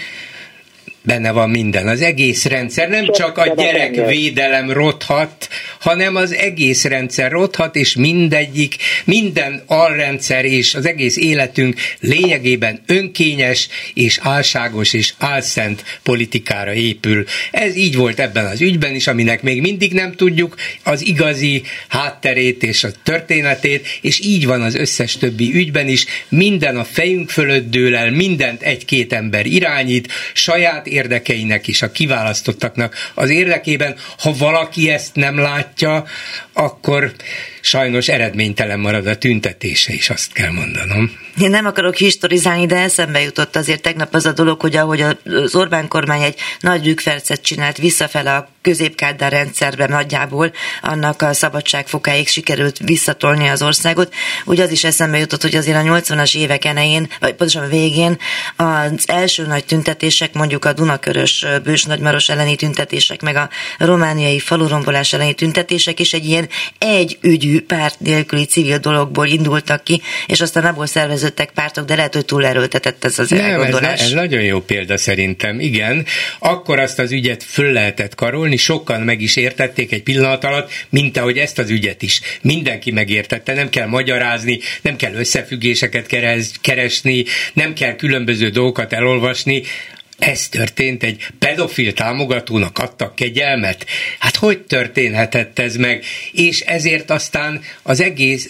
benne 1.07 1.31
van 1.31 1.49
minden. 1.49 1.87
Az 1.87 2.01
egész 2.01 2.45
rendszer, 2.45 2.89
nem 2.89 3.11
csak 3.11 3.37
a 3.37 3.53
gyerekvédelem 3.55 4.71
rothat, 4.71 5.49
hanem 5.87 6.15
az 6.15 6.33
egész 6.33 6.83
rendszer 6.83 7.31
rothat, 7.31 7.75
és 7.75 7.95
mindegyik, 7.95 8.75
minden 9.05 9.63
alrendszer 9.65 10.45
és 10.45 10.73
az 10.73 10.85
egész 10.85 11.17
életünk 11.17 11.79
lényegében 11.99 12.81
önkényes 12.85 13.67
és 13.93 14.19
álságos 14.21 14.93
és 14.93 15.13
álszent 15.17 15.99
politikára 16.03 16.73
épül. 16.73 17.25
Ez 17.51 17.75
így 17.75 17.95
volt 17.95 18.19
ebben 18.19 18.45
az 18.45 18.61
ügyben 18.61 18.95
is, 18.95 19.07
aminek 19.07 19.41
még 19.41 19.61
mindig 19.61 19.93
nem 19.93 20.13
tudjuk 20.13 20.55
az 20.83 21.05
igazi 21.05 21.63
hátterét 21.87 22.63
és 22.63 22.83
a 22.83 22.89
történetét, 23.03 23.87
és 24.01 24.19
így 24.19 24.45
van 24.45 24.61
az 24.61 24.75
összes 24.75 25.17
többi 25.17 25.53
ügyben 25.53 25.87
is. 25.87 26.05
Minden 26.29 26.77
a 26.77 26.83
fejünk 26.83 27.29
fölött 27.29 27.69
dől 27.69 27.95
el, 27.95 28.11
mindent 28.11 28.61
egy-két 28.61 29.13
ember 29.13 29.45
irányít, 29.45 30.11
saját 30.33 30.87
érdekeinek 30.87 31.67
és 31.67 31.81
a 31.81 31.91
kiválasztottaknak 31.91 33.11
az 33.13 33.29
érdekében. 33.29 33.95
Ha 34.17 34.33
valaki 34.37 34.89
ezt 34.89 35.15
nem 35.15 35.37
látja, 35.37 35.75
akkor 36.53 37.11
sajnos 37.67 38.07
eredménytelen 38.07 38.79
marad 38.79 39.07
a 39.07 39.17
tüntetése 39.17 39.93
is, 39.93 40.09
azt 40.09 40.33
kell 40.33 40.51
mondanom. 40.51 41.11
Én 41.41 41.49
nem 41.49 41.65
akarok 41.65 41.95
historizálni, 41.95 42.65
de 42.65 42.75
eszembe 42.75 43.21
jutott 43.21 43.55
azért 43.55 43.81
tegnap 43.81 44.13
az 44.13 44.25
a 44.25 44.31
dolog, 44.31 44.61
hogy 44.61 44.75
ahogy 44.75 45.01
az 45.01 45.55
Orbán 45.55 45.87
kormány 45.87 46.21
egy 46.21 46.39
nagy 46.59 46.85
rükvercet 46.85 47.41
csinált 47.41 47.77
visszafele 47.77 48.35
a 48.35 48.49
középkárdár 48.61 49.31
rendszerben 49.31 49.89
nagyjából, 49.89 50.51
annak 50.81 51.21
a 51.21 51.33
szabadságfokáig 51.33 52.27
sikerült 52.27 52.77
visszatolni 52.77 53.47
az 53.47 53.61
országot. 53.61 54.13
Úgy 54.45 54.59
az 54.59 54.71
is 54.71 54.83
eszembe 54.83 55.17
jutott, 55.17 55.41
hogy 55.41 55.55
azért 55.55 55.77
a 55.77 55.81
80-as 55.81 56.35
évek 56.35 56.65
elején, 56.65 57.09
vagy 57.19 57.33
pontosan 57.33 57.63
a 57.63 57.67
végén 57.67 58.17
az 58.55 59.03
első 59.05 59.45
nagy 59.45 59.65
tüntetések, 59.65 60.33
mondjuk 60.33 60.65
a 60.65 60.73
Dunakörös 60.73 61.45
Bős 61.63 61.83
Nagymaros 61.83 62.29
elleni 62.29 62.55
tüntetések, 62.55 63.21
meg 63.21 63.35
a 63.35 63.49
romániai 63.77 64.39
falurombolás 64.39 65.13
elleni 65.13 65.33
tüntetések 65.33 65.99
is 65.99 66.13
egy 66.13 66.25
ilyen 66.25 66.49
egy 66.77 67.17
ügyű 67.21 67.56
párt 67.61 67.99
nélküli 67.99 68.45
civil 68.45 68.77
dologból 68.77 69.27
indultak 69.27 69.83
ki, 69.83 70.01
és 70.27 70.41
aztán 70.41 70.65
abból 70.65 70.85
szerveződtek 70.85 71.51
pártok, 71.51 71.85
de 71.85 71.95
lehet, 71.95 72.13
hogy 72.13 72.25
túlerőltetett 72.25 73.03
ez 73.03 73.19
az 73.19 73.29
Nem, 73.29 73.61
ez, 73.61 73.99
ez 73.99 74.11
nagyon 74.11 74.41
jó 74.41 74.61
példa 74.61 74.97
szerintem, 74.97 75.59
igen. 75.59 76.05
Akkor 76.39 76.79
azt 76.79 76.99
az 76.99 77.11
ügyet 77.11 77.43
föl 77.43 77.71
lehetett 77.71 78.15
karolni, 78.15 78.57
sokan 78.57 79.01
meg 79.01 79.21
is 79.21 79.35
értették 79.35 79.91
egy 79.91 80.03
pillanat 80.03 80.43
alatt, 80.43 80.71
mint 80.89 81.17
ahogy 81.17 81.37
ezt 81.37 81.59
az 81.59 81.69
ügyet 81.69 82.01
is. 82.01 82.21
Mindenki 82.41 82.91
megértette, 82.91 83.53
nem 83.53 83.69
kell 83.69 83.87
magyarázni, 83.87 84.59
nem 84.81 84.95
kell 84.95 85.13
összefüggéseket 85.13 86.05
keresni, 86.61 87.25
nem 87.53 87.73
kell 87.73 87.95
különböző 87.95 88.49
dolgokat 88.49 88.93
elolvasni, 88.93 89.63
ez 90.19 90.47
történt, 90.47 91.03
egy 91.03 91.27
pedofil 91.39 91.93
támogatónak 91.93 92.77
adtak 92.77 93.15
kegyelmet? 93.15 93.85
Hát 94.19 94.35
hogy 94.35 94.61
történhetett 94.61 95.59
ez 95.59 95.75
meg? 95.75 96.03
És 96.31 96.59
ezért 96.59 97.11
aztán 97.11 97.61
az 97.83 98.01
egész, 98.01 98.49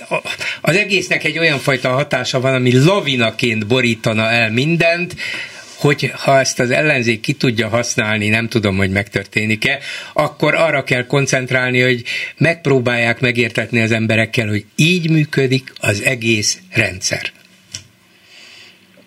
az 0.62 0.76
egésznek 0.76 1.24
egy 1.24 1.38
olyan 1.38 1.60
fajta 1.60 1.90
hatása 1.90 2.40
van, 2.40 2.54
ami 2.54 2.84
lavinaként 2.84 3.68
borítana 3.68 4.32
el 4.32 4.52
mindent, 4.52 5.16
hogy 5.78 6.12
ha 6.16 6.40
ezt 6.40 6.60
az 6.60 6.72
ellenzék 6.72 7.20
ki 7.20 7.34
tudja 7.34 7.68
használni, 7.68 8.28
nem 8.28 8.48
tudom, 8.48 8.78
hogy 8.78 8.90
megtörténik-e, 8.90 9.80
akkor 10.14 10.56
arra 10.56 10.84
kell 10.84 11.06
koncentrálni, 11.06 11.82
hogy 11.82 12.04
megpróbálják 12.38 13.20
megértetni 13.20 13.82
az 13.82 13.92
emberekkel, 13.92 14.48
hogy 14.48 14.66
így 14.76 15.10
működik 15.10 15.74
az 15.80 16.02
egész 16.02 16.60
rendszer 16.74 17.37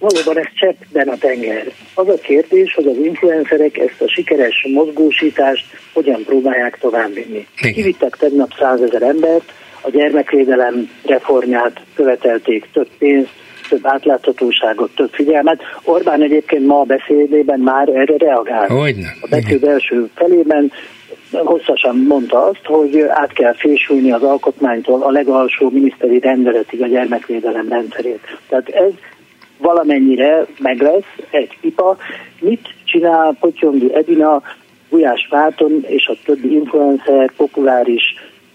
valóban 0.01 0.38
ez 0.38 0.53
cseppben 0.55 1.09
a 1.09 1.16
tenger. 1.16 1.72
Az 1.94 2.09
a 2.09 2.14
kérdés, 2.14 2.74
hogy 2.74 2.86
az 2.86 2.96
influencerek 2.96 3.78
ezt 3.78 4.01
a 4.01 4.09
sikeres 4.09 4.66
mozgósítást 4.72 5.66
hogyan 5.92 6.24
próbálják 6.24 6.78
továbbvinni. 6.78 7.46
Kivittek 7.57 8.16
tegnap 8.16 8.51
százezer 8.59 9.03
embert, 9.03 9.53
a 9.82 9.90
gyermekvédelem 9.90 10.90
reformját 11.07 11.80
követelték 11.94 12.68
több 12.72 12.88
pénzt, 12.98 13.30
több 13.68 13.80
átláthatóságot, 13.82 14.94
több 14.94 15.11
figyelmet. 15.12 15.61
Orbán 15.84 16.22
egyébként 16.22 16.66
ma 16.66 16.80
a 16.80 16.84
beszédében 16.84 17.61
már 17.61 17.88
erre 17.88 18.16
reagál. 18.16 18.66
Hogyne. 18.66 19.14
A 19.20 19.26
beszéd 19.30 19.64
első 19.64 20.11
felében 20.14 20.72
hosszasan 21.32 21.96
mondta 21.96 22.44
azt, 22.44 22.64
hogy 22.64 23.01
át 23.09 23.32
kell 23.32 23.55
fésülni 23.55 24.12
az 24.12 24.22
alkotmánytól 24.22 25.03
a 25.03 25.11
legalsó 25.11 25.70
miniszteri 25.70 26.18
rendeletig 26.18 26.82
a 26.82 26.86
gyermekvédelem 26.86 27.68
rendszerét. 27.68 28.20
Tehát 28.48 28.68
ez 28.68 28.92
valamennyire 29.61 30.46
meg 30.58 30.80
lesz 30.80 31.26
egy 31.30 31.58
pipa. 31.61 31.96
Mit 32.40 32.68
csinál 32.84 33.36
Potyongi 33.40 33.94
Edina, 33.94 34.42
Gulyás 34.88 35.28
Márton 35.30 35.84
és 35.86 36.06
a 36.06 36.16
többi 36.24 36.52
influencer, 36.52 37.32
populáris 37.36 38.14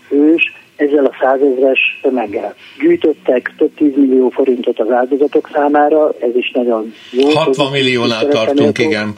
hős 0.10 0.53
ezzel 0.76 1.06
a 1.06 1.16
százezres 1.20 1.99
tömeggel. 2.01 2.56
Gyűjtöttek 2.80 3.53
több 3.58 3.74
tízmillió 3.76 4.30
forintot 4.30 4.80
az 4.80 4.91
áldozatok 4.91 5.49
számára, 5.53 6.14
ez 6.20 6.36
is 6.36 6.51
nagyon 6.51 6.93
jó. 7.12 7.30
60 7.30 7.72
milliónál 7.72 8.28
tartunk, 8.28 8.78
igen. 8.78 9.16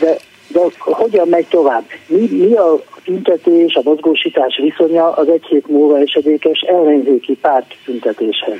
De, 0.00 0.16
de 0.48 0.60
hogyan 0.78 1.28
megy 1.28 1.46
tovább? 1.46 1.84
Mi, 2.06 2.28
mi 2.30 2.54
a 2.54 2.82
tüntetés, 3.04 3.74
a 3.74 3.80
mozgósítás 3.84 4.60
viszonya 4.62 5.12
az 5.12 5.28
egy 5.28 5.44
hét 5.44 5.68
múlva 5.68 5.98
esedékes 5.98 6.60
ellenzéki 6.60 7.34
párt 7.34 7.76
tüntetéshez? 7.84 8.58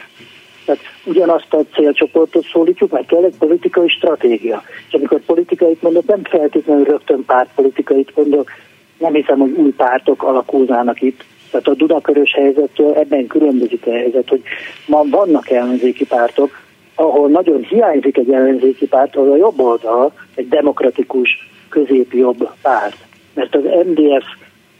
Tehát 0.64 0.80
ugyanazt 1.04 1.54
a 1.54 1.64
célcsoportot 1.74 2.44
szólítjuk, 2.44 2.90
mert 2.90 3.06
kell 3.06 3.24
egy 3.24 3.36
politikai 3.38 3.88
stratégia. 3.88 4.62
És 4.88 4.94
amikor 4.94 5.20
politikait 5.20 5.82
mondok, 5.82 6.06
nem 6.06 6.24
feltétlenül 6.24 6.84
rögtön 6.84 7.24
pártpolitikait 7.24 8.16
mondok, 8.16 8.50
nem 8.98 9.12
hiszem, 9.12 9.38
hogy 9.38 9.50
új 9.50 9.70
pártok 9.70 10.22
alakulnának 10.22 11.00
itt. 11.00 11.24
Tehát 11.50 11.66
a 11.66 11.74
Dunakörös 11.74 12.32
helyzettől 12.34 12.94
ebben 12.94 13.26
különbözik 13.26 13.86
a 13.86 13.90
helyzet, 13.90 14.28
hogy 14.28 14.42
ma 14.86 15.02
vannak 15.10 15.50
ellenzéki 15.50 16.04
pártok, 16.04 16.60
ahol 16.94 17.28
nagyon 17.28 17.62
hiányzik 17.62 18.16
egy 18.16 18.32
ellenzéki 18.32 18.86
párt, 18.86 19.16
az 19.16 19.28
a 19.28 19.36
jobb 19.36 19.60
oldal, 19.60 20.12
egy 20.34 20.48
demokratikus, 20.48 21.50
középjobb 21.68 22.50
párt. 22.62 22.96
Mert 23.34 23.54
az 23.54 23.62
MDF 23.62 24.24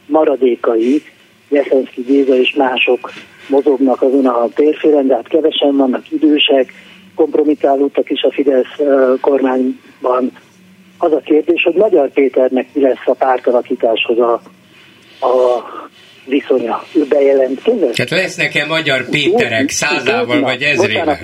maradékai, 0.05 1.01
Jeszenszki 1.49 2.01
Géza 2.01 2.35
és 2.35 2.53
mások 2.53 3.11
mozognak 3.47 4.01
azon 4.01 4.25
a 4.25 4.47
térfélen, 4.55 5.07
de 5.07 5.15
hát 5.15 5.27
kevesen 5.27 5.75
vannak 5.77 6.11
idősek, 6.11 6.73
kompromitálódtak 7.15 8.09
is 8.09 8.21
a 8.21 8.31
Fidesz 8.31 8.79
kormányban. 9.21 10.31
Az 10.97 11.11
a 11.11 11.21
kérdés, 11.25 11.63
hogy 11.63 11.75
Magyar 11.75 12.09
Péternek 12.09 12.67
mi 12.73 12.81
lesz 12.81 13.05
a 13.05 13.13
pártalakításhoz 13.13 14.19
a, 14.19 14.33
a 15.19 15.63
viszonya. 16.25 16.83
Ő 16.95 17.05
bejelentkezett? 17.09 17.93
Tehát 17.93 18.11
lesznek-e 18.11 18.65
magyar 18.65 19.09
Péterek 19.09 19.69
százával 19.69 20.41
vagy 20.41 20.61
ezrével? 20.61 21.19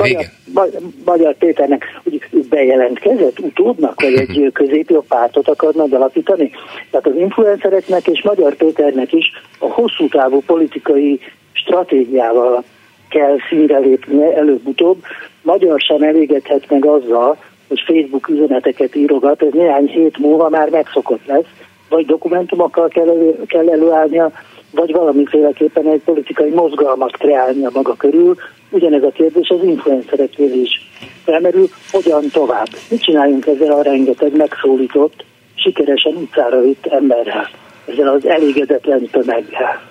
Magyar, 0.54 0.82
magyar 1.06 1.36
Péternek, 1.38 2.00
hogy 2.04 2.22
ő 2.32 2.40
bejelentkezett 2.50 3.40
utódnak, 3.40 4.02
vagy 4.02 4.14
egy 4.14 4.50
középjobb 4.54 5.06
pártot 5.08 5.48
akarnak 5.48 5.94
alapítani? 5.94 6.52
Tehát 6.92 7.08
az 7.08 7.16
influencereknek 7.16 8.08
és 8.08 8.22
Magyar 8.24 8.56
Péternek 8.56 9.14
is 9.14 9.26
a 9.60 9.66
hosszú 9.66 10.08
távú 10.08 10.42
politikai 10.46 11.20
stratégiával 11.60 12.64
kell 13.10 13.38
színre 13.50 13.78
lépnie 13.78 14.36
előbb-utóbb. 14.36 15.04
Magyar 15.42 15.80
sem 15.80 16.02
elégedhet 16.02 16.70
meg 16.70 16.86
azzal, 16.86 17.38
hogy 17.68 17.84
Facebook 17.86 18.28
üzeneteket 18.28 18.96
írogat, 18.96 19.42
ez 19.42 19.54
néhány 19.54 19.88
hét 19.88 20.18
múlva 20.18 20.50
már 20.50 20.70
megszokott 20.70 21.26
lesz, 21.26 21.46
vagy 21.90 22.06
dokumentumokkal 22.06 22.88
kell, 22.88 23.10
elő, 23.10 23.44
kell 23.48 23.70
előállnia, 23.70 24.32
vagy 24.72 24.92
valamiféleképpen 24.92 25.88
egy 25.88 26.02
politikai 26.06 26.50
mozgalmat 26.50 27.18
kreálnia 27.18 27.70
maga 27.74 27.96
körül. 27.96 28.36
Ugyanez 28.70 29.04
a 29.04 29.12
kérdés 29.12 29.50
az 29.50 29.64
influencereknél 29.64 30.54
is 30.54 30.90
felmerül, 31.24 31.68
hogyan 31.92 32.24
tovább. 32.32 32.68
Mit 32.90 33.02
csináljunk 33.02 33.46
ezzel 33.46 33.72
a 33.72 33.82
rengeteg 33.82 34.36
megszólított, 34.36 35.24
sikeresen 35.56 36.14
utcára 36.16 36.62
vitt 36.62 36.86
emberrel, 36.86 37.50
ezzel 37.88 38.08
az 38.08 38.26
elégedetlen 38.26 39.08
tömeggel. 39.12 39.89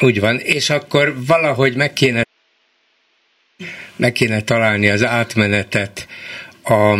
Úgy 0.00 0.20
van, 0.20 0.38
és 0.38 0.70
akkor 0.70 1.14
valahogy 1.26 1.74
meg 1.74 1.92
kéne 1.92 2.22
meg 3.96 4.12
kéne 4.12 4.40
találni 4.40 4.88
az 4.88 5.04
átmenetet 5.04 6.06
a, 6.62 6.98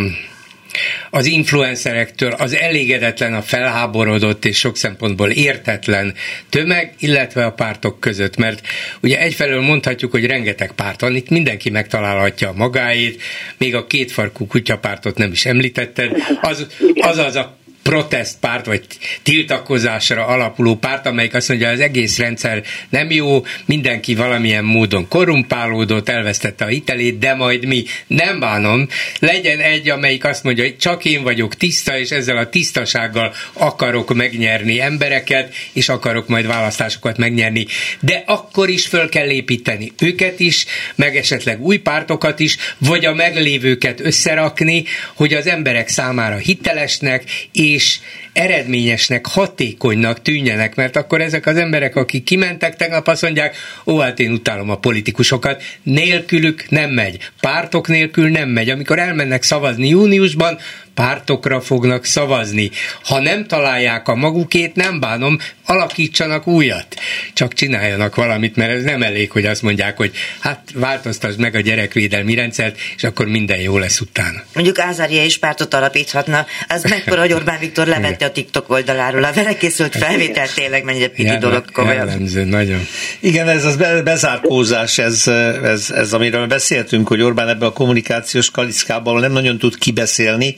az 1.09 1.25
influencerektől. 1.25 2.31
Az 2.31 2.55
elégedetlen, 2.55 3.33
a 3.33 3.41
felháborodott 3.41 4.45
és 4.45 4.57
sok 4.57 4.77
szempontból 4.77 5.29
értetlen 5.29 6.13
tömeg, 6.49 6.93
illetve 6.99 7.45
a 7.45 7.51
pártok 7.51 7.99
között, 7.99 8.37
mert 8.37 8.67
ugye 9.01 9.19
egyfelől 9.19 9.61
mondhatjuk, 9.61 10.11
hogy 10.11 10.25
rengeteg 10.25 10.71
párt 10.71 11.01
van, 11.01 11.15
itt 11.15 11.29
mindenki 11.29 11.69
megtalálhatja 11.69 12.49
a 12.49 12.53
magáét, 12.53 13.21
még 13.57 13.75
a 13.75 13.87
kétfarkú 13.87 14.47
kutyapártot 14.47 15.17
nem 15.17 15.31
is 15.31 15.45
említetted, 15.45 16.11
az, 16.41 16.67
az 16.95 17.17
az 17.17 17.35
a 17.35 17.57
protestpárt, 17.89 18.65
vagy 18.65 18.81
tiltakozásra 19.23 20.25
alapuló 20.25 20.75
párt, 20.75 21.05
amelyik 21.05 21.33
azt 21.33 21.49
mondja, 21.49 21.69
az 21.69 21.79
egész 21.79 22.17
rendszer 22.17 22.63
nem 22.89 23.11
jó, 23.11 23.45
mindenki 23.65 24.15
valamilyen 24.15 24.63
módon 24.63 25.07
korrumpálódott, 25.07 26.09
elvesztette 26.09 26.65
a 26.65 26.67
hitelét, 26.67 27.17
de 27.17 27.33
majd 27.33 27.65
mi 27.65 27.83
nem 28.07 28.39
bánom, 28.39 28.87
legyen 29.19 29.59
egy, 29.59 29.89
amelyik 29.89 30.25
azt 30.25 30.43
mondja, 30.43 30.63
hogy 30.63 30.77
csak 30.77 31.05
én 31.05 31.23
vagyok 31.23 31.55
tiszta, 31.55 31.97
és 31.99 32.09
ezzel 32.09 32.37
a 32.37 32.49
tisztasággal 32.49 33.33
akarok 33.53 34.13
megnyerni 34.13 34.81
embereket, 34.81 35.53
és 35.73 35.89
akarok 35.89 36.27
majd 36.27 36.47
választásokat 36.47 37.17
megnyerni. 37.17 37.65
De 37.99 38.23
akkor 38.25 38.69
is 38.69 38.87
föl 38.87 39.09
kell 39.09 39.29
építeni 39.29 39.91
őket 39.99 40.39
is, 40.39 40.65
meg 40.95 41.17
esetleg 41.17 41.61
új 41.61 41.77
pártokat 41.77 42.39
is, 42.39 42.57
vagy 42.77 43.05
a 43.05 43.13
meglévőket 43.13 43.99
összerakni, 43.99 44.83
hogy 45.13 45.33
az 45.33 45.47
emberek 45.47 45.87
számára 45.87 46.37
hitelesnek, 46.37 47.23
és 47.51 47.73
és 47.75 47.89
eredményesnek, 48.35 49.25
hatékonynak 49.25 50.21
tűnjenek, 50.21 50.75
mert 50.75 50.95
akkor 50.95 51.21
ezek 51.21 51.45
az 51.45 51.57
emberek, 51.57 51.95
akik 51.95 52.23
kimentek 52.23 52.75
tegnap, 52.75 53.07
azt 53.07 53.21
mondják, 53.21 53.55
ó, 53.85 53.97
hát 53.97 54.19
én 54.19 54.31
utálom 54.31 54.69
a 54.69 54.77
politikusokat, 54.77 55.63
nélkülük 55.83 56.69
nem 56.69 56.89
megy, 56.89 57.17
pártok 57.39 57.87
nélkül 57.87 58.29
nem 58.29 58.49
megy. 58.49 58.69
Amikor 58.69 58.99
elmennek 58.99 59.43
szavazni 59.43 59.87
júniusban, 59.87 60.57
pártokra 60.95 61.61
fognak 61.61 62.05
szavazni. 62.05 62.71
Ha 63.03 63.19
nem 63.19 63.45
találják 63.45 64.07
a 64.07 64.15
magukét, 64.15 64.75
nem 64.75 64.99
bánom, 64.99 65.37
alakítsanak 65.65 66.47
újat. 66.47 66.87
Csak 67.33 67.53
csináljanak 67.53 68.15
valamit, 68.15 68.55
mert 68.55 68.71
ez 68.71 68.83
nem 68.83 69.03
elég, 69.03 69.31
hogy 69.31 69.45
azt 69.45 69.61
mondják, 69.61 69.97
hogy 69.97 70.11
hát 70.39 70.69
változtasd 70.73 71.39
meg 71.39 71.55
a 71.55 71.59
gyerekvédelmi 71.59 72.35
rendszert, 72.35 72.77
és 72.95 73.03
akkor 73.03 73.25
minden 73.27 73.59
jó 73.59 73.77
lesz 73.77 73.99
utána. 73.99 74.43
Mondjuk 74.53 74.79
Ázária 74.79 75.23
is 75.23 75.37
pártot 75.37 75.73
alapíthatna. 75.73 76.45
Az 76.67 76.83
mekkora, 76.83 77.21
hogy 77.21 77.33
Orbán 77.33 77.59
Viktor 77.59 77.87
levette 77.87 78.24
a 78.25 78.31
TikTok 78.31 78.69
oldaláról. 78.69 79.23
A 79.23 79.33
vele 79.33 79.57
készült 79.57 79.95
felvétel 79.95 80.47
tényleg 80.53 80.83
mennyire 80.83 81.07
piti 81.07 81.23
Jel- 81.23 81.39
dolog 81.39 81.71
komolyan. 81.71 82.07
Jellemző, 82.07 82.43
nagyon. 82.43 82.87
Igen, 83.19 83.47
ez 83.47 83.65
az 83.65 83.75
bezárkózás, 84.03 84.97
ez, 84.97 85.27
ez, 85.63 85.91
ez, 85.91 86.13
amiről 86.13 86.47
beszéltünk, 86.47 87.07
hogy 87.07 87.21
Orbán 87.21 87.49
ebben 87.49 87.67
a 87.67 87.71
kommunikációs 87.71 88.51
kaliszkában 88.51 89.19
nem 89.19 89.31
nagyon 89.31 89.57
tud 89.57 89.77
kibeszélni, 89.77 90.55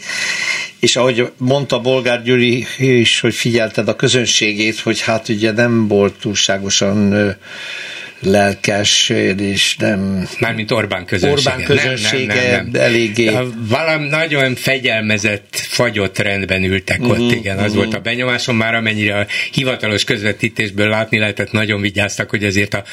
és 0.80 0.96
ahogy 0.96 1.32
mondta 1.38 1.80
Bolgár 1.80 2.24
Gyuri 2.24 2.66
is, 2.78 3.20
hogy 3.20 3.36
figyelted 3.36 3.88
a 3.88 3.96
közönségét, 3.96 4.80
hogy 4.80 5.02
hát 5.02 5.30
ugye 5.30 5.52
nem 5.52 5.88
volt 5.88 6.14
túlságosan 6.20 7.36
lelkes, 8.20 9.10
és 9.38 9.76
nem... 9.78 10.28
Mármint 10.40 10.72
Orbán 10.72 11.06
közönsége. 11.06 11.52
Orbán 11.52 11.66
közönsége 11.66 12.34
nem, 12.34 12.52
nem, 12.52 12.70
nem. 12.72 12.82
eléggé... 12.82 13.32
Valami 13.56 14.08
nagyon 14.08 14.56
fegyelmezett, 14.56 15.48
fagyott 15.52 16.18
rendben 16.18 16.64
ültek 16.64 17.00
uh-huh, 17.00 17.14
ott, 17.14 17.26
mhm, 17.26 17.38
igen, 17.38 17.58
az 17.58 17.64
uh-huh. 17.64 17.78
volt 17.78 17.94
a 17.94 18.00
benyomásom, 18.00 18.56
már 18.56 18.76
amennyire 18.76 19.20
a 19.20 19.26
hivatalos 19.52 20.04
közvetítésből 20.04 20.90
látni 20.90 21.20
lehetett, 21.20 21.52
nagyon 21.52 21.82
vigyáztak, 21.82 22.30
hogy 22.30 22.44
azért 22.44 22.74
a, 22.74 22.84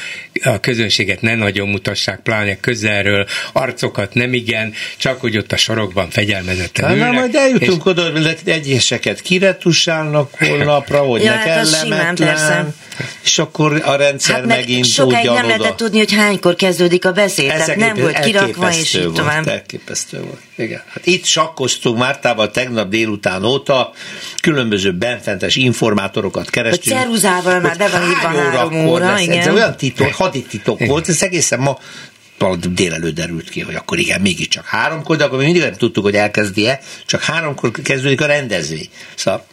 a 0.43 0.61
közönséget 0.61 1.20
ne 1.20 1.35
nagyon 1.35 1.68
mutassák, 1.68 2.20
pláne 2.20 2.57
közelről, 2.61 3.27
arcokat 3.53 4.14
nem 4.14 4.33
igen, 4.33 4.72
csak 4.97 5.20
hogy 5.20 5.37
ott 5.37 5.53
a 5.53 5.57
sorokban 5.57 6.11
fegyelmezetten 6.11 6.91
ülnek. 6.91 7.11
Na, 7.11 7.18
majd 7.18 7.35
eljutunk 7.35 7.81
és... 7.81 7.91
oda, 7.91 8.11
hogy 8.11 8.37
egyeseket 8.45 9.20
kiretusálnak 9.20 10.31
holnapra, 10.39 10.99
hogy 10.99 11.22
ja, 11.25 11.31
ne 11.31 11.37
hát 11.37 11.70
kellemetlen, 11.70 12.75
és 13.25 13.39
akkor 13.39 13.83
a 13.85 13.97
rendszer 13.97 14.35
hát 14.35 14.47
megint 14.47 14.85
sokáig 15.17 15.39
nem 15.39 15.47
lehetett 15.47 15.77
tudni, 15.77 15.99
hogy 15.99 16.12
hánykor 16.12 16.55
kezdődik 16.55 17.05
a 17.05 17.12
beszéd. 17.12 17.51
Ezek 17.51 17.77
tehát 17.77 17.95
nem 17.95 18.05
volt 18.05 18.19
kirakva, 18.19 18.71
és 18.71 18.95
így 18.95 19.12
tovább. 19.12 19.49
Elképesztő 19.49 20.21
volt. 20.21 20.41
Igen. 20.57 20.83
Hát 20.89 21.07
itt 21.07 21.25
sakkoztunk 21.25 21.99
Mártával 21.99 22.51
tegnap 22.51 22.89
délután 22.89 23.45
óta, 23.45 23.93
különböző 24.43 24.93
benfentes 24.93 25.57
informátorokat 25.57 26.51
kerestünk. 26.51 26.97
Hogy 26.97 27.05
ceruzával 27.05 27.61
már 27.61 27.77
be 27.77 27.89
van 27.89 28.03
írva 28.03 28.29
három 28.29 28.87
óra, 28.87 29.07
lesz. 29.07 29.21
igen. 29.21 29.39
Ez 29.39 29.49
olyan 29.49 29.77
titok, 29.77 30.12
hadititok 30.12 30.87
volt, 30.87 31.09
ez 31.09 31.23
egészen 31.23 31.59
ma 31.59 31.79
délelőtt 32.75 33.15
derült 33.15 33.49
ki, 33.49 33.61
hogy 33.61 33.75
akkor 33.75 33.99
igen, 33.99 34.21
mégiscsak 34.21 34.67
háromkor, 34.67 35.17
de 35.17 35.25
akkor 35.25 35.39
mindig 35.39 35.62
nem 35.62 35.73
tudtuk, 35.73 36.05
hogy 36.05 36.15
elkezdi-e, 36.15 36.81
csak 37.07 37.23
háromkor 37.23 37.71
kezdődik 37.71 38.21
a 38.21 38.27
rendezvény. 38.27 38.89
Szóval 39.15 39.45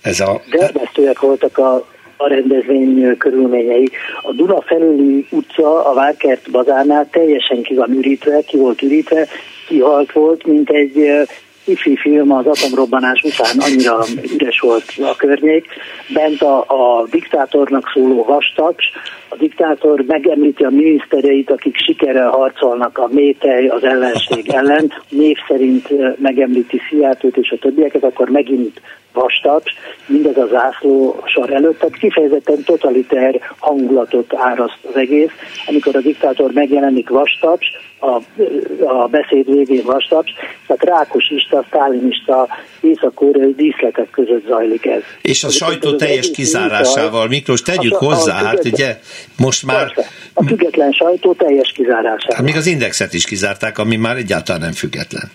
ez 0.00 0.20
a... 0.20 0.42
Dermesztőek 0.50 1.20
voltak 1.20 1.58
a 1.58 1.86
a 2.18 2.28
rendezvény 2.28 3.16
körülményei. 3.16 3.90
A 4.22 4.32
Duna 4.32 4.60
felüli 4.60 5.26
utca 5.30 5.84
a 5.84 5.94
Várkert 5.94 6.50
bazárnál 6.50 7.08
teljesen 7.10 7.62
ki 7.62 7.74
van 7.74 7.90
ürítve, 7.90 8.40
ki 8.40 8.56
volt 8.56 8.82
ürítve, 8.82 9.26
kihalt 9.68 10.12
volt, 10.12 10.46
mint 10.46 10.70
egy 10.70 11.26
ifi 11.68 11.96
film 11.96 12.32
az 12.32 12.46
atomrobbanás 12.46 13.22
után 13.22 13.56
annyira 13.58 14.04
üres 14.34 14.60
volt 14.60 14.84
a 14.98 15.16
környék. 15.16 15.66
Bent 16.14 16.42
a, 16.42 16.58
a 16.58 17.06
diktátornak 17.10 17.90
szóló 17.94 18.24
vastaps, 18.24 18.92
a 19.28 19.36
diktátor 19.36 20.04
megemlíti 20.06 20.64
a 20.64 20.70
minisztereit, 20.70 21.50
akik 21.50 21.76
sikerrel 21.76 22.30
harcolnak 22.30 22.98
a 22.98 23.08
métej 23.10 23.66
az 23.66 23.84
ellenség 23.84 24.48
ellen, 24.48 24.92
név 25.08 25.36
szerint 25.48 25.88
megemlíti 26.20 26.80
Sziátőt 26.88 27.36
és 27.36 27.50
a 27.50 27.58
többieket, 27.58 28.04
akkor 28.04 28.28
megint 28.28 28.80
vastaps, 29.12 29.74
mindez 30.06 30.36
a 30.36 30.46
zászló 30.46 31.22
sor 31.24 31.52
előtt, 31.52 31.78
tehát 31.78 31.96
kifejezetten 31.96 32.62
totaliter 32.64 33.40
hangulatot 33.58 34.34
áraszt 34.34 34.78
az 34.88 34.96
egész. 34.96 35.30
Amikor 35.66 35.96
a 35.96 36.00
diktátor 36.00 36.50
megjelenik 36.52 37.08
vastaps, 37.08 37.66
a, 37.98 38.20
a 38.84 39.06
beszéd 39.06 39.50
végén 39.52 39.84
vastaps, 39.84 40.32
tehát 40.66 40.82
rákosista, 40.82 41.64
sztálinista, 41.68 42.48
észak 42.80 43.24
díszletek 43.56 44.10
között 44.10 44.46
zajlik 44.46 44.86
ez. 44.86 45.02
És 45.22 45.44
a 45.44 45.48
sajtó 45.48 45.96
teljes 45.96 46.30
kizárásával, 46.30 47.28
Miklós, 47.28 47.62
tegyük 47.62 47.92
a, 47.92 48.04
hozzá, 48.04 48.40
a 48.40 48.44
hát 48.44 48.64
ugye 48.64 48.98
most 49.36 49.66
már... 49.66 49.94
Persze, 49.94 50.10
a 50.34 50.44
független 50.44 50.92
sajtó 50.92 51.32
teljes 51.32 51.72
kizárásával. 51.72 52.36
Hát 52.36 52.44
még 52.44 52.56
az 52.56 52.66
indexet 52.66 53.14
is 53.14 53.24
kizárták, 53.24 53.78
ami 53.78 53.96
már 53.96 54.16
egyáltalán 54.16 54.60
nem 54.60 54.72
független 54.72 55.30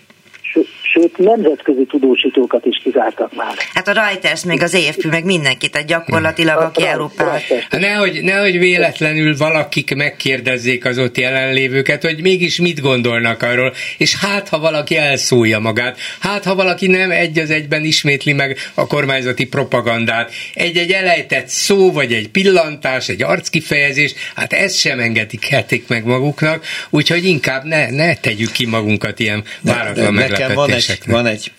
sőt 0.94 1.18
nemzetközi 1.18 1.86
tudósítókat 1.86 2.64
is 2.64 2.80
kizártak 2.82 3.34
már. 3.34 3.54
Hát 3.74 3.88
a 3.88 3.92
Reuters, 3.92 4.44
meg 4.44 4.62
az 4.62 4.74
EFP, 4.74 5.04
meg 5.04 5.24
mindenkit, 5.24 5.70
tehát 5.70 5.86
gyakorlatilag, 5.86 6.60
aki 6.60 6.86
Európában. 6.86 7.40
Hát 7.70 7.80
nehogy, 7.80 8.20
nehogy 8.22 8.58
véletlenül 8.58 9.36
valakik 9.36 9.94
megkérdezzék 9.94 10.84
az 10.84 10.98
ott 10.98 11.16
jelenlévőket, 11.16 12.02
hogy 12.02 12.22
mégis 12.22 12.60
mit 12.60 12.80
gondolnak 12.80 13.42
arról, 13.42 13.72
és 13.98 14.16
hát 14.16 14.48
ha 14.48 14.58
valaki 14.58 14.96
elszólja 14.96 15.58
magát, 15.58 15.98
hát 16.20 16.44
ha 16.44 16.54
valaki 16.54 16.86
nem 16.86 17.10
egy 17.10 17.38
az 17.38 17.50
egyben 17.50 17.84
ismétli 17.84 18.32
meg 18.32 18.58
a 18.74 18.86
kormányzati 18.86 19.46
propagandát, 19.46 20.32
egy-egy 20.54 20.90
elejtett 20.90 21.48
szó, 21.48 21.92
vagy 21.92 22.12
egy 22.12 22.28
pillantás, 22.28 23.08
egy 23.08 23.22
arckifejezés, 23.22 24.14
hát 24.34 24.52
ezt 24.52 24.76
sem 24.76 25.00
engedik 25.00 25.46
hetik 25.46 25.88
meg 25.88 26.04
maguknak, 26.04 26.64
úgyhogy 26.90 27.24
inkább 27.24 27.64
ne, 27.64 27.90
ne 27.90 28.14
tegyük 28.14 28.52
ki 28.52 28.66
magunkat 28.66 29.18
ilyen 29.18 29.44
váratlan 29.60 30.14
meglepetéseknek 30.14 30.82
egy, 30.83 30.83
van 31.06 31.26
egy 31.26 31.52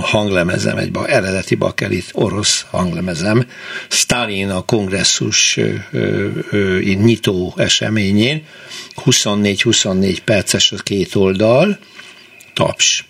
hanglemezem, 0.00 0.76
egy 0.76 0.96
eredeti 1.06 1.54
bakelit 1.54 2.10
orosz 2.12 2.66
hanglemezem, 2.70 3.46
Stalin 3.88 4.50
a 4.50 4.60
kongresszus 4.64 5.56
ö, 5.56 5.74
ö, 5.90 6.28
ö, 6.50 6.78
nyitó 6.80 7.54
eseményén, 7.56 8.44
24-24 9.04 10.18
perces 10.24 10.72
a 10.72 10.76
két 10.76 11.14
oldal, 11.14 11.78
taps. 12.54 13.04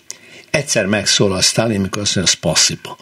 Egyszer 0.50 0.86
megszól 0.86 1.32
a 1.32 1.40
Stalin, 1.40 1.80
mikor 1.80 2.02
azt 2.02 2.14
mondja, 2.14 2.34
spasibo. 2.34 2.96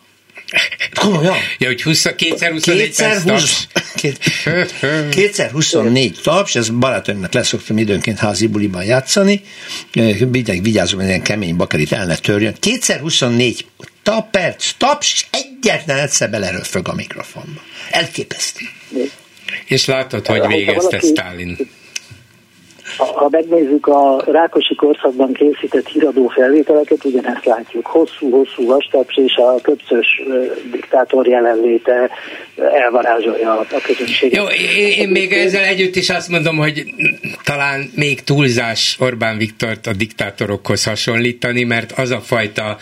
Komolyan? 0.94 1.36
Ja, 1.58 1.66
hogy 1.66 1.82
20, 1.82 2.06
kétszer 2.16 2.50
24 2.50 2.82
kétszer, 2.82 3.22
perc 3.22 3.40
20, 3.40 3.66
kétszer 5.10 5.50
24 5.50 6.20
taps, 6.22 6.54
ez 6.54 6.68
barátaimnak 6.68 7.32
leszoktam 7.32 7.78
időnként 7.78 8.18
házi 8.18 8.46
buliban 8.46 8.84
játszani, 8.84 9.42
vigyázom, 9.92 10.62
vigyázom, 10.62 10.98
hogy 10.98 11.08
ilyen 11.08 11.22
kemény 11.22 11.56
bakerit 11.56 11.92
el 11.92 12.06
ne 12.06 12.16
törjön. 12.16 12.54
Kétszer 12.60 13.00
24 13.00 13.66
tap, 14.02 14.30
perc, 14.30 14.70
taps, 14.76 15.26
egyetlen 15.30 15.98
egyszer 15.98 16.30
beleröfög 16.30 16.88
a 16.88 16.94
mikrofonba. 16.94 17.60
Elképesztő. 17.90 18.64
És 19.64 19.84
látod, 19.84 20.26
hogy 20.26 20.46
végezte 20.46 20.98
Stalin 20.98 21.56
ha 22.96 23.28
megnézzük 23.30 23.86
a 23.86 24.22
Rákosi 24.26 24.74
korszakban 24.74 25.32
készített 25.32 25.86
híradó 25.86 26.26
felvételeket, 26.28 27.04
ugyanezt 27.04 27.44
látjuk. 27.44 27.86
Hosszú-hosszú 27.86 28.66
vastaps 28.66 29.16
és 29.16 29.36
a 29.36 29.60
köpcös 29.62 30.22
diktátor 30.70 31.26
jelenléte 31.26 32.10
elvarázsolja 32.56 33.58
a 33.58 33.66
közönséget. 33.82 34.38
Jó, 34.38 34.44
én, 34.46 34.92
én 34.98 35.08
még 35.08 35.32
ezzel 35.32 35.64
együtt 35.64 35.96
is 35.96 36.10
azt 36.10 36.28
mondom, 36.28 36.56
hogy 36.56 36.84
talán 37.44 37.90
még 37.94 38.22
túlzás 38.22 38.96
Orbán 39.00 39.38
Viktort 39.38 39.86
a 39.86 39.92
diktátorokhoz 39.92 40.84
hasonlítani, 40.84 41.64
mert 41.64 41.92
az 41.92 42.10
a 42.10 42.20
fajta 42.20 42.76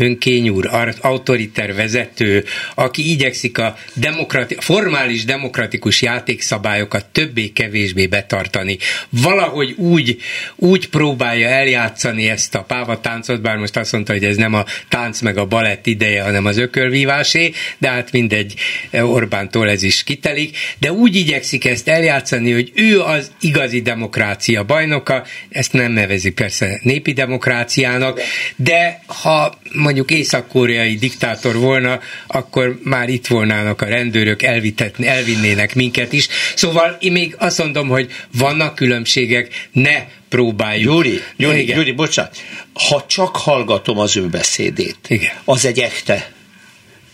önkényúr, 0.00 0.70
autoriter 1.00 1.74
vezető, 1.74 2.44
aki 2.74 3.10
igyekszik 3.10 3.58
a 3.58 3.76
demokrati- 3.94 4.56
formális 4.60 5.24
demokratikus 5.24 6.02
játékszabályokat 6.02 7.06
többé-kevésbé 7.06 8.06
betartani. 8.06 8.78
Valahogy 9.08 9.74
úgy, 9.76 10.18
úgy 10.56 10.88
próbálja 10.88 11.48
eljátszani 11.48 12.28
ezt 12.28 12.54
a 12.54 12.62
pávatáncot, 12.62 13.40
bár 13.40 13.56
most 13.56 13.76
azt 13.76 13.92
mondta, 13.92 14.12
hogy 14.12 14.24
ez 14.24 14.36
nem 14.36 14.54
a 14.54 14.64
tánc 14.88 15.20
meg 15.20 15.36
a 15.38 15.46
balett 15.46 15.86
ideje, 15.86 16.22
hanem 16.22 16.46
az 16.46 16.58
ökölvívásé, 16.58 17.52
de 17.78 17.88
hát 17.88 18.12
mindegy, 18.12 18.54
Orbántól 18.92 19.68
ez 19.68 19.82
is 19.82 20.04
kitelik, 20.04 20.56
de 20.78 20.92
úgy 20.92 21.16
igyekszik 21.16 21.64
ezt 21.64 21.88
eljátszani, 21.88 22.52
hogy 22.52 22.72
ő 22.74 23.00
az 23.00 23.30
igazi 23.40 23.82
demokrácia 23.82 24.64
bajnoka, 24.64 25.24
ezt 25.48 25.72
nem 25.72 25.92
nevezi 25.92 26.30
persze 26.30 26.80
népi 26.82 27.12
demokráciának, 27.12 28.20
de 28.56 29.02
ha 29.06 29.58
mondjuk 29.88 30.10
észak-koreai 30.10 30.94
diktátor 30.94 31.56
volna, 31.56 32.00
akkor 32.26 32.78
már 32.82 33.08
itt 33.08 33.26
volnának 33.26 33.82
a 33.82 33.86
rendőrök, 33.86 34.42
elvitetni, 34.42 35.06
elvinnének 35.06 35.74
minket 35.74 36.12
is. 36.12 36.28
Szóval 36.54 36.96
én 37.00 37.12
még 37.12 37.34
azt 37.38 37.58
mondom, 37.58 37.88
hogy 37.88 38.10
vannak 38.32 38.74
különbségek, 38.74 39.68
ne 39.72 40.04
próbáljuk. 40.28 40.92
Gyuri, 40.92 41.20
Gyuri, 41.36 41.64
Gyuri 41.64 41.92
bocsánat, 41.92 42.36
ha 42.72 43.04
csak 43.08 43.36
hallgatom 43.36 43.98
az 43.98 44.16
ő 44.16 44.26
beszédét, 44.26 44.98
Igen. 45.08 45.32
az 45.44 45.64
egy 45.64 45.78
echte 45.78 46.32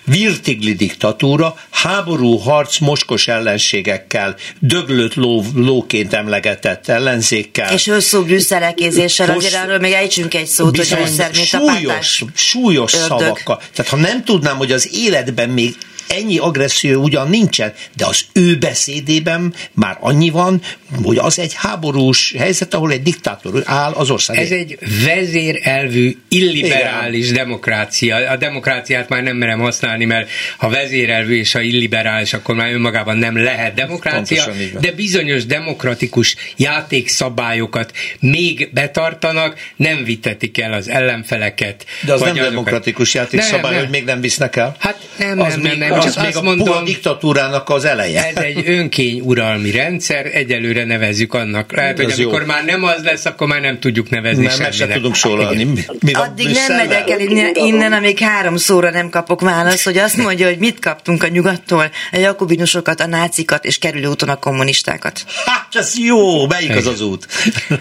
virtigli 0.04 0.72
diktatúra, 0.72 1.56
háború, 1.70 2.36
harc, 2.36 2.78
moskos 2.78 3.28
ellenségekkel, 3.28 4.36
döglött 4.58 5.14
ló, 5.14 5.44
lóként 5.54 6.12
emlegetett 6.12 6.88
ellenzékkel. 6.88 7.72
És 7.72 7.88
hosszú 7.88 8.24
brüsszelekézéssel, 8.24 9.30
azért 9.30 9.54
arról 9.54 9.78
még 9.78 9.92
ejtsünk 9.92 10.34
egy 10.34 10.46
szót, 10.46 10.76
hogy 10.76 10.88
Brüsszel, 10.88 11.30
mint 11.32 11.46
súlyos, 11.46 12.20
a 12.20 12.26
súlyos 12.34 12.94
ördög. 12.94 13.08
szavakkal. 13.08 13.60
Tehát 13.74 13.90
ha 13.90 13.96
nem 13.96 14.24
tudnám, 14.24 14.56
hogy 14.56 14.72
az 14.72 14.88
életben 14.94 15.48
még 15.48 15.76
ennyi 16.08 16.38
agresszió 16.38 17.02
ugyan 17.02 17.28
nincsen, 17.28 17.72
de 17.96 18.06
az 18.06 18.20
ő 18.32 18.58
beszédében 18.58 19.54
már 19.72 19.96
annyi 20.00 20.30
van, 20.30 20.62
hogy 21.02 21.16
az 21.16 21.38
egy 21.38 21.52
háborús 21.54 22.34
helyzet, 22.38 22.74
ahol 22.74 22.92
egy 22.92 23.02
diktátor 23.02 23.62
áll 23.64 23.92
az 23.92 24.10
ország. 24.10 24.36
Ez 24.36 24.50
egy 24.50 24.78
vezérelvű, 25.04 26.16
illiberális 26.28 27.30
Igen. 27.30 27.44
demokrácia. 27.44 28.16
A 28.30 28.36
demokráciát 28.36 29.08
már 29.08 29.22
nem 29.22 29.36
merem 29.36 29.58
használni, 29.58 30.04
mert 30.04 30.30
ha 30.56 30.68
vezérelvű 30.68 31.38
és 31.38 31.52
ha 31.52 31.60
illiberális, 31.60 32.32
akkor 32.32 32.54
már 32.54 32.72
önmagában 32.72 33.16
nem 33.16 33.42
lehet 33.42 33.74
demokrácia, 33.74 34.44
de 34.80 34.92
bizonyos 34.92 35.46
demokratikus 35.46 36.36
játékszabályokat 36.56 37.92
még 38.20 38.70
betartanak, 38.72 39.58
nem 39.76 40.04
vitetik 40.04 40.60
el 40.60 40.72
az 40.72 40.88
ellenfeleket. 40.88 41.86
De 42.00 42.12
az 42.12 42.20
nem 42.20 42.30
azokat... 42.30 42.50
demokratikus 42.50 43.14
játékszabály, 43.14 43.60
nem, 43.62 43.70
nem. 43.70 43.80
hogy 43.80 43.90
még 43.90 44.04
nem 44.04 44.20
visznek 44.20 44.56
el? 44.56 44.76
Hát 44.78 45.08
nem, 45.18 45.40
az 45.40 45.52
nem, 45.52 45.60
még, 45.60 45.78
nem, 45.78 45.88
nem, 45.88 45.93
az 45.96 46.14
csak 46.14 46.22
még 46.22 46.26
azt 46.26 46.36
a 46.36 46.42
mondom, 46.42 46.84
diktatúrának 46.84 47.68
az 47.68 47.84
eleje. 47.84 48.26
Ez 48.34 48.42
egy 48.42 48.62
önkényuralmi 48.66 49.70
rendszer, 49.70 50.26
egyelőre 50.32 50.84
nevezzük 50.84 51.34
annak. 51.34 51.72
Lehet, 51.72 51.96
hogy 51.96 52.12
amikor 52.12 52.40
jó. 52.40 52.46
már 52.46 52.64
nem 52.64 52.84
az 52.84 53.02
lesz, 53.02 53.24
akkor 53.24 53.46
már 53.46 53.60
nem 53.60 53.78
tudjuk 53.78 54.10
nevezni 54.10 54.46
nem, 54.46 54.72
sem 54.72 54.88
tudunk 54.88 55.16
szólalni. 55.16 55.86
Addig 56.12 56.48
nem 56.50 56.76
megyek 56.76 57.10
el 57.10 57.20
innen, 57.20 57.54
innen, 57.54 57.92
amíg 57.92 58.18
három 58.18 58.56
szóra 58.56 58.90
nem 58.90 59.08
kapok 59.10 59.40
választ, 59.40 59.84
hogy 59.84 59.98
azt 59.98 60.16
mondja, 60.16 60.46
hogy 60.46 60.58
mit 60.58 60.78
kaptunk 60.78 61.22
a 61.22 61.28
nyugattól, 61.28 61.90
a 62.12 62.16
jakobinusokat, 62.16 63.00
a 63.00 63.06
nácikat, 63.06 63.64
és 63.64 63.78
kerülő 63.78 64.06
úton 64.06 64.28
a 64.28 64.36
kommunistákat. 64.36 65.24
Hát, 65.44 65.68
ez 65.72 65.98
jó, 65.98 66.46
melyik 66.46 66.76
az 66.76 66.86
az 66.86 67.00
út? 67.00 67.26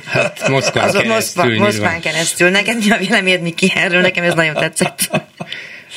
Hát 0.06 0.48
Moszkván 0.48 0.92
keresztül. 0.92 1.58
Moszkván 1.58 2.02
keresztül. 2.02 2.50
Neked 2.50 2.86
mi 2.86 2.92
a 2.92 2.98
véleményed, 2.98 3.42
Miki, 3.42 3.72
erről? 3.76 4.02
Nekem 4.02 4.24
ez 4.24 4.34
nagyon 4.34 4.54
tetszett. 4.54 5.10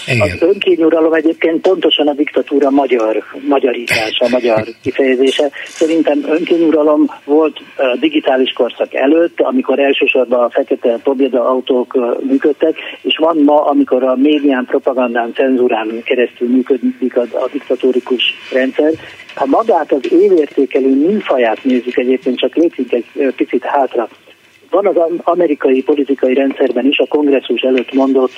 Igen. 0.07 0.21
Az 0.21 0.43
önkényuralom 0.43 1.13
egyébként 1.13 1.61
pontosan 1.61 2.09
a 2.09 2.13
diktatúra 2.13 2.71
magyar, 2.71 3.25
magyarítása, 3.49 4.29
magyar 4.29 4.65
kifejezése. 4.83 5.51
Szerintem 5.67 6.25
önkényuralom 6.29 7.07
volt 7.25 7.61
a 7.77 7.97
digitális 8.01 8.53
korszak 8.53 8.95
előtt, 8.95 9.41
amikor 9.41 9.79
elsősorban 9.79 10.45
a 10.45 10.51
fekete 10.51 10.99
pobjeda 11.03 11.49
autók 11.49 11.99
működtek, 12.23 12.77
és 13.03 13.17
van 13.17 13.37
ma, 13.37 13.65
amikor 13.65 14.03
a 14.03 14.17
médián, 14.17 14.65
propagandán, 14.65 15.33
cenzúrán 15.35 16.03
keresztül 16.05 16.49
működik 16.49 17.17
a, 17.17 17.21
a 17.21 17.49
diktatórikus 17.53 18.23
rendszer. 18.53 18.93
Ha 19.35 19.47
magát 19.47 19.93
az 19.93 20.13
évértékelő 20.13 20.95
műfaját 20.95 21.65
nézzük 21.65 21.97
egyébként, 21.97 22.39
csak 22.39 22.55
lépjünk 22.55 22.93
egy 22.93 23.33
picit 23.37 23.65
hátra, 23.65 24.09
van 24.71 24.87
az 24.87 24.97
amerikai 25.23 25.83
politikai 25.83 26.35
rendszerben 26.35 26.87
is 26.87 26.99
a 26.99 27.07
kongresszus 27.07 27.61
előtt 27.61 27.93
mondott 27.93 28.33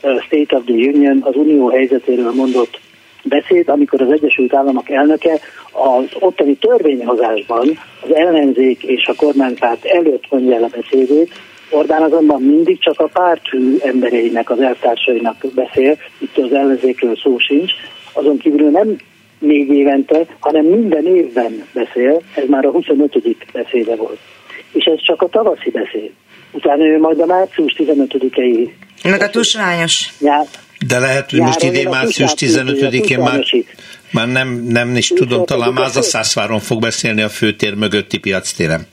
State 0.00 0.56
of 0.56 0.64
the 0.64 0.74
Union, 0.74 1.18
az 1.22 1.36
unió 1.36 1.68
helyzetéről 1.68 2.32
mondott 2.32 2.80
beszéd, 3.22 3.68
amikor 3.68 4.00
az 4.00 4.10
Egyesült 4.10 4.54
Államok 4.54 4.90
elnöke 4.90 5.40
az 5.72 6.04
ottani 6.18 6.54
törvényhozásban 6.54 7.78
az 8.02 8.14
ellenzék 8.14 8.82
és 8.82 9.06
a 9.06 9.14
kormánypárt 9.14 9.84
előtt 9.84 10.24
mondja 10.30 10.54
el 10.54 10.62
a 10.62 10.80
beszédét, 10.80 11.32
Orbán 11.70 12.02
azonban 12.02 12.42
mindig 12.42 12.78
csak 12.78 13.00
a 13.00 13.10
párthű 13.12 13.76
embereinek, 13.78 14.50
az 14.50 14.60
eltársainak 14.60 15.36
beszél, 15.54 15.98
itt 16.18 16.36
az 16.36 16.52
ellenzékről 16.52 17.16
szó 17.16 17.38
sincs, 17.38 17.72
azon 18.12 18.38
kívül 18.38 18.70
nem 18.70 18.96
négy 19.38 19.68
évente, 19.68 20.26
hanem 20.38 20.64
minden 20.64 21.06
évben 21.06 21.64
beszél, 21.72 22.22
ez 22.34 22.48
már 22.48 22.64
a 22.64 22.70
25. 22.70 23.36
beszéde 23.52 23.96
volt. 23.96 24.18
És 24.72 24.84
ez 24.84 25.02
csak 25.02 25.22
a 25.22 25.28
tavaszi 25.28 25.70
beszéd. 25.70 26.10
Utána 26.52 26.84
ő 26.84 26.98
majd 26.98 27.20
a 27.20 27.26
március 27.26 27.74
15-i 27.78 28.70
meg 29.02 29.22
a 29.22 29.30
tusványos. 29.30 30.12
De 30.86 30.98
lehet, 30.98 31.30
hogy 31.30 31.40
most 31.40 31.62
idén 31.62 31.88
március 31.88 32.32
15-én 32.36 33.18
már, 33.18 33.42
már 34.10 34.28
nem, 34.28 34.48
nem 34.68 34.96
is 34.96 35.08
tudom, 35.08 35.44
talán 35.44 35.72
Mázaszászváron 35.72 36.60
fog 36.60 36.80
beszélni 36.80 37.22
a 37.22 37.28
főtér 37.28 37.74
mögötti 37.74 38.18
piactéren. 38.18 38.86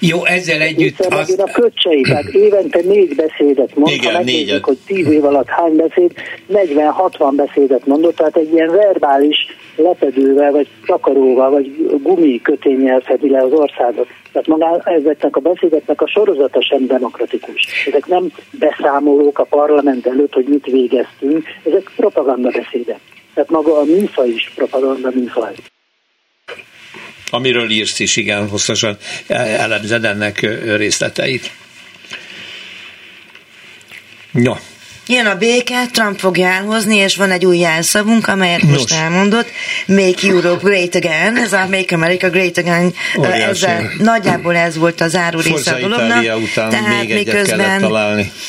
Jó, 0.00 0.24
ezzel 0.24 0.60
együtt... 0.60 0.98
Az... 0.98 1.38
A 1.38 1.50
köcsei, 1.52 2.00
tehát 2.00 2.28
évente 2.28 2.80
négy 2.82 3.14
beszédet 3.14 3.74
mond, 3.74 3.92
Igen, 3.92 4.14
ha 4.14 4.22
négy. 4.22 4.58
hogy 4.62 4.78
tíz 4.86 5.06
év 5.06 5.24
alatt 5.24 5.48
hány 5.48 5.76
beszéd, 5.76 6.12
40-60 6.52 7.32
beszédet 7.36 7.86
mondott, 7.86 8.16
tehát 8.16 8.36
egy 8.36 8.52
ilyen 8.52 8.70
verbális 8.70 9.36
lepedővel, 9.76 10.52
vagy 10.52 10.68
takaróval, 10.86 11.50
vagy 11.50 11.98
gumi 12.02 12.40
kötényel 12.40 13.00
fedi 13.00 13.28
le 13.28 13.42
az 13.42 13.52
országot. 13.52 14.06
Tehát 14.32 14.46
maga 14.46 14.80
ezeknek 14.84 15.36
a 15.36 15.40
beszédeknek 15.40 16.00
a 16.02 16.08
sorozata 16.08 16.62
sem 16.62 16.86
demokratikus. 16.86 17.66
Ezek 17.86 18.06
nem 18.06 18.32
beszámolók 18.50 19.38
a 19.38 19.44
parlament 19.44 20.06
előtt, 20.06 20.32
hogy 20.32 20.46
mit 20.48 20.64
végeztünk, 20.64 21.46
ezek 21.64 21.90
propaganda 21.96 22.50
beszédek. 22.50 23.00
Tehát 23.34 23.50
maga 23.50 23.78
a 23.78 23.84
műfaj 23.84 24.28
is 24.28 24.52
propaganda 24.54 25.10
műfaj. 25.14 25.54
Amiről 27.30 27.70
írsz 27.70 27.98
is, 27.98 28.16
igen, 28.16 28.48
hosszasan 28.48 28.98
elemzed 29.26 30.04
ennek 30.04 30.40
részleteit. 30.76 31.50
No, 34.30 34.54
Jön 35.10 35.26
a 35.26 35.34
béke, 35.34 35.86
Trump 35.86 36.18
fogja 36.18 36.46
elhozni, 36.46 36.96
és 36.96 37.16
van 37.16 37.30
egy 37.30 37.46
új 37.46 37.58
jelszavunk, 37.58 38.28
amelyet 38.28 38.62
Nos. 38.62 38.72
most 38.72 38.92
elmondott. 38.92 39.48
Make 39.86 40.28
Europe 40.28 40.68
Great 40.68 40.94
Again, 40.94 41.36
ez 41.36 41.52
a 41.52 41.66
Make 41.70 41.94
America 41.94 42.30
Great 42.30 42.58
Again, 42.58 42.94
ez 43.22 43.62
a, 43.62 43.70
nagyjából 43.98 44.56
ez 44.56 44.76
volt 44.76 45.00
az 45.00 45.16
áru 45.16 45.40
része 45.40 45.72
a 45.72 45.78
dolognak. 45.78 46.24
Tehát 46.54 46.98
még 46.98 47.14
miközben, 47.14 47.92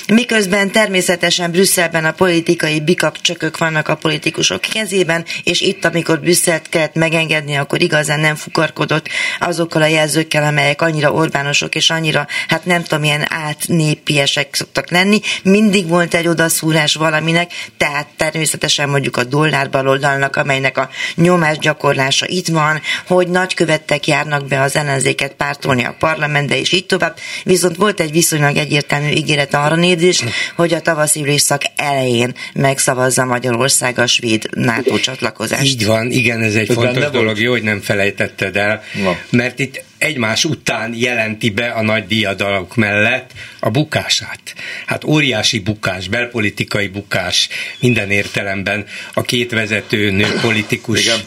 miközben 0.08 0.72
természetesen 0.72 1.52
Brüsszelben 1.52 2.06
a 2.06 2.12
politikai 2.12 2.80
bikapcsökök 2.80 3.58
vannak 3.58 3.88
a 3.88 3.96
politikusok 3.96 4.62
kezében, 4.62 5.26
és 5.44 5.62
itt, 5.62 5.86
amikor 5.86 6.20
Brüsszelt 6.20 6.70
kellett 6.70 6.96
megengedni, 6.96 7.56
akkor 7.56 7.82
igazán 7.82 8.20
nem 8.20 8.36
fukarkodott 8.36 9.08
azokkal 9.40 9.82
a 9.82 9.88
jelzőkkel, 9.88 10.44
amelyek 10.44 10.82
annyira 10.82 11.12
Orbánosok, 11.12 11.76
és 11.76 11.90
annyira, 11.90 12.28
hát 12.48 12.66
nem 12.66 12.84
tudom, 12.84 13.00
milyen 13.00 13.26
átnépiesek 13.30 14.56
szoktak 14.56 14.92
lenni. 14.92 15.20
Mindig 15.44 15.88
volt 15.88 16.14
egy 16.14 16.28
oda 16.28 16.50
odaszúrás 16.52 16.96
valaminek, 16.96 17.52
tehát 17.78 18.08
természetesen 18.18 18.90
mondjuk 18.90 19.18
a 19.18 19.24
dollár 19.24 19.70
baloldalnak, 19.70 20.36
amelynek 20.36 20.78
a 20.78 20.90
nyomás 21.16 21.58
gyakorlása 21.58 22.26
itt 22.28 22.48
van, 22.48 22.82
hogy 23.08 23.28
nagykövettek 23.28 24.08
járnak 24.08 24.48
be 24.48 24.62
az 24.62 24.76
ellenzéket 24.76 25.34
pártolni 25.34 25.84
a 25.84 25.96
parlamentbe, 26.00 26.60
és 26.60 26.72
így 26.72 26.86
tovább. 26.86 27.18
Viszont 27.44 27.76
volt 27.76 28.00
egy 28.00 28.12
viszonylag 28.12 28.56
egyértelmű 28.56 29.10
ígéret 29.10 29.54
arra 29.54 29.76
nézés, 29.76 30.24
hogy 30.56 30.74
a 30.74 30.82
tavaszi 30.82 31.22
ülésszak 31.22 31.62
elején 31.76 32.34
megszavazza 32.54 33.26
Magyarország 33.26 34.00
a 34.00 34.08
svéd 34.08 34.50
NATO 34.52 35.00
csatlakozást. 35.00 35.64
Így 35.64 35.86
van, 35.86 36.12
igen, 36.12 36.42
ez 36.42 36.56
egy 36.56 36.70
ez 36.70 36.76
fontos 36.76 37.10
dolog, 37.10 37.40
jó, 37.40 37.52
hogy 37.52 37.64
nem 37.64 37.82
felejtetted 37.82 38.56
el, 38.56 38.84
Na. 39.04 39.18
mert 39.30 39.60
itt 39.60 39.84
egymás 40.02 40.46
után 40.46 40.94
jelenti 40.96 41.50
be 41.50 41.70
a 41.70 41.82
nagy 41.82 42.08
diadalok 42.08 42.76
mellett 42.76 43.32
a 43.60 43.70
bukását. 43.70 44.42
Hát 44.86 45.04
óriási 45.04 45.60
bukás, 45.60 46.08
belpolitikai 46.08 46.88
bukás 46.88 47.50
minden 47.80 48.12
értelemben 48.12 48.86
a 49.14 49.22
két 49.22 49.52
vezető 49.52 50.12
nő 50.12 50.40
politikus 50.42 51.06
Igen 51.06 51.20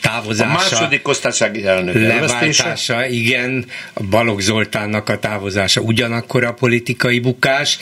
távozása. 0.00 0.50
A 0.50 0.52
második 0.52 1.08
osztálysági 1.08 1.66
elnök 1.66 1.94
leváltása, 1.94 3.06
igen, 3.06 3.64
a 3.92 4.02
Balogh 4.02 4.40
Zoltánnak 4.40 5.08
a 5.08 5.18
távozása 5.18 5.80
ugyanakkor 5.80 6.44
a 6.44 6.52
politikai 6.52 7.18
bukás, 7.18 7.78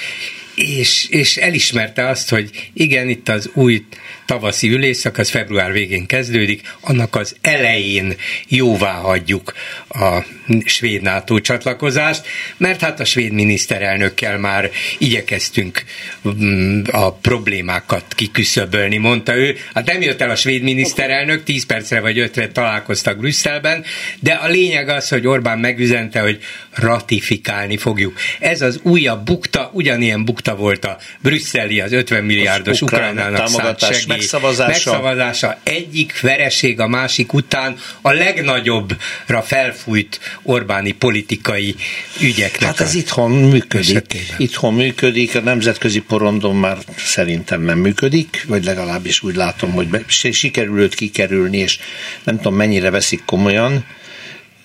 és, 0.55 1.07
és 1.11 1.37
elismerte 1.37 2.09
azt, 2.09 2.31
hogy 2.31 2.71
igen, 2.73 3.09
itt 3.09 3.29
az 3.29 3.51
új 3.55 3.85
tavaszi 4.27 4.69
ülésszak, 4.69 5.19
az 5.19 5.31
február 5.31 5.73
végén 5.73 6.07
kezdődik, 6.07 6.75
annak 6.81 7.17
az 7.17 7.37
elején 7.41 8.15
jóvá 8.49 8.93
hagyjuk 8.93 9.55
a 9.89 10.25
svéd 10.65 11.03
NATO 11.03 11.41
csatlakozást, 11.41 12.27
mert 12.57 12.81
hát 12.81 13.01
a 13.01 13.05
svéd 13.05 13.33
miniszterelnökkel 13.33 14.39
már 14.39 14.71
igyekeztünk 14.99 15.85
mm, 16.29 16.83
a 16.91 17.13
problémákat 17.13 18.05
kiküszöbölni, 18.15 18.97
mondta 18.97 19.37
ő. 19.37 19.57
Hát 19.75 19.87
nem 19.87 20.03
jött 20.03 20.21
el 20.21 20.31
a 20.31 20.37
svéd 20.37 20.63
miniszterelnök, 20.63 21.45
10 21.45 21.67
percre 21.67 22.01
vagy 22.01 22.19
5 22.19 22.51
találkoztak 22.53 23.19
Brüsszelben, 23.19 23.85
de 24.21 24.33
a 24.33 24.49
lényeg 24.49 24.89
az, 24.89 25.09
hogy 25.09 25.27
Orbán 25.27 25.59
megüzente, 25.59 26.21
hogy 26.21 26.43
ratifikálni 26.75 27.77
fogjuk. 27.77 28.19
Ez 28.39 28.63
az 28.63 28.81
újabb 28.83 29.25
bukta, 29.25 29.71
ugyanilyen 29.73 30.25
bukta 30.25 30.57
volt 30.57 30.85
a 30.85 30.99
brüsszeli, 31.21 31.81
az 31.81 31.93
50 31.93 32.25
milliárdos 32.25 32.83
Ukrajnának 32.83 33.49
szánt 33.49 33.79
megszavazása. 34.17 34.91
megszavazása. 34.91 35.59
Egyik 35.63 36.21
vereség 36.21 36.81
a 36.81 36.87
másik 36.87 37.33
után 37.33 37.77
a 38.01 38.13
legnagyobbra 38.13 39.43
felfújt 39.43 40.21
Orbáni 40.43 40.93
politikai 40.93 41.75
ügyeknek. 42.21 42.69
Hát 42.69 42.81
ez 42.81 42.95
itthon 42.95 43.31
működik. 43.31 43.91
Esetében. 43.91 44.37
Itthon 44.37 44.75
működik, 44.75 45.35
a 45.35 45.41
nemzetközi 45.41 46.01
porondon 46.01 46.57
már 46.57 46.79
szerintem 46.97 47.63
nem 47.63 47.79
működik, 47.79 48.45
vagy 48.49 48.65
legalábbis 48.65 49.23
úgy 49.23 49.35
látom, 49.35 49.73
hogy 49.73 49.89
sikerül 50.09 50.81
őt 50.81 50.95
kikerülni, 50.95 51.59
és 51.59 51.79
nem 52.25 52.37
tudom 52.37 52.55
mennyire 52.55 52.91
veszik 52.91 53.25
komolyan 53.25 53.85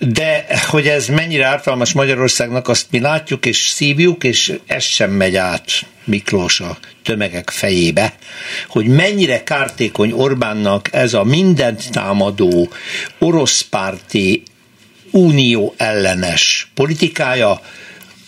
de 0.08 0.46
hogy 0.66 0.86
ez 0.86 1.06
mennyire 1.06 1.46
ártalmas 1.46 1.92
Magyarországnak, 1.92 2.68
azt 2.68 2.86
mi 2.90 3.00
látjuk 3.00 3.46
és 3.46 3.56
szívjuk, 3.56 4.24
és 4.24 4.58
ez 4.66 4.82
sem 4.82 5.10
megy 5.10 5.36
át 5.36 5.64
Miklós 6.04 6.60
a 6.60 6.78
tömegek 7.02 7.50
fejébe, 7.50 8.14
hogy 8.68 8.86
mennyire 8.86 9.42
kártékony 9.42 10.12
Orbánnak 10.12 10.88
ez 10.92 11.14
a 11.14 11.24
mindent 11.24 11.90
támadó 11.90 12.68
oroszpárti 13.18 14.42
unió 15.10 15.74
ellenes 15.76 16.70
politikája, 16.74 17.60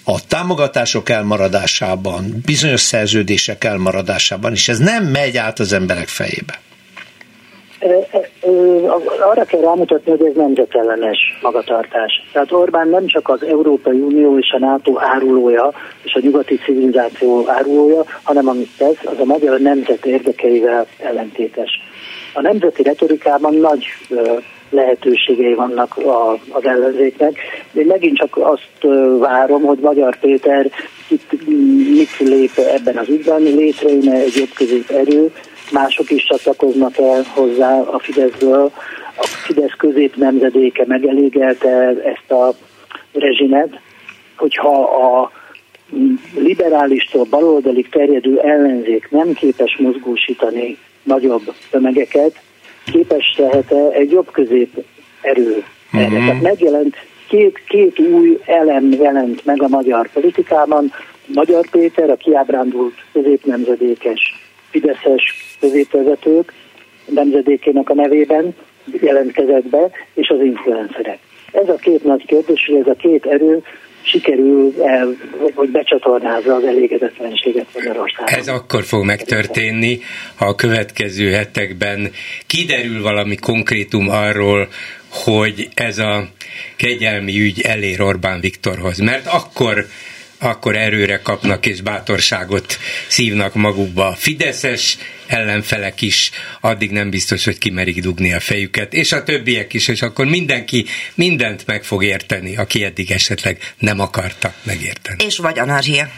a 0.04 0.26
támogatások 0.26 1.08
elmaradásában, 1.08 2.42
bizonyos 2.44 2.80
szerződések 2.80 3.64
elmaradásában, 3.64 4.52
és 4.52 4.68
ez 4.68 4.78
nem 4.78 5.04
megy 5.04 5.36
át 5.36 5.58
az 5.58 5.72
emberek 5.72 6.08
fejébe 6.08 6.60
arra 9.30 9.45
kell 9.45 9.61
rámutatni, 9.61 10.11
hogy 10.11 10.26
ez 10.26 10.34
nemzetellenes 10.34 11.18
magatartás. 11.42 12.12
Tehát 12.32 12.53
Orbán 12.53 12.88
nem 12.88 13.07
csak 13.07 13.28
az 13.28 13.42
Európai 13.42 14.01
Unió 14.01 14.38
és 14.38 14.51
a 14.51 14.59
NATO 14.59 14.92
árulója, 14.99 15.72
és 16.03 16.14
a 16.14 16.20
nyugati 16.22 16.57
civilizáció 16.64 17.45
árulója, 17.49 18.05
hanem 18.22 18.49
amit 18.49 18.76
tesz, 18.78 19.05
az 19.05 19.18
a 19.18 19.24
magyar 19.24 19.61
nemzet 19.61 20.07
érdekeivel 20.07 20.86
ellentétes. 20.99 21.70
A 22.34 22.40
nemzeti 22.40 22.82
retorikában 22.82 23.55
nagy 23.55 23.84
lehetőségei 24.70 25.55
vannak 25.55 25.97
az 26.51 26.64
ellenzéknek. 26.64 27.38
Én 27.72 27.86
megint 27.86 28.16
csak 28.16 28.36
azt 28.36 28.86
várom, 29.18 29.62
hogy 29.62 29.78
Magyar 29.78 30.18
Péter 30.18 30.70
itt 31.09 31.32
mit 31.97 32.18
lép 32.18 32.57
ebben 32.57 32.97
az 32.97 33.09
ügyben, 33.09 33.42
létrejön 33.42 34.11
egy 34.11 34.36
jobb 34.36 34.53
közép 34.55 34.90
erő, 34.90 35.32
mások 35.74 36.10
is 36.10 36.24
csatlakoznak 36.24 36.98
el 36.98 37.24
hozzá 37.34 37.80
a 37.80 37.98
Fideszből. 37.98 38.70
A 39.16 39.26
Fidesz 39.26 39.74
közép 39.78 40.16
nemzedéke 40.16 40.84
megelégelte 40.86 41.68
ezt 42.04 42.30
a 42.30 42.54
rezsimet, 43.12 43.80
hogyha 44.36 44.82
a 44.82 45.30
liberálistól 46.34 47.24
baloldalig 47.30 47.88
terjedő 47.88 48.40
ellenzék 48.40 49.10
nem 49.10 49.32
képes 49.32 49.76
mozgósítani 49.78 50.78
nagyobb 51.02 51.54
tömegeket, 51.70 52.40
képes 52.92 53.34
lehet-e 53.36 53.88
egy 53.90 54.10
jobb 54.10 54.30
közép 54.30 54.84
erő 55.20 55.64
erre. 55.92 56.04
Uh-huh. 56.04 56.26
Tehát 56.26 56.42
megjelent 56.42 56.96
két, 57.28 57.62
két 57.68 57.98
új 57.98 58.38
elem 58.46 58.92
jelent 58.92 59.44
meg 59.44 59.62
a 59.62 59.68
magyar 59.68 60.08
politikában. 60.12 60.92
Magyar 61.26 61.66
Péter, 61.70 62.10
a 62.10 62.16
kiábrándult 62.16 62.94
középnemzedékes 63.12 64.43
Fideszes 64.74 65.56
középvezetők 65.60 66.52
nemzedékének 67.06 67.90
a 67.90 67.94
nevében 67.94 68.54
jelentkezett 69.00 69.66
be, 69.66 69.90
és 70.14 70.28
az 70.28 70.40
influencerek. 70.40 71.18
Ez 71.52 71.68
a 71.68 71.74
két 71.74 72.04
nagy 72.04 72.26
kérdés, 72.26 72.66
hogy 72.66 72.80
ez 72.80 72.86
a 72.86 72.94
két 72.94 73.26
erő 73.26 73.62
sikerül 74.02 74.74
hogy 75.54 75.68
becsatornázza 75.68 76.54
az 76.54 76.64
elégedetlenséget 76.64 77.66
Magyarországon. 77.74 78.38
Ez 78.38 78.48
akkor 78.48 78.82
fog 78.82 79.04
megtörténni, 79.04 79.98
ha 80.34 80.46
a 80.46 80.54
következő 80.54 81.30
hetekben 81.30 82.10
kiderül 82.46 83.02
valami 83.02 83.36
konkrétum 83.36 84.08
arról, 84.08 84.68
hogy 85.08 85.68
ez 85.74 85.98
a 85.98 86.28
kegyelmi 86.76 87.40
ügy 87.40 87.60
elér 87.60 88.00
Orbán 88.00 88.40
Viktorhoz, 88.40 88.98
mert 88.98 89.26
akkor 89.26 89.86
akkor 90.39 90.76
erőre 90.76 91.20
kapnak 91.22 91.66
és 91.66 91.80
bátorságot 91.80 92.78
szívnak 93.09 93.55
magukba. 93.55 94.14
Fideszes 94.18 94.99
ellenfelek 95.26 96.03
is 96.03 96.30
addig 96.61 96.91
nem 96.91 97.11
biztos, 97.11 97.45
hogy 97.45 97.59
kimerik 97.59 98.01
dugni 98.01 98.32
a 98.32 98.41
fejüket, 98.41 98.93
és 98.93 99.12
a 99.12 99.22
többiek 99.22 99.72
is, 99.72 99.89
és 99.89 100.03
akkor 100.03 100.26
mindenki 100.26 100.87
mindent 101.14 101.66
meg 101.66 101.85
fog 101.85 102.05
érteni, 102.05 102.57
aki 102.57 102.85
eddig 102.85 103.11
esetleg 103.11 103.59
nem 103.78 104.01
akarta 104.01 104.55
megérteni. 104.62 105.24
És 105.24 105.37
vagy 105.37 105.59
anarchia. 105.59 106.11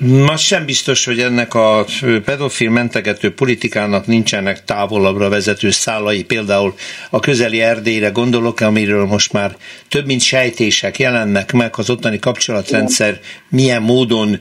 Ma 0.00 0.36
sem 0.36 0.64
biztos, 0.64 1.04
hogy 1.04 1.20
ennek 1.20 1.54
a 1.54 1.84
pedofil 2.24 2.70
mentegető 2.70 3.34
politikának 3.34 4.06
nincsenek 4.06 4.64
távolabbra 4.64 5.28
vezető 5.28 5.70
szálai, 5.70 6.24
például 6.24 6.74
a 7.10 7.20
közeli 7.20 7.60
Erdélyre 7.60 8.08
gondolok, 8.08 8.60
amiről 8.60 9.06
most 9.06 9.32
már 9.32 9.56
több 9.88 10.06
mint 10.06 10.20
sejtések 10.20 10.98
jelennek 10.98 11.52
meg, 11.52 11.74
az 11.76 11.90
ottani 11.90 12.18
kapcsolatrendszer 12.18 13.20
milyen 13.48 13.82
módon 13.82 14.38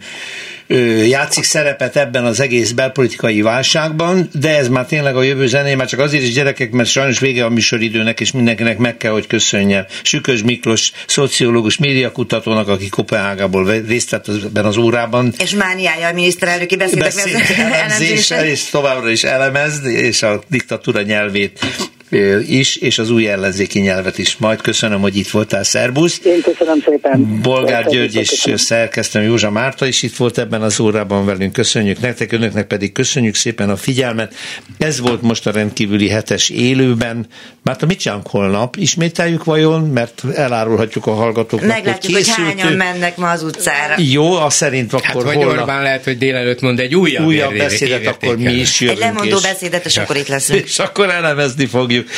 játszik 1.08 1.44
szerepet 1.44 1.96
ebben 1.96 2.26
az 2.26 2.40
egész 2.40 2.72
belpolitikai 2.72 3.42
válságban, 3.42 4.30
de 4.34 4.58
ez 4.58 4.68
már 4.68 4.86
tényleg 4.86 5.16
a 5.16 5.24
jövő 5.24 5.48
zené, 5.48 5.76
már 5.76 5.88
csak 5.88 6.00
azért 6.00 6.24
is 6.24 6.34
gyerekek, 6.34 6.72
mert 6.72 6.90
sajnos 6.90 7.20
vége 7.20 7.46
a 7.46 7.50
műsoridőnek, 7.50 8.20
és 8.20 8.32
mindenkinek 8.32 8.78
meg 8.78 8.98
kell, 8.98 9.12
hogy 9.12 9.28
köszönjem. 9.28 9.86
Sükös 10.04 10.44
Miklós, 10.44 10.92
szociológus, 11.08 11.78
médiakutatónak, 11.78 12.68
aki 12.68 12.90
Kopenhágából 12.90 13.84
részt 13.88 14.10
vett 14.10 14.28
ebben 14.28 14.66
az 14.66 14.78
órában. 14.78 15.34
És 15.38 15.52
mániája 15.52 16.08
a 16.08 16.14
miniszterelnöki 16.14 16.76
beszédek 16.76 17.50
elemzése, 17.58 18.50
és 18.50 18.64
továbbra 18.64 19.10
is 19.10 19.24
elemezd, 19.24 19.86
és 19.86 20.24
a 20.24 20.44
diktatúra 20.48 21.02
nyelvét 21.02 21.60
is, 22.48 22.76
és 22.76 23.00
az 23.00 23.10
új 23.10 23.28
ellenzéki 23.28 23.80
nyelvet 23.80 24.18
is. 24.18 24.38
Majd 24.38 24.62
köszönöm, 24.62 25.02
hogy 25.02 25.18
itt 25.18 25.30
voltál, 25.30 25.64
szerbusz. 25.64 26.22
Én 26.24 26.42
köszönöm 26.42 26.82
szépen. 26.86 27.40
Bolgár 27.42 27.88
György 27.90 28.16
és 28.16 28.54
szerkesztőm 28.56 29.24
Józsa 29.24 29.52
Márta 29.52 29.86
is 29.86 30.04
itt 30.04 30.16
volt 30.16 30.38
ebben 30.38 30.62
az 30.62 30.80
órában 30.80 31.26
velünk. 31.26 31.54
Köszönjük 31.54 32.00
nektek, 32.00 32.32
önöknek 32.32 32.68
pedig 32.68 32.92
köszönjük 32.92 33.36
szépen 33.36 33.70
a 33.70 33.76
figyelmet. 33.76 34.34
Ez 34.78 35.00
volt 35.00 35.22
most 35.22 35.48
a 35.48 35.52
rendkívüli 35.52 36.10
hetes 36.10 36.50
élőben. 36.50 37.28
Márta, 37.64 37.86
mit 37.86 38.00
csinálunk 38.00 38.28
holnap? 38.28 38.76
Ismételjük 38.76 39.44
vajon? 39.44 39.82
Mert 39.82 40.24
elárulhatjuk 40.34 41.06
a 41.06 41.14
hallgatóknak, 41.14 41.70
Meglátjuk, 41.70 42.14
hogy, 42.14 42.30
hogy 42.30 42.46
hányan 42.46 42.74
mennek 42.74 43.18
ma 43.18 43.30
az 43.30 43.44
utcára. 43.44 43.96
Jó, 43.98 44.34
a 44.34 44.50
szerint 44.50 44.94
akkor 44.94 45.06
hát, 45.06 45.24
vagy 45.24 45.36
holnap... 45.36 45.58
Orbán 45.58 45.82
lehet, 45.82 46.04
hogy 46.04 46.18
délelőtt 46.18 46.62
mond 46.62 46.80
egy 46.80 46.96
újabb, 46.96 47.26
újabb 47.26 47.58
beszédet, 47.58 48.08
akkor 48.08 48.38
mi 48.38 48.52
is 48.52 48.80
jövünk. 48.80 49.00
Egy 49.00 49.06
lemondó 49.06 49.36
és... 49.36 49.42
beszédet, 49.42 49.86
és 49.86 49.98
akkor 49.98 50.16
itt 50.16 50.28
leszünk. 50.28 50.66
És 50.66 50.80
akkor 50.80 51.10
elemezni 51.10 51.66
fogjuk 51.66 51.97
fogjuk. 51.98 52.10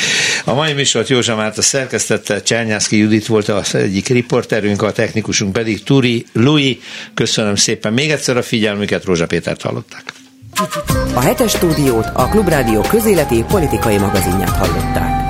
A 0.44 0.54
mai 0.54 0.72
műsort 0.72 1.08
Józsa 1.08 1.36
Márta 1.36 1.62
szerkesztette, 1.62 2.42
Csányászki 2.42 2.96
Judit 2.96 3.26
volt 3.26 3.48
az 3.48 3.74
egyik 3.74 4.08
riporterünk, 4.08 4.82
a 4.82 4.92
technikusunk 4.92 5.52
pedig 5.52 5.82
Turi 5.82 6.26
Lui. 6.32 6.80
Köszönöm 7.14 7.54
szépen 7.54 7.92
még 7.92 8.10
egyszer 8.10 8.36
a 8.36 8.42
figyelmüket, 8.42 9.04
Rózsa 9.04 9.26
Pétert 9.26 9.62
hallották. 9.62 10.12
A 11.14 11.20
hetes 11.20 11.50
stúdiót 11.50 12.06
a 12.14 12.28
Klubrádió 12.28 12.80
közéleti 12.80 13.44
politikai 13.48 13.98
magazinját 13.98 14.56
hallották. 14.56 15.29